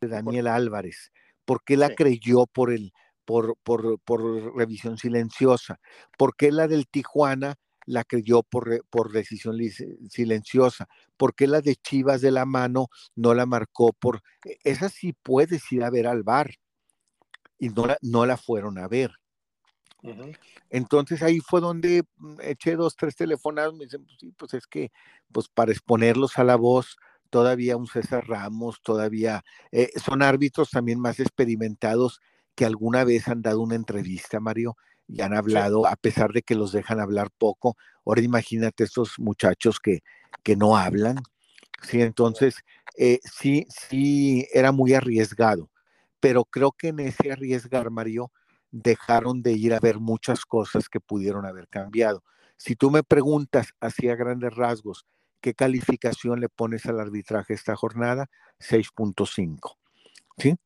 Daniel 0.00 0.46
Álvarez, 0.46 1.12
porque 1.44 1.76
la 1.76 1.94
creyó 1.94 2.46
por 2.46 2.72
el 2.72 2.92
por, 3.24 3.56
por, 3.62 3.98
por, 4.00 4.54
revisión 4.54 4.98
silenciosa? 4.98 5.80
¿Por 6.18 6.36
qué 6.36 6.52
la 6.52 6.68
del 6.68 6.86
Tijuana 6.86 7.56
la 7.86 8.04
creyó 8.04 8.42
por, 8.42 8.84
por 8.90 9.12
decisión 9.12 9.58
silenciosa? 10.10 10.88
¿Por 11.16 11.34
qué 11.34 11.46
la 11.46 11.60
de 11.60 11.76
Chivas 11.76 12.20
de 12.20 12.30
la 12.30 12.44
mano 12.44 12.88
no 13.14 13.34
la 13.34 13.46
marcó 13.46 13.92
por... 13.92 14.22
E, 14.44 14.58
esa 14.64 14.88
sí 14.88 15.12
puedes 15.12 15.70
ir 15.72 15.84
a 15.84 15.90
ver 15.90 16.06
al 16.06 16.22
bar 16.22 16.50
y 17.58 17.68
no 17.68 17.86
la, 17.86 17.98
no 18.02 18.26
la 18.26 18.36
fueron 18.36 18.78
a 18.78 18.88
ver. 18.88 19.12
Entonces 20.68 21.22
ahí 21.22 21.40
fue 21.40 21.60
donde 21.60 22.04
mm, 22.16 22.34
eché 22.42 22.76
dos, 22.76 22.94
tres 22.96 23.16
telefonados, 23.16 23.74
me 23.74 23.84
dicen, 23.84 24.04
pues 24.04 24.16
sí, 24.20 24.32
pues 24.36 24.54
es 24.54 24.66
que, 24.66 24.92
pues 25.32 25.48
para 25.48 25.72
exponerlos 25.72 26.38
a 26.38 26.44
la 26.44 26.56
voz, 26.56 26.98
todavía 27.30 27.76
un 27.76 27.86
César 27.86 28.28
Ramos, 28.28 28.82
todavía 28.82 29.44
eh, 29.72 29.90
son 29.96 30.22
árbitros 30.22 30.70
también 30.70 31.00
más 31.00 31.20
experimentados 31.20 32.20
que 32.54 32.64
alguna 32.64 33.04
vez 33.04 33.28
han 33.28 33.42
dado 33.42 33.60
una 33.60 33.74
entrevista, 33.74 34.40
Mario, 34.40 34.76
y 35.06 35.20
han 35.20 35.34
hablado, 35.34 35.86
a 35.86 35.96
pesar 35.96 36.32
de 36.32 36.42
que 36.42 36.54
los 36.54 36.72
dejan 36.72 37.00
hablar 37.00 37.30
poco. 37.36 37.76
Ahora 38.04 38.22
imagínate 38.22 38.84
estos 38.84 39.18
muchachos 39.18 39.78
que, 39.80 40.00
que 40.42 40.56
no 40.56 40.76
hablan. 40.76 41.16
Sí, 41.82 42.00
entonces, 42.00 42.56
eh, 42.96 43.20
sí, 43.22 43.66
sí, 43.68 44.46
era 44.52 44.72
muy 44.72 44.94
arriesgado, 44.94 45.70
pero 46.20 46.44
creo 46.44 46.72
que 46.72 46.88
en 46.88 47.00
ese 47.00 47.32
arriesgar, 47.32 47.90
Mario, 47.90 48.32
dejaron 48.70 49.42
de 49.42 49.52
ir 49.52 49.74
a 49.74 49.80
ver 49.80 50.00
muchas 50.00 50.44
cosas 50.44 50.88
que 50.88 51.00
pudieron 51.00 51.44
haber 51.46 51.68
cambiado. 51.68 52.24
Si 52.56 52.74
tú 52.74 52.90
me 52.90 53.02
preguntas 53.02 53.68
así 53.80 54.08
a 54.08 54.16
grandes 54.16 54.54
rasgos, 54.54 55.06
¿qué 55.40 55.54
calificación 55.54 56.40
le 56.40 56.48
pones 56.48 56.86
al 56.86 56.98
arbitraje 56.98 57.52
esta 57.52 57.76
jornada? 57.76 58.30
6.5. 58.58 59.76
¿Sí? 60.38 60.56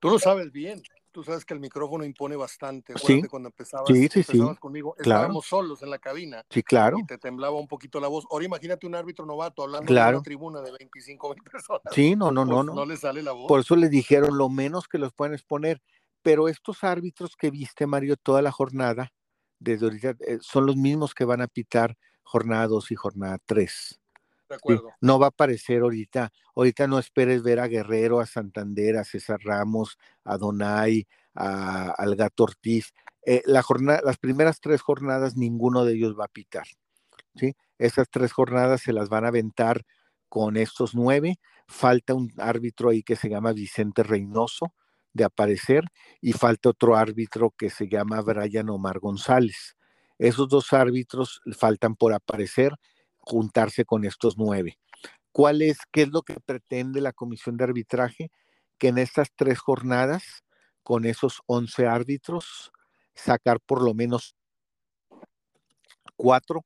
Tú 0.00 0.10
lo 0.10 0.18
sabes 0.18 0.50
bien. 0.50 0.82
Tú 1.14 1.24
sabes 1.24 1.44
que 1.44 1.54
el 1.54 1.60
micrófono 1.60 2.04
impone 2.04 2.36
bastante. 2.36 2.92
Sí, 2.98 3.22
cuando 3.22 3.48
empezabas, 3.48 3.86
sí, 3.86 4.08
sí, 4.08 4.20
empezabas 4.20 4.58
conmigo, 4.58 4.96
estábamos 4.98 5.46
solos 5.46 5.80
en 5.82 5.90
la 5.90 5.98
cabina. 5.98 6.44
Sí, 6.50 6.62
claro. 6.62 6.98
Y 6.98 7.06
te 7.06 7.18
temblaba 7.18 7.58
un 7.58 7.68
poquito 7.68 8.00
la 8.00 8.08
voz. 8.08 8.26
Ahora 8.30 8.44
imagínate 8.44 8.86
un 8.86 8.96
árbitro 8.96 9.24
novato 9.24 9.62
hablando 9.62 9.90
en 9.90 9.98
una 9.98 10.22
tribuna 10.22 10.60
de 10.60 10.72
25 10.72 11.34
mil 11.34 11.42
personas. 11.50 11.82
Sí, 11.92 12.16
no, 12.16 12.30
no, 12.30 12.44
no, 12.44 12.56
pues 12.56 12.66
no. 12.66 12.74
No 12.74 12.84
le 12.84 12.96
sale 12.96 13.22
la 13.22 13.32
voz. 13.32 13.46
Por 13.46 13.60
eso 13.60 13.76
le 13.76 13.88
dijeron 13.88 14.36
lo 14.36 14.48
menos 14.48 14.88
que 14.88 14.98
los 14.98 15.12
pueden 15.12 15.34
exponer 15.34 15.80
pero 16.24 16.48
estos 16.48 16.82
árbitros 16.82 17.36
que 17.36 17.50
viste, 17.50 17.86
Mario, 17.86 18.16
toda 18.16 18.40
la 18.40 18.50
jornada, 18.50 19.12
desde 19.58 19.84
ahorita, 19.84 20.16
eh, 20.20 20.38
son 20.40 20.64
los 20.64 20.74
mismos 20.74 21.12
que 21.12 21.26
van 21.26 21.42
a 21.42 21.48
pitar 21.48 21.98
jornada 22.22 22.66
2 22.66 22.90
y 22.92 22.94
jornada 22.94 23.38
3. 23.44 24.00
De 24.48 24.56
acuerdo. 24.56 24.90
No 25.00 25.18
va 25.18 25.26
a 25.26 25.28
aparecer 25.28 25.82
ahorita, 25.82 26.30
ahorita 26.54 26.86
no 26.86 26.98
esperes 26.98 27.42
ver 27.42 27.60
a 27.60 27.66
Guerrero, 27.66 28.20
a 28.20 28.26
Santander, 28.26 28.96
a 28.96 29.04
César 29.04 29.40
Ramos, 29.42 29.98
a 30.24 30.36
Donay, 30.36 31.06
a, 31.34 31.90
al 31.90 32.16
Gato 32.16 32.44
Ortiz. 32.44 32.92
Eh, 33.26 33.42
la 33.46 33.62
jornada, 33.62 34.02
las 34.04 34.18
primeras 34.18 34.60
tres 34.60 34.82
jornadas 34.82 35.36
ninguno 35.36 35.84
de 35.84 35.94
ellos 35.94 36.18
va 36.18 36.26
a 36.26 36.28
pitar. 36.28 36.66
¿sí? 37.34 37.56
Esas 37.78 38.08
tres 38.10 38.32
jornadas 38.32 38.82
se 38.82 38.92
las 38.92 39.08
van 39.08 39.24
a 39.24 39.28
aventar 39.28 39.82
con 40.28 40.56
estos 40.56 40.94
nueve. 40.94 41.38
Falta 41.66 42.14
un 42.14 42.32
árbitro 42.38 42.90
ahí 42.90 43.02
que 43.02 43.16
se 43.16 43.28
llama 43.28 43.52
Vicente 43.52 44.02
Reynoso, 44.02 44.74
de 45.12 45.24
aparecer 45.24 45.84
y 46.20 46.32
falta 46.32 46.70
otro 46.70 46.96
árbitro 46.96 47.54
que 47.56 47.70
se 47.70 47.88
llama 47.88 48.20
Brian 48.20 48.68
Omar 48.68 48.98
González. 48.98 49.76
Esos 50.18 50.48
dos 50.48 50.72
árbitros 50.72 51.40
faltan 51.56 51.96
por 51.96 52.12
aparecer, 52.12 52.74
juntarse 53.24 53.84
con 53.84 54.04
estos 54.04 54.36
nueve. 54.36 54.78
¿Cuál 55.32 55.62
es, 55.62 55.78
qué 55.90 56.02
es 56.02 56.08
lo 56.08 56.22
que 56.22 56.38
pretende 56.38 57.00
la 57.00 57.12
comisión 57.12 57.56
de 57.56 57.64
arbitraje? 57.64 58.30
Que 58.78 58.88
en 58.88 58.98
estas 58.98 59.28
tres 59.34 59.58
jornadas, 59.58 60.44
con 60.82 61.04
esos 61.04 61.40
once 61.46 61.86
árbitros, 61.86 62.70
sacar 63.14 63.60
por 63.60 63.82
lo 63.82 63.94
menos 63.94 64.36
cuatro 66.16 66.64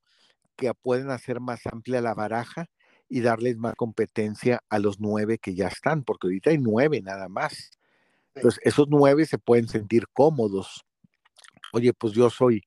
que 0.55 0.71
pueden 0.73 1.09
hacer 1.09 1.39
más 1.39 1.65
amplia 1.65 2.01
la 2.01 2.13
baraja 2.13 2.67
y 3.07 3.21
darles 3.21 3.57
más 3.57 3.75
competencia 3.75 4.61
a 4.69 4.77
los 4.77 4.99
nueve 4.99 5.39
que 5.39 5.55
ya 5.55 5.67
están, 5.67 6.03
porque 6.03 6.27
ahorita 6.27 6.51
hay 6.51 6.59
nueve 6.59 7.01
nada 7.01 7.27
más. 7.29 7.71
Entonces, 8.35 8.59
esos 8.63 8.87
nueve 8.89 9.25
se 9.25 9.39
pueden 9.39 9.67
sentir 9.67 10.07
cómodos. 10.13 10.85
Oye, 11.73 11.93
pues 11.93 12.13
yo 12.13 12.29
soy 12.29 12.61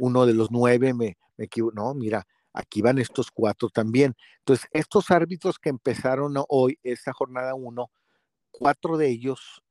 uno 0.00 0.26
de 0.26 0.34
los 0.34 0.50
nueve, 0.50 0.92
me, 0.92 1.16
me 1.36 1.46
equivoco. 1.46 1.74
No, 1.74 1.94
mira, 1.94 2.26
aquí 2.56 2.82
van 2.82 2.98
estos 2.98 3.30
cuatro 3.30 3.68
también. 3.68 4.16
Entonces, 4.38 4.68
estos 4.72 5.10
árbitros 5.10 5.58
que 5.58 5.68
empezaron 5.68 6.34
hoy, 6.48 6.78
esta 6.82 7.12
jornada 7.12 7.54
uno, 7.54 7.90
cuatro 8.50 8.96
de 8.96 9.08
ellos, 9.08 9.62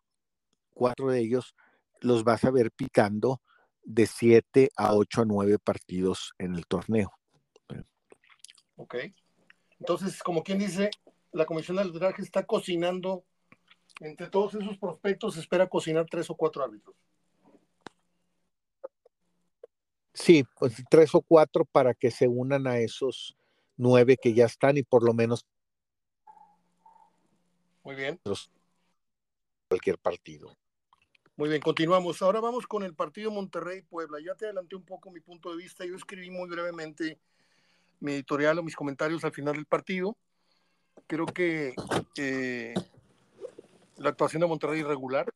cuatro 0.74 1.10
de 1.10 1.20
ellos 1.20 1.56
los 2.02 2.24
vas 2.24 2.44
a 2.46 2.52
ver 2.52 2.72
picando 2.72 3.42
de 3.84 4.06
siete 4.06 4.70
a 4.78 4.96
ocho 4.96 5.22
a 5.22 5.26
nueve 5.26 5.60
partidos 5.60 6.34
en 6.38 6.56
el 6.56 6.66
torneo. 6.66 7.12
Ok. 8.78 8.96
Entonces, 9.80 10.22
como 10.22 10.44
quien 10.44 10.60
dice, 10.60 10.92
la 11.32 11.46
comisión 11.46 11.78
de 11.78 11.84
arbitraje 11.84 12.22
está 12.22 12.46
cocinando 12.46 13.26
entre 14.02 14.28
todos 14.30 14.56
esos 14.56 14.78
prospectos 14.78 15.36
se 15.36 15.40
espera 15.40 15.68
cocinar 15.68 16.06
tres 16.10 16.30
o 16.30 16.36
cuatro 16.36 16.64
árbitros. 16.64 16.96
Sí, 20.16 20.46
pues 20.58 20.74
tres 20.90 21.14
o 21.14 21.22
cuatro 21.22 21.66
para 21.66 21.94
que 21.94 22.10
se 22.10 22.28
unan 22.28 22.68
a 22.68 22.80
esos 22.80 23.36
nueve 23.76 24.16
que 24.16 24.34
ya 24.34 24.46
están 24.46 24.78
y 24.78 24.84
por 24.84 25.04
lo 25.04 25.14
menos. 25.14 25.46
Muy 27.84 27.96
bien. 27.96 28.20
Cualquier 29.68 30.00
partido. 30.00 30.56
Muy 31.36 31.50
bien, 31.50 31.62
continuamos. 31.62 32.22
Ahora 32.22 32.40
vamos 32.40 32.66
con 32.66 32.84
el 32.84 32.96
partido 32.96 33.30
Monterrey-Puebla. 33.30 34.20
Ya 34.26 34.36
te 34.36 34.46
adelanté 34.46 34.78
un 34.78 34.86
poco 34.86 35.12
mi 35.12 35.20
punto 35.20 35.52
de 35.52 35.58
vista. 35.58 35.86
Yo 35.86 35.96
escribí 35.96 36.30
muy 36.30 36.48
brevemente 36.48 37.20
mi 38.00 38.14
editorial 38.14 38.58
o 38.60 38.64
mis 38.64 38.76
comentarios 38.76 39.26
al 39.26 39.34
final 39.34 39.56
del 39.56 39.66
partido. 39.66 40.16
Creo 41.08 41.26
que 41.26 41.76
eh, 42.16 42.74
la 43.98 44.10
actuación 44.10 44.40
de 44.40 44.48
Monterrey 44.48 44.80
irregular, 44.80 45.30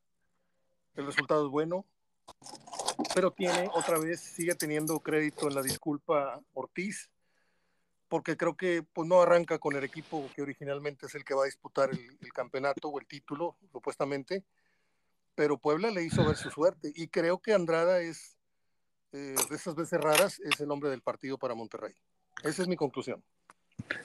el 0.96 1.06
resultado 1.06 1.46
es 1.46 1.52
bueno, 1.52 1.86
pero 3.14 3.32
tiene 3.32 3.70
otra 3.74 3.98
vez, 3.98 4.20
sigue 4.20 4.56
teniendo 4.56 5.00
crédito 5.00 5.48
en 5.48 5.56
la 5.56 5.62
disculpa 5.62 6.42
Ortiz, 6.54 7.10
porque 8.08 8.36
creo 8.36 8.56
que 8.56 8.84
pues, 8.84 9.08
no 9.08 9.22
arranca 9.22 9.60
con 9.60 9.76
el 9.76 9.84
equipo 9.84 10.30
que 10.36 10.42
originalmente 10.42 11.06
es 11.06 11.16
el 11.16 11.24
que 11.24 11.34
va 11.34 11.44
a 11.44 11.46
disputar 11.46 11.92
el, 11.92 12.34
campeonato 12.34 12.90
o 12.90 13.00
el 13.00 13.06
título, 13.06 13.56
supuestamente, 13.72 14.44
pero 15.36 15.58
Puebla 15.58 15.92
le 15.92 16.04
hizo 16.04 16.26
ver 16.26 16.36
su 16.36 16.50
suerte 16.50 16.92
y 16.96 17.08
creo 17.08 17.40
que 17.40 17.54
Andrada 17.54 18.02
es, 18.02 18.38
eh, 19.12 19.36
de 19.50 19.56
esas 19.56 19.76
veces 19.76 20.02
raras, 20.02 20.40
es 20.40 20.60
el 20.60 20.72
hombre 20.72 20.90
del 20.90 21.02
partido 21.02 21.38
para 21.38 21.56
Monterrey. 21.56 21.94
Esa 22.44 22.62
es 22.62 22.68
mi 22.68 22.76
conclusión. 22.76 23.24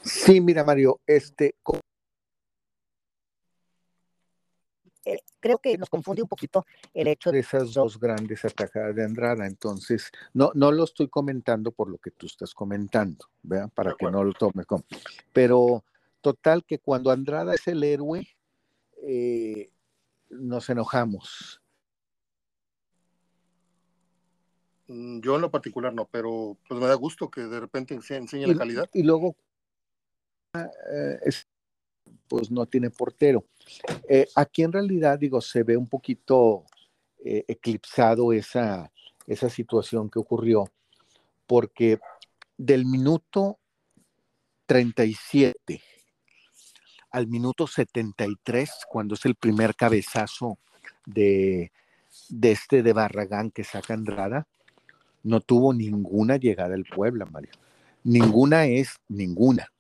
Sí, 0.03 0.41
mira 0.41 0.65
Mario, 0.65 1.01
este, 1.07 1.57
Eh, 5.05 5.19
creo 5.39 5.59
que 5.59 5.77
nos 5.77 5.91
confunde 5.91 6.23
un 6.23 6.29
poquito 6.29 6.65
el 6.95 7.09
hecho 7.09 7.31
de 7.31 7.41
esas 7.41 7.75
dos 7.75 7.99
grandes 8.01 8.45
atajadas 8.45 8.95
de 8.95 9.05
Andrada. 9.05 9.47
Entonces, 9.47 10.11
no, 10.33 10.51
no 10.55 10.73
lo 10.73 10.85
estoy 10.85 11.09
comentando 11.09 11.73
por 11.73 11.91
lo 11.91 11.99
que 11.99 12.11
tú 12.11 12.27
estás 12.27 12.55
comentando, 12.55 13.27
¿vean? 13.43 13.71
Para 13.71 13.95
que 13.99 14.11
no 14.11 14.25
lo 14.25 14.33
tome 14.33 14.65
como. 14.65 14.85
Pero 15.33 15.85
total 16.21 16.65
que 16.65 16.79
cuando 16.79 17.11
Andrada 17.11 17.55
es 17.55 17.67
el 17.69 17.85
héroe, 17.85 18.27
eh, 19.03 19.71
nos 20.31 20.71
enojamos. 20.71 21.61
Mm, 24.87 25.21
yo 25.21 25.37
en 25.37 25.43
lo 25.43 25.51
particular 25.51 25.93
no, 25.93 26.07
pero 26.07 26.57
pues 26.69 26.81
me 26.81 26.87
da 26.87 26.95
gusto 26.95 27.31
que 27.31 27.43
de 27.43 27.61
repente 27.61 28.01
se 28.01 28.17
enseñe 28.17 28.47
la 28.47 28.57
calidad. 28.57 28.89
Y 28.93 29.03
luego, 29.03 29.37
eh, 30.55 31.19
pues 32.29 32.51
no 32.51 32.67
tiene 32.67 32.91
portero. 32.91 33.45
Eh, 34.09 34.27
aquí 34.35 34.63
en 34.63 34.73
realidad, 34.73 35.19
digo, 35.19 35.41
se 35.41 35.63
ve 35.63 35.77
un 35.77 35.89
poquito 35.89 36.65
eh, 37.25 37.45
eclipsado 37.49 38.33
esa, 38.33 38.91
esa 39.27 39.49
situación 39.49 40.11
que 40.11 40.19
ocurrió, 40.19 40.65
porque 41.47 41.99
del 42.57 42.87
minuto 42.87 43.59
37 44.67 45.83
al 47.15 47.29
minuto 47.29 47.69
73, 47.69 48.71
cuando 48.89 49.15
es 49.15 49.25
el 49.25 49.37
primer 49.37 49.77
cabezazo 49.77 50.59
de, 51.07 51.71
de 52.29 52.51
este 52.51 52.83
de 52.83 52.93
Barragán 52.93 53.53
que 53.53 53.63
saca 53.63 53.95
Andrada, 53.95 54.49
no 55.23 55.41
tuvo 55.41 55.73
ninguna 55.73 56.39
llegada 56.39 56.75
al 56.75 56.85
Puebla, 56.85 57.25
Mario. 57.25 57.53
Ninguna 58.03 58.67
es 58.67 58.97
ninguna. 59.09 59.73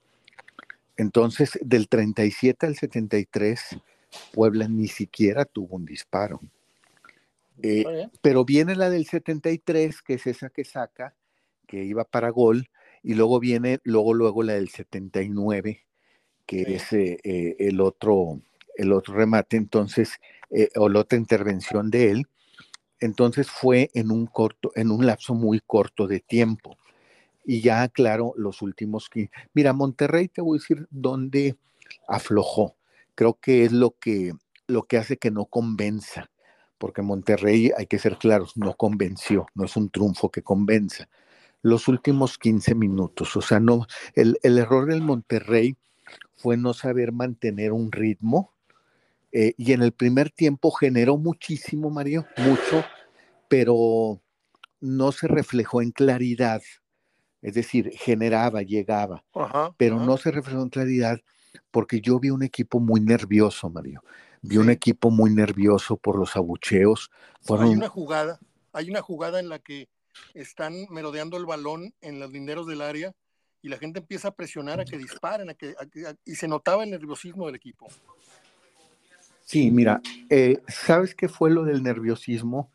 Entonces, 0.96 1.58
del 1.60 1.88
37 1.88 2.66
al 2.66 2.76
73, 2.76 3.76
Puebla 4.32 4.68
ni 4.68 4.88
siquiera 4.88 5.44
tuvo 5.44 5.76
un 5.76 5.84
disparo. 5.84 6.40
Eh, 7.62 8.08
pero 8.20 8.44
viene 8.44 8.74
la 8.74 8.90
del 8.90 9.06
73, 9.06 10.02
que 10.02 10.14
es 10.14 10.26
esa 10.26 10.50
que 10.50 10.64
saca, 10.64 11.14
que 11.66 11.84
iba 11.84 12.04
para 12.04 12.30
gol, 12.30 12.68
y 13.02 13.14
luego 13.14 13.40
viene, 13.40 13.78
luego, 13.84 14.14
luego 14.14 14.42
la 14.42 14.54
del 14.54 14.68
79, 14.68 15.84
que 16.46 16.62
es 16.62 16.92
eh, 16.92 17.18
eh, 17.22 17.56
el, 17.58 17.80
otro, 17.80 18.40
el 18.76 18.92
otro 18.92 19.14
remate, 19.14 19.56
entonces, 19.56 20.20
o 20.76 20.88
la 20.88 21.00
otra 21.00 21.18
intervención 21.18 21.90
de 21.90 22.10
él. 22.10 22.26
Entonces 23.00 23.50
fue 23.50 23.90
en 23.94 24.10
un 24.10 24.26
corto, 24.26 24.72
en 24.76 24.90
un 24.90 25.04
lapso 25.04 25.34
muy 25.34 25.60
corto 25.60 26.06
de 26.06 26.20
tiempo. 26.20 26.76
Y 27.44 27.60
ya, 27.60 27.88
claro, 27.88 28.32
los 28.36 28.62
últimos 28.62 29.08
que. 29.08 29.30
Mira, 29.52 29.72
Monterrey, 29.72 30.28
te 30.28 30.40
voy 30.40 30.58
a 30.58 30.60
decir 30.60 30.86
dónde 30.90 31.56
aflojó. 32.08 32.76
Creo 33.14 33.38
que 33.40 33.64
es 33.64 33.72
lo 33.72 33.92
que, 33.98 34.32
lo 34.66 34.84
que 34.84 34.98
hace 34.98 35.18
que 35.18 35.30
no 35.30 35.46
convenza 35.46 36.30
porque 36.84 37.00
Monterrey, 37.00 37.70
hay 37.76 37.86
que 37.86 37.98
ser 37.98 38.18
claros, 38.18 38.58
no 38.58 38.74
convenció, 38.74 39.46
no 39.54 39.64
es 39.64 39.74
un 39.74 39.88
triunfo 39.88 40.30
que 40.30 40.42
convenza. 40.42 41.08
Los 41.62 41.88
últimos 41.88 42.36
15 42.36 42.74
minutos, 42.74 43.34
o 43.36 43.40
sea, 43.40 43.58
no, 43.58 43.86
el, 44.14 44.36
error 44.42 44.86
del 44.86 45.00
Monterrey 45.00 45.78
fue 46.36 46.58
no 46.58 46.74
saber 46.74 47.12
mantener 47.12 47.72
un 47.72 47.90
ritmo 47.90 48.52
eh, 49.32 49.54
y 49.56 49.72
en 49.72 49.82
el 49.82 49.92
primer 49.92 50.30
tiempo 50.30 50.70
generó 50.70 51.16
muchísimo, 51.16 51.88
Mario, 51.88 52.26
mucho, 52.36 52.84
pero 53.48 54.20
no 54.80 55.10
se 55.12 55.26
reflejó 55.26 55.80
en 55.80 55.90
claridad, 55.90 56.60
es 57.44 57.52
decir, 57.52 57.90
generaba, 57.94 58.62
llegaba, 58.62 59.22
pero 59.76 60.00
no 60.00 60.16
se 60.16 60.30
reflejó 60.30 60.62
en 60.62 60.70
claridad 60.70 61.20
porque 61.70 62.00
yo 62.00 62.18
vi 62.18 62.30
un 62.30 62.42
equipo 62.42 62.80
muy 62.80 63.02
nervioso, 63.02 63.68
Mario. 63.68 64.02
Vi 64.40 64.56
un 64.56 64.70
equipo 64.70 65.10
muy 65.10 65.30
nervioso 65.30 65.98
por 65.98 66.18
los 66.18 66.36
abucheos. 66.36 67.10
Hay 67.46 67.74
una 67.74 67.88
jugada, 67.88 68.40
hay 68.72 68.90
una 68.90 69.02
jugada 69.02 69.40
en 69.40 69.50
la 69.50 69.58
que 69.58 69.88
están 70.32 70.86
merodeando 70.88 71.36
el 71.36 71.44
balón 71.44 71.92
en 72.00 72.18
los 72.18 72.32
linderos 72.32 72.66
del 72.66 72.80
área 72.80 73.14
y 73.60 73.68
la 73.68 73.76
gente 73.76 73.98
empieza 73.98 74.28
a 74.28 74.34
presionar 74.34 74.80
a 74.80 74.86
que 74.86 74.96
disparen, 74.96 75.50
a 75.50 75.54
que, 75.54 75.74
y 76.24 76.36
se 76.36 76.48
notaba 76.48 76.84
el 76.84 76.90
nerviosismo 76.90 77.44
del 77.44 77.56
equipo. 77.56 77.88
Sí, 79.44 79.70
mira, 79.70 80.00
eh, 80.30 80.62
¿sabes 80.66 81.14
qué 81.14 81.28
fue 81.28 81.50
lo 81.50 81.64
del 81.64 81.82
nerviosismo? 81.82 82.70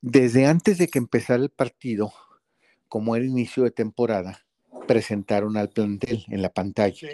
Desde 0.00 0.46
antes 0.46 0.78
de 0.78 0.88
que 0.88 0.98
empezara 0.98 1.42
el 1.42 1.50
partido, 1.50 2.14
como 2.90 3.14
era 3.14 3.24
inicio 3.24 3.62
de 3.62 3.70
temporada, 3.70 4.40
presentaron 4.86 5.56
al 5.56 5.70
plantel 5.70 6.24
en 6.28 6.42
la 6.42 6.50
pantalla. 6.50 7.08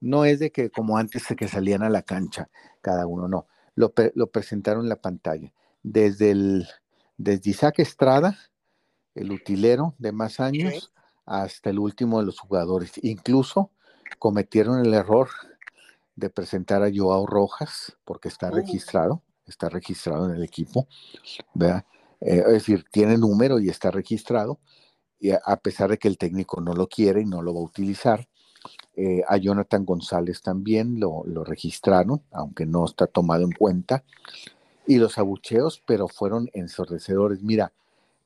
No 0.00 0.24
es 0.24 0.40
de 0.40 0.50
que 0.50 0.70
como 0.70 0.98
antes 0.98 1.28
de 1.28 1.36
que 1.36 1.46
salían 1.48 1.84
a 1.84 1.88
la 1.88 2.02
cancha 2.02 2.50
cada 2.82 3.06
uno, 3.06 3.28
no. 3.28 3.46
Lo, 3.76 3.92
presentaron 3.92 4.82
en 4.82 4.88
la 4.88 5.00
pantalla. 5.00 5.52
Desde, 5.84 6.32
el, 6.32 6.66
desde 7.16 7.50
Isaac 7.50 7.78
Estrada, 7.78 8.36
el 9.14 9.30
utilero 9.30 9.94
de 9.98 10.10
más 10.10 10.40
años, 10.40 10.92
hasta 11.24 11.70
el 11.70 11.78
último 11.78 12.18
de 12.18 12.26
los 12.26 12.40
jugadores. 12.40 12.92
Incluso 13.02 13.70
cometieron 14.18 14.84
el 14.84 14.94
error 14.94 15.28
de 16.16 16.28
presentar 16.28 16.82
a 16.82 16.90
Joao 16.92 17.24
Rojas, 17.24 17.96
porque 18.04 18.28
está 18.28 18.48
oh. 18.48 18.54
registrado, 18.56 19.22
está 19.46 19.68
registrado 19.68 20.28
en 20.28 20.34
el 20.34 20.42
equipo, 20.42 20.88
eh, 21.60 21.82
es 22.20 22.52
decir, 22.52 22.84
tiene 22.90 23.16
número 23.16 23.60
y 23.60 23.68
está 23.68 23.92
registrado, 23.92 24.58
y 25.24 25.30
a 25.30 25.56
pesar 25.56 25.88
de 25.88 25.96
que 25.96 26.06
el 26.06 26.18
técnico 26.18 26.60
no 26.60 26.74
lo 26.74 26.86
quiere 26.86 27.22
y 27.22 27.24
no 27.24 27.40
lo 27.40 27.54
va 27.54 27.60
a 27.60 27.64
utilizar, 27.64 28.28
eh, 28.94 29.22
a 29.26 29.38
Jonathan 29.38 29.86
González 29.86 30.42
también 30.42 31.00
lo, 31.00 31.24
registraron, 31.44 32.20
aunque 32.30 32.66
no 32.66 32.84
está 32.84 33.06
tomado 33.06 33.42
en 33.42 33.52
cuenta. 33.52 34.04
Y 34.86 34.98
los 34.98 35.16
abucheos, 35.16 35.82
pero 35.86 36.08
fueron 36.08 36.50
ensordecedores. 36.52 37.42
Mira, 37.42 37.72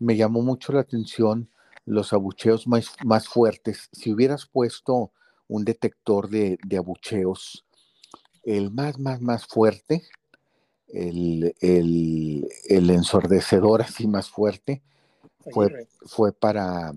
me 0.01 0.17
llamó 0.17 0.43
mucho 0.43 0.73
la 0.73 0.81
atención 0.81 1.49
los 1.87 2.13
abucheos 2.13 2.67
más, 2.67 2.97
más 3.05 3.29
fuertes. 3.29 3.89
Si 3.93 4.13
hubieras 4.13 4.47
puesto 4.47 5.13
un 5.47 5.65
detector 5.65 6.29
de, 6.29 6.59
abucheos, 6.77 7.65
el 8.43 8.73
más, 8.73 8.99
más, 8.99 9.21
más 9.21 9.47
fuerte, 9.47 10.03
el, 10.89 11.55
el, 11.61 12.91
ensordecedor 12.91 13.83
así 13.83 14.09
más 14.09 14.29
fuerte, 14.31 14.83
fue, 15.53 15.89
fue 16.07 16.33
para, 16.33 16.93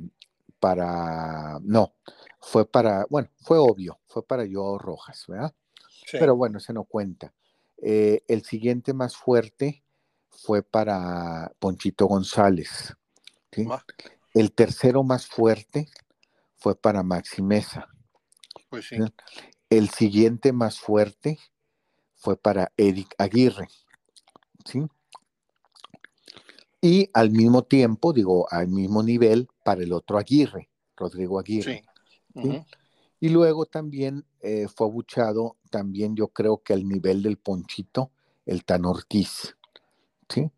para, 0.59 1.59
no, 1.61 1.93
fue 2.39 2.69
para, 2.69 3.05
bueno, 3.09 3.29
fue 3.41 3.57
obvio, 3.57 3.99
fue 4.07 4.25
para 4.25 4.45
yo 4.45 4.77
Rojas, 4.77 5.25
¿verdad? 5.27 5.53
Pero 6.11 6.35
bueno, 6.35 6.59
se 6.59 6.73
no 6.73 6.83
cuenta. 6.83 7.33
Eh, 7.81 8.23
el 8.27 8.43
siguiente 8.43 8.93
más 8.93 9.15
fuerte 9.15 9.83
fue 10.29 10.61
para 10.63 11.51
Ponchito 11.59 12.05
González. 12.05 12.95
El 14.33 14.53
tercero 14.53 15.03
más 15.03 15.27
fuerte 15.27 15.89
fue 16.57 16.75
para 16.75 17.03
Maxi 17.03 17.41
Mesa. 17.41 17.87
Pues 18.69 18.87
sí. 18.87 18.97
El 19.69 19.89
siguiente 19.89 20.51
más 20.53 20.79
fuerte 20.79 21.39
fue 22.15 22.37
para 22.37 22.71
Eric 22.77 23.13
Aguirre. 23.17 23.67
¿sí? 24.65 24.85
Y 26.81 27.09
al 27.13 27.29
mismo 27.29 27.63
tiempo, 27.63 28.11
digo, 28.11 28.47
al 28.49 28.67
mismo 28.67 29.03
nivel, 29.03 29.47
para 29.63 29.83
el 29.83 29.93
otro 29.93 30.17
Aguirre, 30.17 30.69
Rodrigo 30.97 31.39
Aguirre. 31.39 31.83
Y 33.19 33.29
luego 33.29 33.67
también 33.67 34.25
eh, 34.39 34.67
fue 34.67 34.87
abuchado, 34.87 35.57
también 35.69 36.15
yo 36.15 36.29
creo 36.29 36.63
que 36.63 36.73
al 36.73 36.87
nivel 36.87 37.21
del 37.21 37.37
Ponchito, 37.37 38.11
el 38.47 38.65
Tan 38.65 38.85
Ortiz. 38.85 39.55
¿sí? 40.27 40.49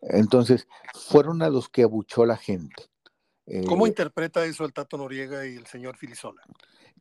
Entonces, 0.00 0.66
fueron 0.94 1.42
a 1.42 1.50
los 1.50 1.68
que 1.68 1.82
abuchó 1.82 2.24
la 2.24 2.38
gente. 2.38 2.84
¿Cómo 3.66 3.86
eh, 3.86 3.90
interpreta 3.90 4.44
eso 4.44 4.64
el 4.64 4.72
Tato 4.72 4.96
Noriega 4.96 5.46
y 5.46 5.56
el 5.56 5.66
señor 5.66 5.96
Filisola? 5.96 6.42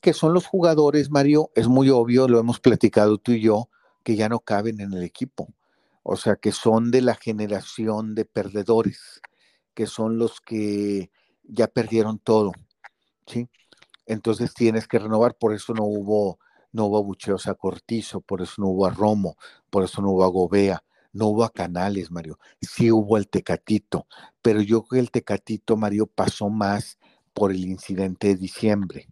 Que 0.01 0.13
son 0.13 0.34
los 0.34 0.45
jugadores, 0.45 1.09
Mario, 1.09 1.51
es 1.55 1.68
muy 1.68 1.89
obvio, 1.89 2.28
lo 2.28 2.39
hemos 2.39 2.59
platicado 2.59 3.18
tú 3.18 3.32
y 3.32 3.41
yo, 3.41 3.70
que 4.03 4.15
ya 4.15 4.30
no 4.30 4.39
caben 4.39 4.82
en 4.82 4.93
el 4.93 5.03
equipo. 5.03 5.53
O 6.10 6.16
sea, 6.16 6.38
que 6.38 6.51
son 6.51 6.89
de 6.89 7.01
la 7.01 7.16
generación 7.16 8.16
de 8.16 8.26
perdedores, 8.26 9.22
que 9.74 9.88
son 9.88 10.18
los 10.18 10.39
que 10.39 11.12
ya 11.43 11.68
perdieron 11.68 12.20
todo. 12.20 12.53
¿sí? 13.26 13.49
entonces 14.08 14.53
tienes 14.53 14.88
que 14.88 14.99
renovar, 14.99 15.36
por 15.36 15.53
eso 15.53 15.74
no 15.74 15.84
hubo, 15.84 16.39
no 16.72 16.86
hubo 16.86 17.03
bucheos 17.03 17.47
a 17.47 17.53
Cortizo, 17.53 18.22
por 18.22 18.41
eso 18.41 18.55
no 18.60 18.70
hubo 18.70 18.86
a 18.88 18.89
Romo, 18.89 19.36
por 19.70 19.84
eso 19.84 20.01
no 20.01 20.12
hubo 20.12 20.24
a 20.24 20.30
Gobea, 20.30 20.84
no 21.12 21.28
hubo 21.28 21.43
a 21.43 21.51
Canales, 21.51 22.10
Mario, 22.10 22.39
sí 22.62 22.89
hubo 22.91 23.18
el 23.18 23.28
Tecatito, 23.28 24.08
pero 24.41 24.62
yo 24.62 24.84
creo 24.84 25.01
que 25.01 25.05
el 25.05 25.12
Tecatito, 25.12 25.76
Mario, 25.76 26.08
pasó 26.08 26.49
más 26.49 26.97
por 27.34 27.51
el 27.51 27.66
incidente 27.66 28.30
de 28.30 28.36
diciembre. 28.36 29.08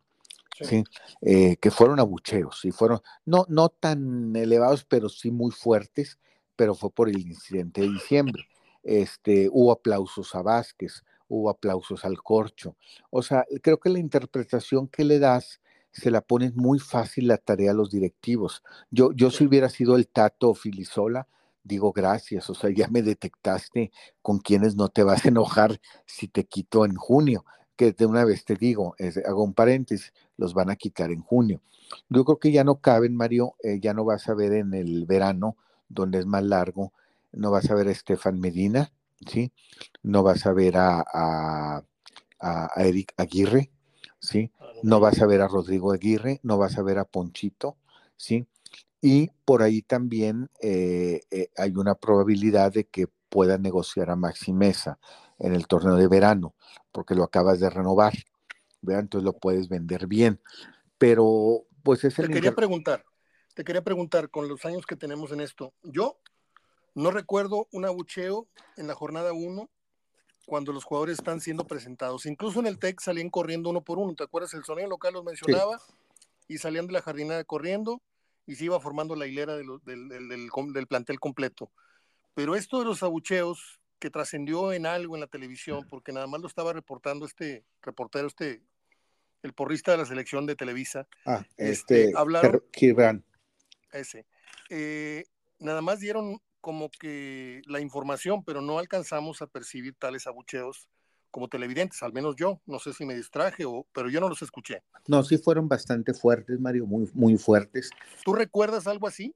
Sí. 0.58 0.86
Eh, 1.20 1.58
que 1.58 1.70
fueron 1.70 2.00
abucheos, 2.00 2.64
y 2.64 2.72
fueron 2.72 3.02
no, 3.26 3.46
no 3.50 3.68
tan 3.68 4.34
elevados, 4.38 4.86
pero 4.86 5.10
sí 5.10 5.30
muy 5.30 5.52
fuertes, 5.52 6.18
pero 6.56 6.76
fue 6.76 6.92
por 6.92 7.10
el 7.10 7.20
incidente 7.20 7.82
de 7.82 7.90
diciembre. 7.90 8.48
Este, 8.84 9.50
hubo 9.52 9.72
aplausos 9.72 10.36
a 10.36 10.42
Vázquez, 10.42 11.04
hubo 11.28 11.50
aplausos 11.50 12.06
al 12.06 12.22
corcho. 12.22 12.76
O 13.10 13.22
sea, 13.22 13.46
creo 13.62 13.80
que 13.80 13.90
la 13.90 14.00
interpretación 14.00 14.88
que 14.88 15.04
le 15.04 15.20
das 15.20 15.62
se 15.92 16.12
la 16.12 16.22
pones 16.22 16.56
muy 16.56 16.80
fácil 16.80 17.28
la 17.28 17.38
tarea 17.38 17.72
a 17.72 17.74
los 17.74 17.90
directivos. 17.90 18.64
Yo, 18.92 19.12
yo 19.14 19.32
si 19.32 19.46
hubiera 19.46 19.70
sido 19.70 19.96
el 19.96 20.08
Tato 20.08 20.54
Filisola, 20.54 21.28
digo 21.64 21.94
gracias, 21.94 22.50
o 22.50 22.54
sea, 22.54 22.70
ya 22.70 22.88
me 22.90 23.02
detectaste 23.02 23.92
con 24.22 24.40
quienes 24.40 24.76
no 24.76 24.90
te 24.90 25.04
vas 25.04 25.26
a 25.26 25.30
enojar 25.30 25.80
si 26.06 26.28
te 26.28 26.46
quito 26.46 26.86
en 26.86 26.96
junio, 26.96 27.46
que 27.76 27.92
de 27.92 28.06
una 28.06 28.24
vez 28.26 28.46
te 28.46 28.56
digo, 28.56 28.96
hago 29.26 29.44
un 29.44 29.54
paréntesis, 29.54 30.14
los 30.38 30.54
van 30.54 30.70
a 30.70 30.76
quitar 30.76 31.12
en 31.12 31.22
junio. 31.22 31.62
Yo 32.10 32.26
creo 32.26 32.40
que 32.40 32.52
ya 32.52 32.64
no 32.64 32.82
caben, 32.82 33.16
Mario, 33.16 33.56
eh, 33.64 33.80
ya 33.82 33.94
no 33.94 34.06
vas 34.06 34.28
a 34.30 34.34
ver 34.34 34.54
en 34.54 34.74
el 34.74 35.06
verano, 35.06 35.58
donde 35.90 36.20
es 36.20 36.26
más 36.26 36.44
largo, 36.44 36.94
no 37.32 37.52
vas 37.52 37.70
a 37.70 37.76
ver 37.76 37.88
a 37.88 37.92
Estefan 37.92 38.40
Medina, 38.40 38.92
¿sí? 39.30 39.52
No 40.04 40.24
vas 40.24 40.46
a 40.46 40.54
ver 40.54 40.78
a, 40.78 41.04
a, 41.14 41.84
a 42.40 42.70
Eric 42.78 43.14
Aguirre, 43.18 43.72
¿sí? 44.20 44.52
No 44.84 45.00
vas 45.00 45.22
a 45.22 45.26
ver 45.26 45.42
a 45.42 45.48
Rodrigo 45.48 45.92
Aguirre, 45.92 46.40
no 46.44 46.58
vas 46.58 46.78
a 46.78 46.84
ver 46.84 47.00
a 47.00 47.06
Ponchito, 47.06 47.78
¿sí? 48.18 48.48
Y 49.02 49.32
por 49.46 49.62
ahí 49.62 49.82
también 49.82 50.50
eh, 50.62 51.22
eh, 51.32 51.50
hay 51.58 51.76
una 51.76 51.96
probabilidad 51.96 52.74
de 52.74 52.86
que 52.86 53.08
pueda 53.30 53.58
negociar 53.58 54.10
a 54.10 54.16
Maxi 54.16 54.54
Mesa 54.54 55.00
en 55.40 55.54
el 55.54 55.68
torneo 55.68 55.96
de 55.96 56.08
verano, 56.08 56.56
porque 56.92 57.16
lo 57.16 57.24
acabas 57.24 57.60
de 57.60 57.70
renovar, 57.70 58.14
¿verdad? 58.82 59.04
Entonces 59.04 59.26
lo 59.26 59.34
puedes 59.34 59.70
vender 59.70 60.08
bien. 60.08 60.40
Pero, 60.98 61.66
pues 61.84 62.04
es 62.04 62.18
el... 62.20 62.28
Te 62.28 62.34
quería 62.34 62.56
preguntar, 62.56 63.04
te 63.56 63.64
quería 63.64 63.82
preguntar, 63.82 64.30
con 64.30 64.48
los 64.48 64.66
años 64.66 64.86
que 64.86 64.98
tenemos 64.98 65.32
en 65.32 65.40
esto, 65.40 65.74
yo 65.82 66.20
no 66.94 67.10
recuerdo 67.10 67.68
un 67.72 67.86
abucheo 67.86 68.48
en 68.76 68.88
la 68.88 68.96
jornada 68.96 69.32
1 69.34 69.70
cuando 70.46 70.74
los 70.74 70.84
jugadores 70.84 71.18
están 71.18 71.40
siendo 71.40 71.66
presentados. 71.66 72.26
Incluso 72.26 72.60
en 72.60 72.68
el 72.68 72.78
TEC 72.78 73.00
salían 73.00 73.30
corriendo 73.30 73.70
uno 73.70 73.82
por 73.82 73.98
uno. 73.98 74.14
¿Te 74.14 74.24
acuerdas? 74.24 74.54
El 74.54 74.66
sonido 74.66 74.90
local 74.90 75.14
los 75.14 75.24
mencionaba 75.24 75.82
y 76.48 76.58
salían 76.58 76.86
de 76.86 76.94
la 76.94 77.02
jardinada 77.02 77.44
corriendo 77.46 78.02
y 78.46 78.56
se 78.56 78.66
iba 78.66 78.80
formando 78.80 79.16
la 79.16 79.26
hilera 79.26 79.56
del, 79.56 79.68
del, 79.86 80.88
plantel 80.88 81.20
completo. 81.20 81.72
Pero 82.34 82.56
esto 82.56 82.80
de 82.80 82.86
los 82.86 83.04
abucheos 83.04 83.80
que 84.00 84.10
trascendió 84.10 84.74
en 84.74 84.86
algo 84.86 85.16
en 85.16 85.22
la 85.22 85.28
televisión, 85.28 85.88
porque 85.90 86.12
nada 86.12 86.28
más 86.28 86.42
lo 86.42 86.48
estaba 86.48 86.74
reportando 86.74 87.26
este 87.26 87.64
reportero, 87.82 88.28
este, 88.28 88.62
el 89.44 89.54
porrista 89.54 89.92
de 89.92 89.98
la 89.98 90.06
selección 90.06 90.46
de 90.46 90.58
Televisa. 90.58 91.08
Ah, 91.26 91.46
este, 91.56 92.04
este 92.04 92.18
hablaron. 92.18 92.62
Ese. 93.96 94.26
Eh, 94.70 95.24
nada 95.60 95.82
más 95.82 96.00
dieron 96.00 96.40
como 96.62 96.90
que 96.90 97.62
la 97.68 97.80
información, 97.80 98.44
pero 98.44 98.62
no 98.62 98.80
alcanzamos 98.80 99.42
a 99.42 99.48
percibir 99.48 99.96
tales 99.98 100.28
abucheos 100.28 100.90
como 101.32 101.48
televidentes, 101.50 102.02
al 102.02 102.14
menos 102.14 102.36
yo, 102.38 102.62
no 102.66 102.80
sé 102.80 102.94
si 102.94 103.06
me 103.06 103.14
distraje, 103.14 103.66
o, 103.66 103.86
pero 103.92 104.10
yo 104.10 104.22
no 104.22 104.30
los 104.30 104.42
escuché. 104.42 104.84
No, 105.06 105.22
sí 105.22 105.38
fueron 105.38 105.68
bastante 105.68 106.14
fuertes, 106.14 106.60
Mario, 106.60 106.86
muy, 106.86 107.10
muy 107.14 107.38
fuertes. 107.38 107.90
¿Tú 108.24 108.34
recuerdas 108.34 108.88
algo 108.88 109.06
así? 109.06 109.36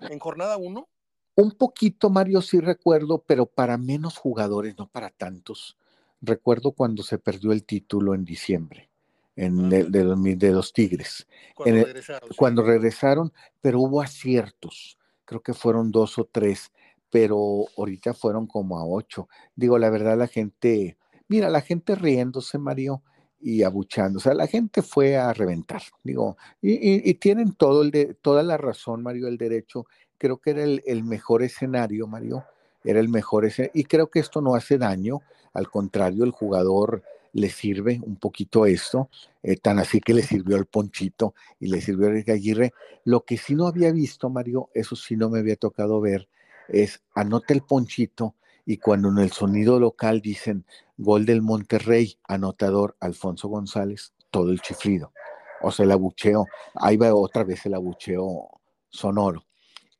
¿En 0.00 0.18
jornada 0.20 0.56
uno? 0.56 0.88
Un 1.34 1.50
poquito, 1.50 2.10
Mario, 2.10 2.42
sí 2.42 2.60
recuerdo, 2.60 3.24
pero 3.26 3.46
para 3.46 3.76
menos 3.76 4.16
jugadores, 4.16 4.78
no 4.78 4.86
para 4.86 5.10
tantos. 5.10 5.76
Recuerdo 6.20 6.72
cuando 6.72 7.02
se 7.02 7.18
perdió 7.18 7.50
el 7.50 7.64
título 7.64 8.14
en 8.14 8.24
diciembre, 8.24 8.88
en 9.36 9.72
ah, 9.72 9.84
de, 9.88 10.52
los, 10.52 10.72
Tigres. 10.72 11.26
Cuando, 11.54 11.84
regresaron, 11.84 12.30
cuando 12.36 12.62
regresaron, 12.62 13.32
pero 13.60 13.80
hubo 13.80 14.00
aciertos 14.00 14.98
creo 15.24 15.42
que 15.42 15.54
fueron 15.54 15.90
dos 15.90 16.18
o 16.18 16.28
tres, 16.30 16.72
pero 17.10 17.64
ahorita 17.76 18.14
fueron 18.14 18.46
como 18.46 18.78
a 18.78 18.86
ocho. 18.86 19.28
Digo, 19.54 19.78
la 19.78 19.90
verdad, 19.90 20.18
la 20.18 20.26
gente, 20.26 20.96
mira, 21.28 21.48
la 21.48 21.60
gente 21.60 21.94
riéndose, 21.94 22.58
Mario, 22.58 23.02
y 23.40 23.62
abuchando. 23.62 24.18
O 24.18 24.20
sea, 24.20 24.34
la 24.34 24.46
gente 24.46 24.82
fue 24.82 25.16
a 25.16 25.32
reventar, 25.32 25.82
digo, 26.02 26.36
y, 26.62 27.12
tienen 27.14 27.52
todo 27.54 27.82
el 27.82 27.90
de, 27.90 28.14
toda 28.14 28.42
la 28.42 28.56
razón, 28.56 29.02
Mario, 29.02 29.28
el 29.28 29.36
derecho. 29.36 29.86
Creo 30.18 30.38
que 30.38 30.50
era 30.50 30.64
el, 30.64 30.82
el 30.86 31.04
mejor 31.04 31.42
escenario, 31.42 32.06
Mario, 32.06 32.44
era 32.84 33.00
el 33.00 33.08
mejor 33.08 33.44
escenario. 33.44 33.72
Y 33.74 33.84
creo 33.84 34.10
que 34.10 34.20
esto 34.20 34.40
no 34.40 34.54
hace 34.54 34.78
daño, 34.78 35.20
al 35.52 35.68
contrario, 35.68 36.24
el 36.24 36.30
jugador 36.30 37.02
le 37.34 37.50
sirve 37.50 38.00
un 38.02 38.16
poquito 38.16 38.64
esto, 38.64 39.10
eh, 39.42 39.56
tan 39.56 39.78
así 39.78 40.00
que 40.00 40.14
le 40.14 40.22
sirvió 40.22 40.56
al 40.56 40.66
Ponchito 40.66 41.34
y 41.60 41.68
le 41.68 41.80
sirvió 41.80 42.08
al 42.08 42.24
Aguirre. 42.26 42.72
Lo 43.04 43.24
que 43.24 43.36
sí 43.36 43.54
no 43.54 43.66
había 43.66 43.92
visto, 43.92 44.30
Mario, 44.30 44.70
eso 44.72 44.96
sí 44.96 45.16
no 45.16 45.28
me 45.28 45.40
había 45.40 45.56
tocado 45.56 46.00
ver, 46.00 46.28
es 46.68 47.02
anota 47.14 47.52
el 47.52 47.62
Ponchito 47.62 48.34
y 48.64 48.78
cuando 48.78 49.08
en 49.08 49.18
el 49.18 49.32
sonido 49.32 49.78
local 49.78 50.20
dicen 50.22 50.64
gol 50.96 51.26
del 51.26 51.42
Monterrey, 51.42 52.16
anotador 52.26 52.96
Alfonso 53.00 53.48
González, 53.48 54.14
todo 54.30 54.50
el 54.50 54.60
chiflido. 54.60 55.12
O 55.60 55.70
sea, 55.70 55.84
el 55.84 55.92
abucheo, 55.92 56.46
ahí 56.74 56.96
va 56.96 57.14
otra 57.14 57.44
vez 57.44 57.66
el 57.66 57.74
abucheo 57.74 58.48
sonoro. 58.88 59.44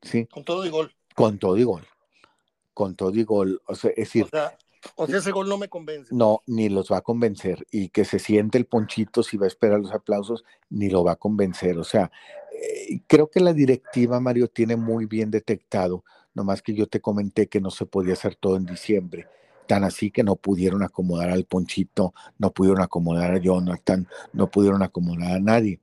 ¿sí? 0.03 0.27
Con 0.27 0.45
todo 0.45 0.65
y 0.65 0.71
gol. 0.71 0.95
Con 1.15 1.39
todo 1.39 1.59
y 1.59 1.65
gol. 1.65 1.87
Con 2.73 2.95
todo 2.95 3.15
y 3.15 3.25
gol. 3.25 3.61
O 3.67 3.75
sea, 3.75 3.91
es 3.91 3.97
decir, 3.97 4.25
o 4.25 4.29
sea, 4.29 4.57
ese 5.09 5.31
gol 5.31 5.49
no 5.49 5.59
me 5.59 5.69
convence. 5.69 6.15
No, 6.15 6.41
ni 6.47 6.69
los 6.69 6.91
va 6.91 6.99
a 6.99 7.03
convencer. 7.03 7.67
Y 7.71 7.89
que 7.89 8.05
se 8.05 8.19
siente 8.19 8.59
el 8.59 8.67
ponchito 8.67 9.23
si 9.23 9.37
va 9.37 9.47
a 9.47 9.49
esperar 9.49 9.81
los 9.81 9.93
aplausos, 9.93 10.45
ni 10.71 10.89
lo 10.89 11.05
va 11.05 11.13
a 11.13 11.17
convencer. 11.17 11.79
O 11.79 11.85
sea, 11.85 12.11
eh, 12.53 13.01
creo 13.07 13.31
que 13.31 13.41
la 13.41 13.53
directiva, 13.53 14.21
Mario, 14.21 14.49
tiene 14.49 14.77
muy 14.77 15.07
bien 15.07 15.31
detectado, 15.31 16.05
nomás 16.35 16.63
que 16.63 16.75
yo 16.75 16.87
te 16.87 17.01
comenté 17.01 17.47
que 17.49 17.61
no 17.61 17.71
se 17.71 17.87
podía 17.87 18.15
hacer 18.15 18.37
todo 18.37 18.57
en 18.57 18.67
diciembre. 18.67 19.27
Tan 19.67 19.85
así 19.85 20.11
que 20.11 20.23
no 20.23 20.37
pudieron 20.37 20.83
acomodar 20.83 21.31
al 21.31 21.45
ponchito, 21.45 22.13
no 22.39 22.51
pudieron 22.51 22.83
acomodar 22.83 23.33
a 23.33 23.39
Jonathan, 23.39 24.07
no 24.33 24.51
pudieron 24.51 24.83
acomodar 24.83 25.33
a 25.33 25.41
nadie. 25.41 25.81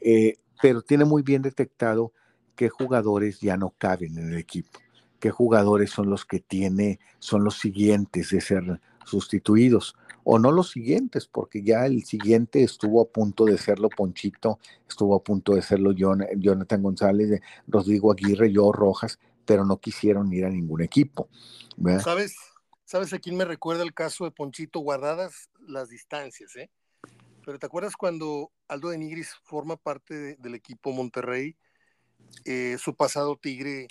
Eh, 0.00 0.36
pero 0.62 0.82
tiene 0.82 1.04
muy 1.04 1.22
bien 1.22 1.42
detectado 1.42 2.12
qué 2.56 2.68
jugadores 2.68 3.40
ya 3.40 3.56
no 3.56 3.74
caben 3.78 4.16
en 4.18 4.32
el 4.32 4.38
equipo 4.38 4.80
qué 5.18 5.30
jugadores 5.30 5.90
son 5.90 6.10
los 6.10 6.24
que 6.24 6.40
tiene, 6.40 7.00
son 7.18 7.44
los 7.44 7.58
siguientes 7.58 8.30
de 8.30 8.40
ser 8.40 8.80
sustituidos, 9.04 9.96
o 10.24 10.38
no 10.38 10.52
los 10.52 10.70
siguientes, 10.70 11.26
porque 11.26 11.62
ya 11.62 11.86
el 11.86 12.04
siguiente 12.04 12.62
estuvo 12.62 13.00
a 13.00 13.08
punto 13.08 13.46
de 13.46 13.56
serlo 13.56 13.88
Ponchito, 13.88 14.58
estuvo 14.86 15.16
a 15.16 15.22
punto 15.22 15.54
de 15.54 15.62
serlo 15.62 15.92
Jonathan 15.92 16.82
González, 16.82 17.40
Rodrigo 17.66 18.12
Aguirre, 18.12 18.52
yo 18.52 18.70
Rojas, 18.70 19.18
pero 19.46 19.64
no 19.64 19.78
quisieron 19.78 20.30
ir 20.32 20.44
a 20.44 20.50
ningún 20.50 20.82
equipo. 20.82 21.28
¿Sabes? 22.02 22.36
¿Sabes 22.84 23.12
a 23.12 23.18
quién 23.18 23.36
me 23.36 23.44
recuerda 23.44 23.82
el 23.82 23.94
caso 23.94 24.24
de 24.24 24.30
Ponchito? 24.30 24.80
Guardadas 24.80 25.50
las 25.60 25.88
distancias, 25.88 26.54
¿eh? 26.56 26.70
Pero 27.44 27.58
¿te 27.58 27.66
acuerdas 27.66 27.96
cuando 27.96 28.50
Aldo 28.66 28.90
de 28.90 28.98
Nigris 28.98 29.34
forma 29.42 29.76
parte 29.76 30.36
del 30.36 30.54
equipo 30.54 30.92
Monterrey? 30.92 31.56
Eh, 32.44 32.76
su 32.78 32.94
pasado 32.94 33.36
Tigre 33.36 33.88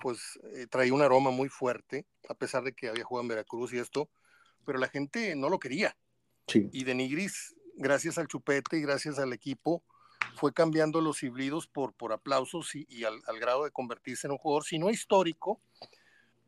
pues 0.00 0.38
eh, 0.54 0.66
traía 0.68 0.92
un 0.92 1.02
aroma 1.02 1.30
muy 1.30 1.48
fuerte, 1.48 2.06
a 2.28 2.34
pesar 2.34 2.64
de 2.64 2.72
que 2.72 2.88
había 2.88 3.04
jugado 3.04 3.22
en 3.22 3.28
Veracruz 3.28 3.72
y 3.72 3.78
esto, 3.78 4.08
pero 4.64 4.78
la 4.78 4.88
gente 4.88 5.34
no 5.36 5.48
lo 5.48 5.58
quería. 5.58 5.96
Y 6.52 6.82
de 6.82 6.94
Nigris, 6.96 7.54
gracias 7.76 8.18
al 8.18 8.26
chupete 8.26 8.76
y 8.76 8.82
gracias 8.82 9.20
al 9.20 9.32
equipo, 9.32 9.84
fue 10.34 10.52
cambiando 10.52 11.00
los 11.00 11.22
híbridos 11.22 11.66
por, 11.66 11.92
por 11.92 12.12
aplausos 12.12 12.74
y, 12.74 13.04
al, 13.04 13.20
grado 13.38 13.64
de 13.64 13.70
convertirse 13.70 14.26
en 14.26 14.32
un 14.32 14.38
jugador, 14.38 14.64
si 14.64 14.78
no 14.78 14.90
histórico, 14.90 15.60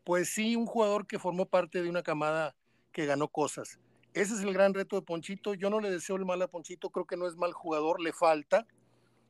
pues 0.05 0.30
sí, 0.30 0.57
un 0.57 0.66
jugador 0.66 1.07
que 1.07 1.20
formó 1.20 1.46
parte 1.46 1.82
de 1.82 1.88
una 1.88 2.03
camada 2.03 2.57
que 2.90 3.07
ganó 3.07 3.28
cosas. 3.28 3.78
Ese 4.14 4.34
es 4.34 4.40
el 4.40 4.53
gran 4.53 4.74
reto 4.74 4.96
de 4.96 5.03
Ponchito. 5.03 5.55
Yo 5.55 5.70
no 5.70 5.80
le 5.80 5.90
deseo 5.90 6.16
el 6.16 6.24
mal 6.24 6.42
a 6.42 6.48
Ponchito, 6.48 6.90
creo 6.90 7.07
que 7.07 7.16
no 7.16 7.26
es 7.26 7.36
mal 7.36 7.53
jugador, 7.53 8.00
le 8.00 8.12
falta, 8.12 8.66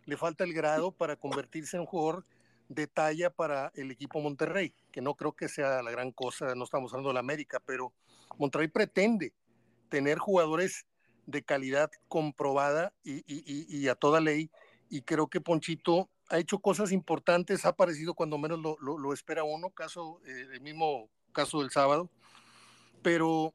le 0.07 0.17
falta 0.17 0.45
el 0.45 0.55
grado 0.55 0.91
para 0.91 1.17
convertirse 1.17 1.77
en 1.77 1.83
un 1.83 1.87
jugador 1.87 2.25
de 2.75 2.87
talla 2.87 3.31
para 3.31 3.73
el 3.75 3.91
equipo 3.91 4.21
Monterrey, 4.21 4.75
que 4.91 5.01
no 5.01 5.15
creo 5.15 5.33
que 5.33 5.49
sea 5.49 5.83
la 5.83 5.91
gran 5.91 6.13
cosa, 6.13 6.55
no 6.55 6.65
estamos 6.65 6.93
hablando 6.93 7.11
de 7.11 7.15
la 7.15 7.21
América, 7.21 7.61
pero 7.65 7.93
Monterrey 8.39 8.69
pretende 8.69 9.33
tener 9.89 10.19
jugadores 10.19 10.87
de 11.27 11.43
calidad 11.43 11.91
comprobada 12.09 12.93
y, 13.05 13.89
a 13.89 13.95
toda 13.95 14.21
ley, 14.21 14.51
y 14.89 15.03
creo 15.03 15.29
que 15.29 15.41
Ponchito 15.41 16.09
ha 16.29 16.39
hecho 16.39 16.59
cosas 16.59 16.93
importantes, 16.93 17.65
ha 17.65 17.71
aparecido 17.71 18.15
cuando 18.15 18.39
menos 18.39 18.59
lo, 18.59 19.13
espera 19.13 19.45
uno, 19.45 19.71
caso, 19.71 20.21
eh, 20.27 20.49
el 20.55 20.61
mismo 20.61 21.09
caso 21.33 21.61
del 21.61 21.71
sábado, 21.71 22.11
pero 23.03 23.53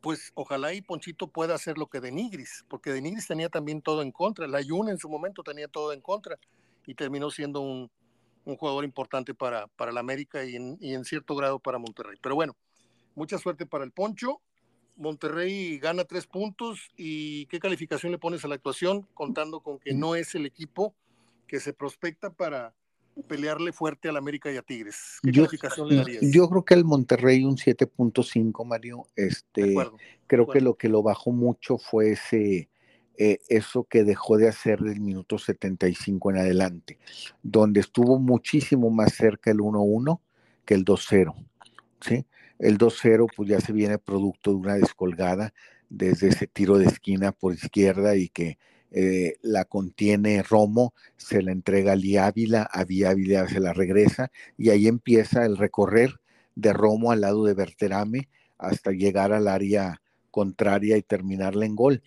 pues 0.00 0.32
ojalá 0.34 0.74
y 0.74 0.82
Ponchito 0.82 1.28
pueda 1.28 1.54
hacer 1.54 1.78
lo 1.78 1.86
que 1.86 2.00
Denigris, 2.00 2.64
porque 2.68 2.92
Denigris 2.92 3.26
tenía 3.26 3.48
también 3.48 3.82
todo 3.82 4.02
en 4.02 4.12
contra, 4.12 4.46
la 4.46 4.60
Yuna 4.60 4.90
en 4.90 4.98
su 4.98 5.08
momento 5.08 5.42
tenía 5.42 5.68
todo 5.68 5.92
en 5.92 6.00
contra 6.00 6.38
y 6.86 6.94
terminó 6.94 7.30
siendo 7.30 7.60
un, 7.60 7.90
un 8.46 8.56
jugador 8.56 8.84
importante 8.84 9.34
para, 9.34 9.66
para 9.66 9.92
la 9.92 10.00
América 10.00 10.44
y 10.44 10.56
en, 10.56 10.78
y 10.80 10.94
en, 10.94 11.04
cierto 11.04 11.34
grado 11.34 11.58
para 11.58 11.78
Monterrey. 11.78 12.16
Pero 12.22 12.36
bueno, 12.36 12.56
mucha 13.14 13.38
suerte 13.38 13.66
para 13.66 13.84
el 13.84 13.92
Poncho. 13.92 14.40
Monterrey 14.96 15.78
gana 15.78 16.04
tres 16.04 16.26
puntos 16.26 16.88
y 16.96 17.46
¿qué 17.46 17.58
calificación 17.58 18.12
le 18.12 18.18
pones 18.18 18.44
a 18.44 18.48
la 18.48 18.54
actuación? 18.54 19.06
Contando 19.12 19.60
con 19.60 19.78
que 19.78 19.92
no 19.92 20.14
es 20.14 20.34
el 20.34 20.46
equipo 20.46 20.94
que 21.46 21.60
se 21.60 21.74
prospecta 21.74 22.30
para 22.30 22.74
pelearle 23.28 23.72
fuerte 23.72 24.08
al 24.08 24.16
América 24.16 24.50
y 24.52 24.56
a 24.56 24.62
Tigres. 24.62 25.18
¿Qué 25.22 25.32
calificación 25.32 25.88
le 25.88 25.96
darías? 25.96 26.22
Yo 26.22 26.48
creo 26.48 26.64
que 26.64 26.74
el 26.74 26.84
Monterrey 26.84 27.44
un 27.44 27.56
7.5, 27.56 28.64
Mario. 28.64 29.06
Este, 29.16 29.74
creo 30.26 30.46
que 30.46 30.60
lo 30.60 30.74
que 30.74 30.88
lo 30.88 31.02
bajó 31.02 31.32
mucho 31.32 31.78
fue 31.78 32.12
ese 32.12 32.68
eh, 33.18 33.38
eso 33.48 33.84
que 33.84 34.04
dejó 34.04 34.36
de 34.36 34.48
hacer 34.48 34.80
del 34.80 35.00
minuto 35.00 35.38
75 35.38 36.30
en 36.30 36.38
adelante, 36.38 36.98
donde 37.42 37.80
estuvo 37.80 38.18
muchísimo 38.18 38.90
más 38.90 39.14
cerca 39.14 39.50
el 39.50 39.58
1-1 39.58 40.20
que 40.64 40.74
el 40.74 40.84
2-0. 40.84 41.34
¿sí? 42.00 42.26
El 42.58 42.78
2-0 42.78 43.26
pues 43.34 43.48
ya 43.48 43.60
se 43.60 43.72
viene 43.72 43.98
producto 43.98 44.50
de 44.50 44.56
una 44.56 44.74
descolgada 44.74 45.52
desde 45.88 46.28
ese 46.28 46.46
tiro 46.46 46.78
de 46.78 46.86
esquina 46.86 47.32
por 47.32 47.54
izquierda 47.54 48.16
y 48.16 48.28
que 48.28 48.58
eh, 48.90 49.36
la 49.42 49.64
contiene 49.64 50.42
Romo, 50.42 50.94
se 51.16 51.42
la 51.42 51.52
entrega 51.52 51.92
a 51.92 52.26
Ávila, 52.26 52.68
a 52.72 52.80
Ávila 52.80 53.48
se 53.48 53.60
la 53.60 53.72
regresa 53.72 54.30
y 54.56 54.70
ahí 54.70 54.86
empieza 54.86 55.44
el 55.44 55.56
recorrer 55.56 56.20
de 56.54 56.72
Romo 56.72 57.12
al 57.12 57.20
lado 57.20 57.44
de 57.44 57.54
Berterame 57.54 58.28
hasta 58.58 58.92
llegar 58.92 59.32
al 59.32 59.48
área 59.48 60.00
contraria 60.30 60.96
y 60.96 61.02
terminarla 61.02 61.66
en 61.66 61.76
gol. 61.76 62.02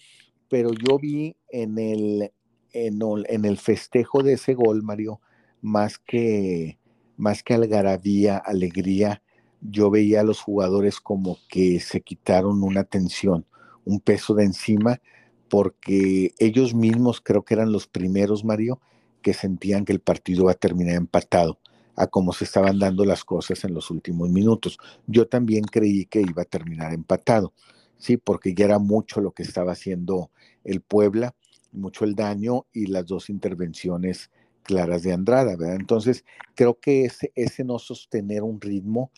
Pero 0.50 0.72
yo 0.74 0.98
vi 0.98 1.36
en 1.50 1.78
el, 1.78 2.32
en, 2.74 3.46
el 3.46 3.58
festejo 3.58 4.24
de 4.24 4.34
ese 4.34 4.54
gol, 4.54 4.84
Mario, 4.84 5.22
más 5.62 6.00
que, 6.00 6.80
más 7.18 7.44
que 7.44 7.54
algarabía, 7.54 8.38
alegría, 8.38 9.22
yo 9.62 9.90
veía 9.90 10.22
a 10.22 10.24
los 10.24 10.42
jugadores 10.42 11.00
como 11.00 11.38
que 11.50 11.80
se 11.80 12.02
quitaron 12.02 12.64
una 12.64 12.84
tensión, 12.84 13.46
un 13.86 14.00
peso 14.00 14.34
de 14.34 14.46
encima, 14.46 15.02
porque 15.50 16.34
ellos 16.40 16.74
mismos 16.74 17.22
creo 17.22 17.44
que 17.44 17.56
eran 17.56 17.72
los 17.72 17.88
primeros, 17.88 18.46
Mario, 18.46 18.80
que 19.22 19.34
sentían 19.34 19.86
que 19.86 19.94
el 19.94 20.00
partido 20.00 20.44
iba 20.44 20.52
a 20.52 20.56
terminar 20.56 20.96
empatado 20.96 21.60
a 21.96 22.08
cómo 22.08 22.32
se 22.32 22.46
estaban 22.46 22.80
dando 22.80 23.04
las 23.04 23.26
cosas 23.26 23.66
en 23.66 23.74
los 23.74 23.92
últimos 23.92 24.30
minutos. 24.30 24.78
Yo 25.06 25.28
también 25.28 25.66
creí 25.66 26.06
que 26.06 26.22
iba 26.22 26.44
a 26.44 26.46
terminar 26.46 26.94
empatado, 26.94 27.54
sí, 28.00 28.18
porque 28.18 28.56
ya 28.56 28.66
era 28.66 28.80
mucho 28.80 29.22
lo 29.22 29.32
que 29.32 29.44
estaba 29.44 29.74
haciendo 29.74 30.32
el 30.64 30.82
Puebla, 30.82 31.36
mucho 31.72 32.06
el 32.06 32.16
daño 32.16 32.66
y 32.74 32.88
las 32.88 33.06
dos 33.06 33.30
intervenciones 33.30 34.32
claras 34.64 35.04
de 35.04 35.14
Andrada. 35.14 35.76
Entonces, 35.76 36.26
creo 36.56 36.80
que 36.80 37.06
ese, 37.06 37.32
ese 37.36 37.64
no 37.64 37.78
sostener 37.78 38.42
un 38.42 38.60
ritmo 38.60 39.12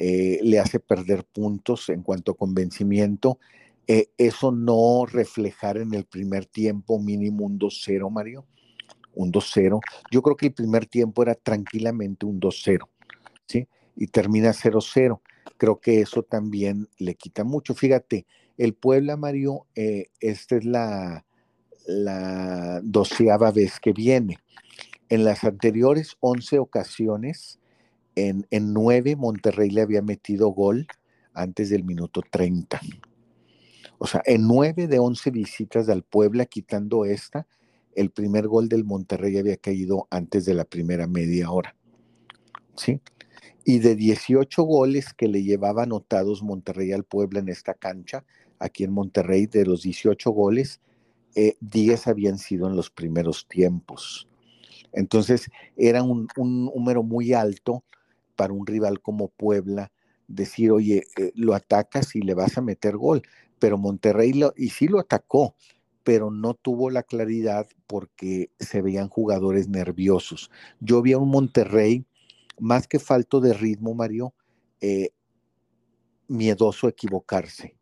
eh, 0.00 0.38
le 0.42 0.60
hace 0.60 0.78
perder 0.78 1.24
puntos 1.24 1.88
en 1.88 2.02
cuanto 2.02 2.32
a 2.32 2.36
convencimiento. 2.36 3.38
Eh, 3.86 4.10
eso 4.16 4.52
no 4.52 5.06
reflejar 5.06 5.78
en 5.78 5.92
el 5.92 6.04
primer 6.04 6.46
tiempo 6.46 7.00
mínimo 7.00 7.44
un 7.44 7.58
2-0, 7.58 8.10
Mario, 8.10 8.46
un 9.14 9.32
2-0. 9.32 9.80
Yo 10.10 10.22
creo 10.22 10.36
que 10.36 10.46
el 10.46 10.52
primer 10.52 10.86
tiempo 10.86 11.22
era 11.22 11.34
tranquilamente 11.34 12.26
un 12.26 12.38
2-0, 12.38 12.86
¿sí? 13.46 13.66
Y 13.96 14.06
termina 14.06 14.50
0-0. 14.50 15.20
Creo 15.58 15.80
que 15.80 16.00
eso 16.00 16.22
también 16.22 16.88
le 16.98 17.14
quita 17.14 17.44
mucho. 17.44 17.74
Fíjate, 17.74 18.26
el 18.56 18.74
Puebla, 18.74 19.16
Mario, 19.16 19.66
eh, 19.74 20.06
esta 20.20 20.56
es 20.56 20.64
la, 20.64 21.26
la 21.86 22.80
doceava 22.82 23.50
vez 23.50 23.78
que 23.80 23.92
viene. 23.92 24.38
En 25.08 25.24
las 25.24 25.44
anteriores 25.44 26.16
11 26.20 26.58
ocasiones, 26.58 27.58
en, 28.14 28.46
en 28.50 28.72
9 28.72 29.16
Monterrey 29.16 29.70
le 29.70 29.82
había 29.82 30.02
metido 30.02 30.48
gol 30.48 30.86
antes 31.34 31.70
del 31.70 31.84
minuto 31.84 32.22
30. 32.30 32.80
O 33.98 34.06
sea, 34.06 34.22
en 34.24 34.46
9 34.46 34.86
de 34.86 34.98
11 34.98 35.30
visitas 35.30 35.88
al 35.88 36.02
Puebla, 36.02 36.46
quitando 36.46 37.04
esta, 37.04 37.46
el 37.94 38.10
primer 38.10 38.46
gol 38.46 38.68
del 38.68 38.84
Monterrey 38.84 39.38
había 39.38 39.56
caído 39.56 40.06
antes 40.10 40.44
de 40.44 40.54
la 40.54 40.64
primera 40.64 41.06
media 41.06 41.50
hora. 41.50 41.74
¿Sí? 42.76 43.00
Y 43.68 43.80
de 43.80 43.96
18 43.96 44.62
goles 44.62 45.12
que 45.12 45.28
le 45.28 45.42
llevaba 45.42 45.82
anotados 45.82 46.42
Monterrey 46.42 46.92
al 46.92 47.04
Puebla 47.04 47.40
en 47.40 47.50
esta 47.50 47.74
cancha, 47.74 48.24
aquí 48.58 48.82
en 48.82 48.92
Monterrey, 48.92 49.44
de 49.44 49.66
los 49.66 49.82
18 49.82 50.30
goles, 50.30 50.80
10 51.34 52.06
eh, 52.06 52.10
habían 52.10 52.38
sido 52.38 52.66
en 52.66 52.76
los 52.76 52.88
primeros 52.88 53.46
tiempos. 53.46 54.26
Entonces, 54.94 55.50
era 55.76 56.02
un, 56.02 56.28
número 56.38 57.02
muy 57.02 57.34
alto 57.34 57.84
para 58.36 58.54
un 58.54 58.66
rival 58.66 59.02
como 59.02 59.28
Puebla 59.28 59.92
decir, 60.28 60.70
oye, 60.70 61.04
eh, 61.18 61.32
lo 61.34 61.52
atacas 61.52 62.16
y 62.16 62.22
le 62.22 62.32
vas 62.32 62.56
a 62.56 62.62
meter 62.62 62.96
gol. 62.96 63.20
Pero 63.58 63.76
Monterrey, 63.76 64.32
lo, 64.32 64.54
y 64.56 64.70
sí 64.70 64.88
lo 64.88 64.98
atacó, 64.98 65.54
pero 66.04 66.30
no 66.30 66.54
tuvo 66.54 66.88
la 66.88 67.02
claridad 67.02 67.66
porque 67.86 68.50
se 68.58 68.80
veían 68.80 69.10
jugadores 69.10 69.68
nerviosos. 69.68 70.50
Yo 70.80 71.02
vi 71.02 71.12
a 71.12 71.18
un 71.18 71.28
Monterrey, 71.28 72.06
más 72.60 72.86
que 72.86 72.98
falto 72.98 73.40
de 73.40 73.52
ritmo, 73.52 73.94
Mario, 73.94 74.34
eh, 74.80 75.10
miedoso 76.28 76.86
a 76.86 76.90
equivocarse. 76.90 77.76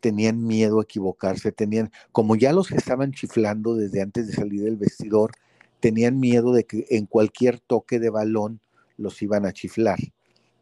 Tenían 0.00 0.46
miedo 0.46 0.80
a 0.80 0.84
equivocarse, 0.84 1.50
tenían, 1.52 1.90
como 2.12 2.36
ya 2.36 2.52
los 2.52 2.70
estaban 2.70 3.12
chiflando 3.12 3.74
desde 3.74 4.00
antes 4.00 4.28
de 4.28 4.32
salir 4.32 4.62
del 4.62 4.76
vestidor, 4.76 5.32
tenían 5.80 6.20
miedo 6.20 6.52
de 6.52 6.64
que 6.64 6.86
en 6.90 7.06
cualquier 7.06 7.58
toque 7.58 7.98
de 7.98 8.10
balón 8.10 8.60
los 8.96 9.20
iban 9.22 9.46
a 9.46 9.52
chiflar, 9.52 9.98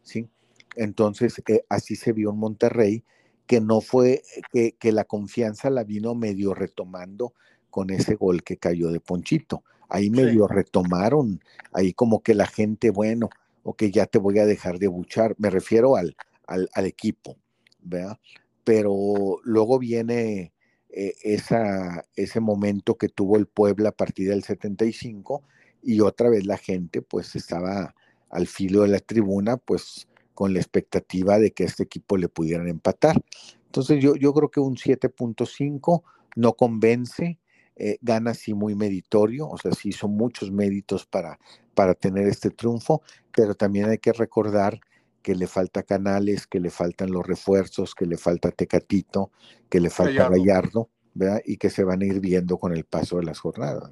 ¿sí? 0.03 0.29
Entonces, 0.75 1.41
eh, 1.47 1.63
así 1.69 1.95
se 1.95 2.13
vio 2.13 2.31
en 2.31 2.37
Monterrey 2.37 3.03
que 3.47 3.61
no 3.61 3.81
fue, 3.81 4.23
que, 4.51 4.73
que, 4.73 4.91
la 4.91 5.05
confianza 5.05 5.69
la 5.69 5.83
vino 5.83 6.13
medio 6.13 6.53
retomando 6.53 7.33
con 7.69 7.89
ese 7.89 8.15
gol 8.15 8.43
que 8.43 8.57
cayó 8.57 8.91
de 8.91 8.99
Ponchito. 8.99 9.63
Ahí 9.89 10.09
medio 10.09 10.47
retomaron, 10.47 11.39
ahí 11.71 11.93
como 11.93 12.21
que 12.21 12.33
la 12.33 12.45
gente, 12.45 12.89
bueno, 12.89 13.29
ok, 13.67 13.83
ya 13.91 14.05
te 14.05 14.17
voy 14.17 14.39
a 14.39 14.45
dejar 14.45 14.79
de 14.79 14.87
buchar, 14.87 15.35
me 15.37 15.49
refiero 15.49 15.97
al, 15.97 16.15
al, 16.47 16.85
equipo, 16.85 17.35
¿verdad? 17.81 18.17
Pero 18.63 19.39
luego 19.43 19.77
viene 19.77 20.53
eh, 20.89 21.13
esa, 21.21 22.05
ese 22.15 22.39
momento 22.39 22.97
que 22.97 23.09
tuvo 23.09 23.35
el 23.35 23.45
Puebla 23.45 23.89
a 23.89 23.91
partir 23.91 24.29
del 24.29 24.43
75 24.43 25.43
y 25.83 25.99
otra 25.99 26.29
vez 26.29 26.45
la 26.45 26.55
gente 26.55 27.01
pues 27.01 27.35
estaba 27.35 27.93
al 28.29 28.47
filo 28.47 28.83
de 28.83 28.87
la 28.87 28.99
tribuna, 28.99 29.57
pues 29.57 30.07
con 30.33 30.53
la 30.53 30.59
expectativa 30.59 31.37
de 31.37 31.51
que 31.51 31.65
este 31.65 31.83
equipo 31.83 32.15
le 32.15 32.29
pudieran 32.29 32.69
empatar. 32.69 33.21
Entonces 33.65 34.01
yo, 34.01 34.15
yo 34.15 34.33
creo 34.33 34.49
que 34.49 34.61
un 34.61 34.77
7.5 34.77 36.03
no 36.37 36.53
convence, 36.53 37.37
eh, 37.75 37.97
gana 38.01 38.31
así 38.31 38.53
muy 38.53 38.75
meritorio, 38.75 39.49
o 39.49 39.57
sea, 39.57 39.73
sí 39.73 39.89
hizo 39.89 40.07
muchos 40.07 40.51
méritos 40.51 41.05
para, 41.05 41.37
para 41.77 41.93
tener 41.93 42.27
este 42.27 42.49
triunfo, 42.49 43.03
pero 43.31 43.53
también 43.53 43.87
hay 43.87 43.99
que 43.99 44.11
recordar 44.11 44.79
que 45.21 45.35
le 45.35 45.45
falta 45.45 45.83
Canales, 45.83 46.47
que 46.47 46.59
le 46.59 46.71
faltan 46.71 47.11
los 47.11 47.23
refuerzos, 47.23 47.93
que 47.93 48.07
le 48.07 48.17
falta 48.17 48.49
Tecatito, 48.49 49.29
que 49.69 49.79
le 49.79 49.91
falta 49.91 50.27
Gallardo, 50.27 50.89
¿verdad? 51.13 51.39
Y 51.45 51.57
que 51.57 51.69
se 51.69 51.83
van 51.83 52.01
a 52.01 52.05
ir 52.07 52.19
viendo 52.19 52.57
con 52.57 52.73
el 52.73 52.83
paso 52.83 53.17
de 53.17 53.25
las 53.25 53.37
jornadas. 53.37 53.91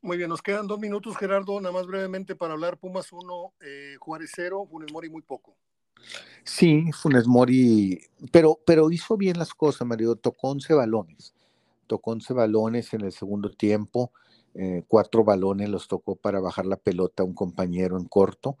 Muy 0.00 0.16
bien, 0.16 0.30
nos 0.30 0.40
quedan 0.40 0.66
dos 0.66 0.80
minutos, 0.80 1.14
Gerardo, 1.18 1.60
nada 1.60 1.74
más 1.74 1.86
brevemente 1.86 2.34
para 2.34 2.54
hablar. 2.54 2.78
Pumas 2.78 3.12
1, 3.12 3.52
eh, 3.60 3.96
Juárez 4.00 4.30
0, 4.34 4.66
Funes 4.70 4.90
Mori 4.90 5.10
muy 5.10 5.20
poco. 5.20 5.58
Sí, 6.42 6.90
Funes 6.92 7.26
Mori, 7.26 8.00
pero, 8.32 8.58
pero 8.64 8.90
hizo 8.90 9.18
bien 9.18 9.38
las 9.38 9.52
cosas, 9.52 9.86
Mario. 9.86 10.16
Tocó 10.16 10.48
11 10.48 10.72
balones. 10.72 11.34
Tocó 11.86 12.12
11 12.12 12.32
balones 12.32 12.94
en 12.94 13.02
el 13.02 13.12
segundo 13.12 13.50
tiempo. 13.50 14.10
Eh, 14.54 14.82
cuatro 14.88 15.22
balones 15.22 15.68
los 15.68 15.86
tocó 15.86 16.16
para 16.16 16.40
bajar 16.40 16.66
la 16.66 16.76
pelota 16.76 17.22
a 17.22 17.26
un 17.26 17.34
compañero 17.34 17.96
en 17.96 18.04
corto. 18.04 18.56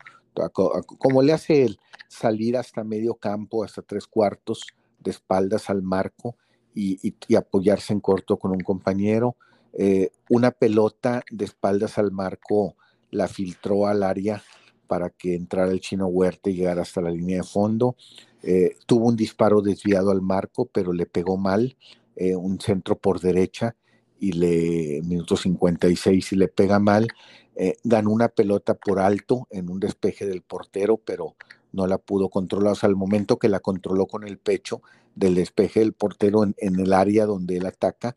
Como 0.98 1.22
le 1.22 1.32
hace 1.32 1.64
él, 1.64 1.78
salir 2.08 2.56
hasta 2.56 2.84
medio 2.84 3.14
campo, 3.14 3.64
hasta 3.64 3.82
tres 3.82 4.06
cuartos 4.06 4.66
de 4.98 5.10
espaldas 5.10 5.68
al 5.68 5.82
marco 5.82 6.36
y, 6.74 7.14
apoyarse 7.36 7.92
en 7.92 8.00
corto 8.00 8.38
con 8.38 8.52
un 8.52 8.60
compañero. 8.60 9.36
Eh, 9.72 10.10
una 10.28 10.52
pelota 10.52 11.22
de 11.30 11.44
espaldas 11.44 11.98
al 11.98 12.12
marco 12.12 12.76
la 13.10 13.26
filtró 13.26 13.86
al 13.86 14.02
área 14.02 14.42
para 14.86 15.10
que 15.10 15.34
entrara 15.34 15.70
el 15.70 15.80
chino 15.80 16.06
Huerta 16.06 16.50
y 16.50 16.54
llegara 16.54 16.82
hasta 16.82 17.00
la 17.00 17.10
línea 17.10 17.38
de 17.38 17.42
fondo. 17.42 17.96
Eh, 18.42 18.76
tuvo 18.86 19.08
un 19.08 19.16
disparo 19.16 19.60
desviado 19.60 20.10
al 20.12 20.22
marco, 20.22 20.66
pero 20.66 20.92
le 20.92 21.06
pegó 21.06 21.36
mal, 21.36 21.76
un 22.16 22.60
centro 22.60 22.98
por 22.98 23.18
derecha 23.18 23.76
y 24.20 24.32
le, 24.32 25.02
minuto 25.02 25.36
56 25.36 26.32
y 26.32 26.36
le 26.36 26.48
pega 26.48 26.78
mal. 26.78 27.08
Eh, 27.56 27.76
ganó 27.82 28.10
una 28.10 28.28
pelota 28.28 28.74
por 28.74 29.00
alto 29.00 29.48
en 29.50 29.68
un 29.70 29.80
despeje 29.80 30.26
del 30.26 30.42
portero, 30.42 30.98
pero 30.98 31.34
no 31.72 31.86
la 31.86 31.98
pudo 31.98 32.28
controlar. 32.28 32.72
O 32.72 32.76
sea, 32.76 32.88
al 32.88 32.96
momento 32.96 33.38
que 33.38 33.48
la 33.48 33.60
controló 33.60 34.06
con 34.06 34.24
el 34.24 34.38
pecho 34.38 34.82
del 35.14 35.34
despeje 35.34 35.80
del 35.80 35.92
portero 35.92 36.44
en, 36.44 36.54
el 36.80 36.92
área 36.92 37.26
donde 37.26 37.56
él 37.56 37.66
ataca, 37.66 38.14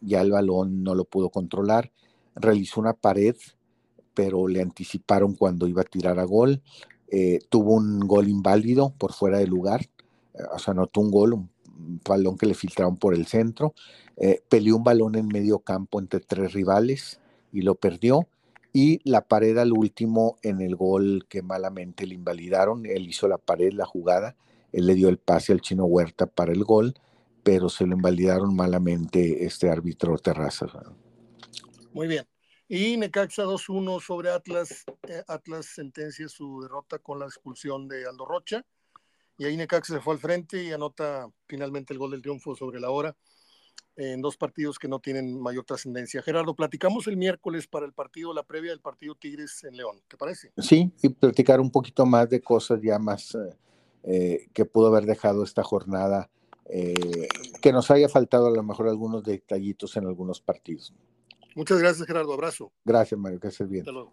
ya 0.00 0.20
el 0.20 0.30
balón 0.30 0.84
no 0.84 0.94
lo 0.94 1.04
pudo 1.04 1.30
controlar. 1.30 1.90
Realizó 2.34 2.80
una 2.80 2.92
pared 2.92 3.36
pero 4.16 4.48
le 4.48 4.62
anticiparon 4.62 5.34
cuando 5.34 5.68
iba 5.68 5.82
a 5.82 5.84
tirar 5.84 6.18
a 6.18 6.24
gol. 6.24 6.62
Eh, 7.08 7.38
tuvo 7.50 7.74
un 7.74 8.00
gol 8.00 8.28
inválido 8.28 8.94
por 8.98 9.12
fuera 9.12 9.38
de 9.38 9.46
lugar, 9.46 9.82
eh, 10.34 10.42
o 10.52 10.58
sea, 10.58 10.72
anotó 10.72 11.02
un 11.02 11.10
gol, 11.10 11.34
un, 11.34 11.50
balón 12.04 12.36
que 12.36 12.46
le 12.46 12.54
filtraron 12.54 12.96
por 12.96 13.14
el 13.14 13.26
centro. 13.26 13.74
Eh, 14.16 14.42
peleó 14.48 14.76
un 14.76 14.84
balón 14.84 15.14
en 15.16 15.26
medio 15.28 15.58
campo 15.60 16.00
entre 16.00 16.20
tres 16.20 16.52
rivales 16.52 17.20
y 17.52 17.62
lo 17.62 17.74
perdió. 17.74 18.28
Y 18.72 19.00
la 19.08 19.22
pared 19.22 19.56
al 19.58 19.72
último 19.72 20.36
en 20.42 20.60
el 20.60 20.76
gol 20.76 21.26
que 21.28 21.42
malamente 21.42 22.06
le 22.06 22.14
invalidaron. 22.14 22.84
Él 22.84 23.08
hizo 23.08 23.26
la 23.28 23.38
pared, 23.38 23.72
la 23.72 23.86
jugada. 23.86 24.36
Él 24.72 24.86
le 24.86 24.94
dio 24.94 25.08
el 25.08 25.18
pase 25.18 25.52
al 25.52 25.60
chino 25.60 25.86
Huerta 25.86 26.26
para 26.26 26.52
el 26.52 26.64
gol, 26.64 26.94
pero 27.42 27.70
se 27.70 27.86
lo 27.86 27.94
invalidaron 27.94 28.54
malamente 28.54 29.44
este 29.44 29.70
árbitro 29.70 30.18
Terrazas. 30.18 30.70
Muy 31.92 32.08
bien. 32.08 32.26
Y 32.68 32.96
Necaxa 32.96 33.44
2-1 33.44 34.00
sobre 34.00 34.30
Atlas. 34.30 34.84
Eh, 35.08 35.22
Atlas 35.28 35.66
sentencia 35.66 36.28
su 36.28 36.60
derrota 36.60 36.98
con 36.98 37.20
la 37.20 37.26
expulsión 37.26 37.88
de 37.88 38.06
Aldo 38.06 38.26
Rocha. 38.26 38.66
Y 39.38 39.44
ahí 39.44 39.56
Necaxa 39.56 39.94
se 39.94 40.00
fue 40.00 40.14
al 40.14 40.20
frente 40.20 40.62
y 40.62 40.72
anota 40.72 41.28
finalmente 41.46 41.92
el 41.92 41.98
gol 41.98 42.10
del 42.10 42.22
triunfo 42.22 42.56
sobre 42.56 42.80
la 42.80 42.90
hora. 42.90 43.16
en 43.98 44.20
dos 44.20 44.36
partidos 44.36 44.78
que 44.78 44.88
no 44.88 45.00
tienen 45.00 45.40
mayor 45.40 45.64
trascendencia. 45.64 46.20
Gerardo, 46.20 46.54
platicamos 46.54 47.06
el 47.06 47.16
miércoles 47.16 47.66
para 47.66 47.86
el 47.86 47.94
partido, 47.94 48.34
la 48.34 48.42
previa 48.42 48.70
del 48.70 48.80
partido 48.80 49.14
Tigres 49.14 49.64
en 49.64 49.74
León, 49.74 50.02
¿te 50.06 50.18
parece? 50.18 50.52
Sí, 50.58 50.92
y 51.02 51.08
platicar 51.08 51.60
un 51.60 51.70
poquito 51.70 52.04
más 52.04 52.28
de 52.28 52.42
cosas 52.42 52.78
ya 52.82 52.98
más 52.98 53.34
eh, 53.34 53.56
eh, 54.02 54.48
que 54.52 54.66
pudo 54.66 54.88
haber 54.88 55.06
dejado 55.06 55.42
esta 55.42 55.62
jornada, 55.62 56.30
eh, 56.66 57.26
que 57.62 57.72
nos 57.72 57.90
haya 57.90 58.08
faltado 58.10 58.48
a 58.48 58.50
lo 58.50 58.62
mejor 58.62 58.88
algunos 58.88 59.24
detallitos 59.24 59.96
en 59.96 60.06
algunos 60.06 60.42
partidos. 60.42 60.92
Muchas 61.54 61.78
gracias, 61.78 62.06
Gerardo. 62.06 62.34
Abrazo. 62.34 62.70
Gracias, 62.84 63.18
Mario, 63.18 63.40
que 63.40 63.48
estés 63.48 63.68
bien. 63.68 63.80
Hasta 63.80 63.92
luego. 63.92 64.12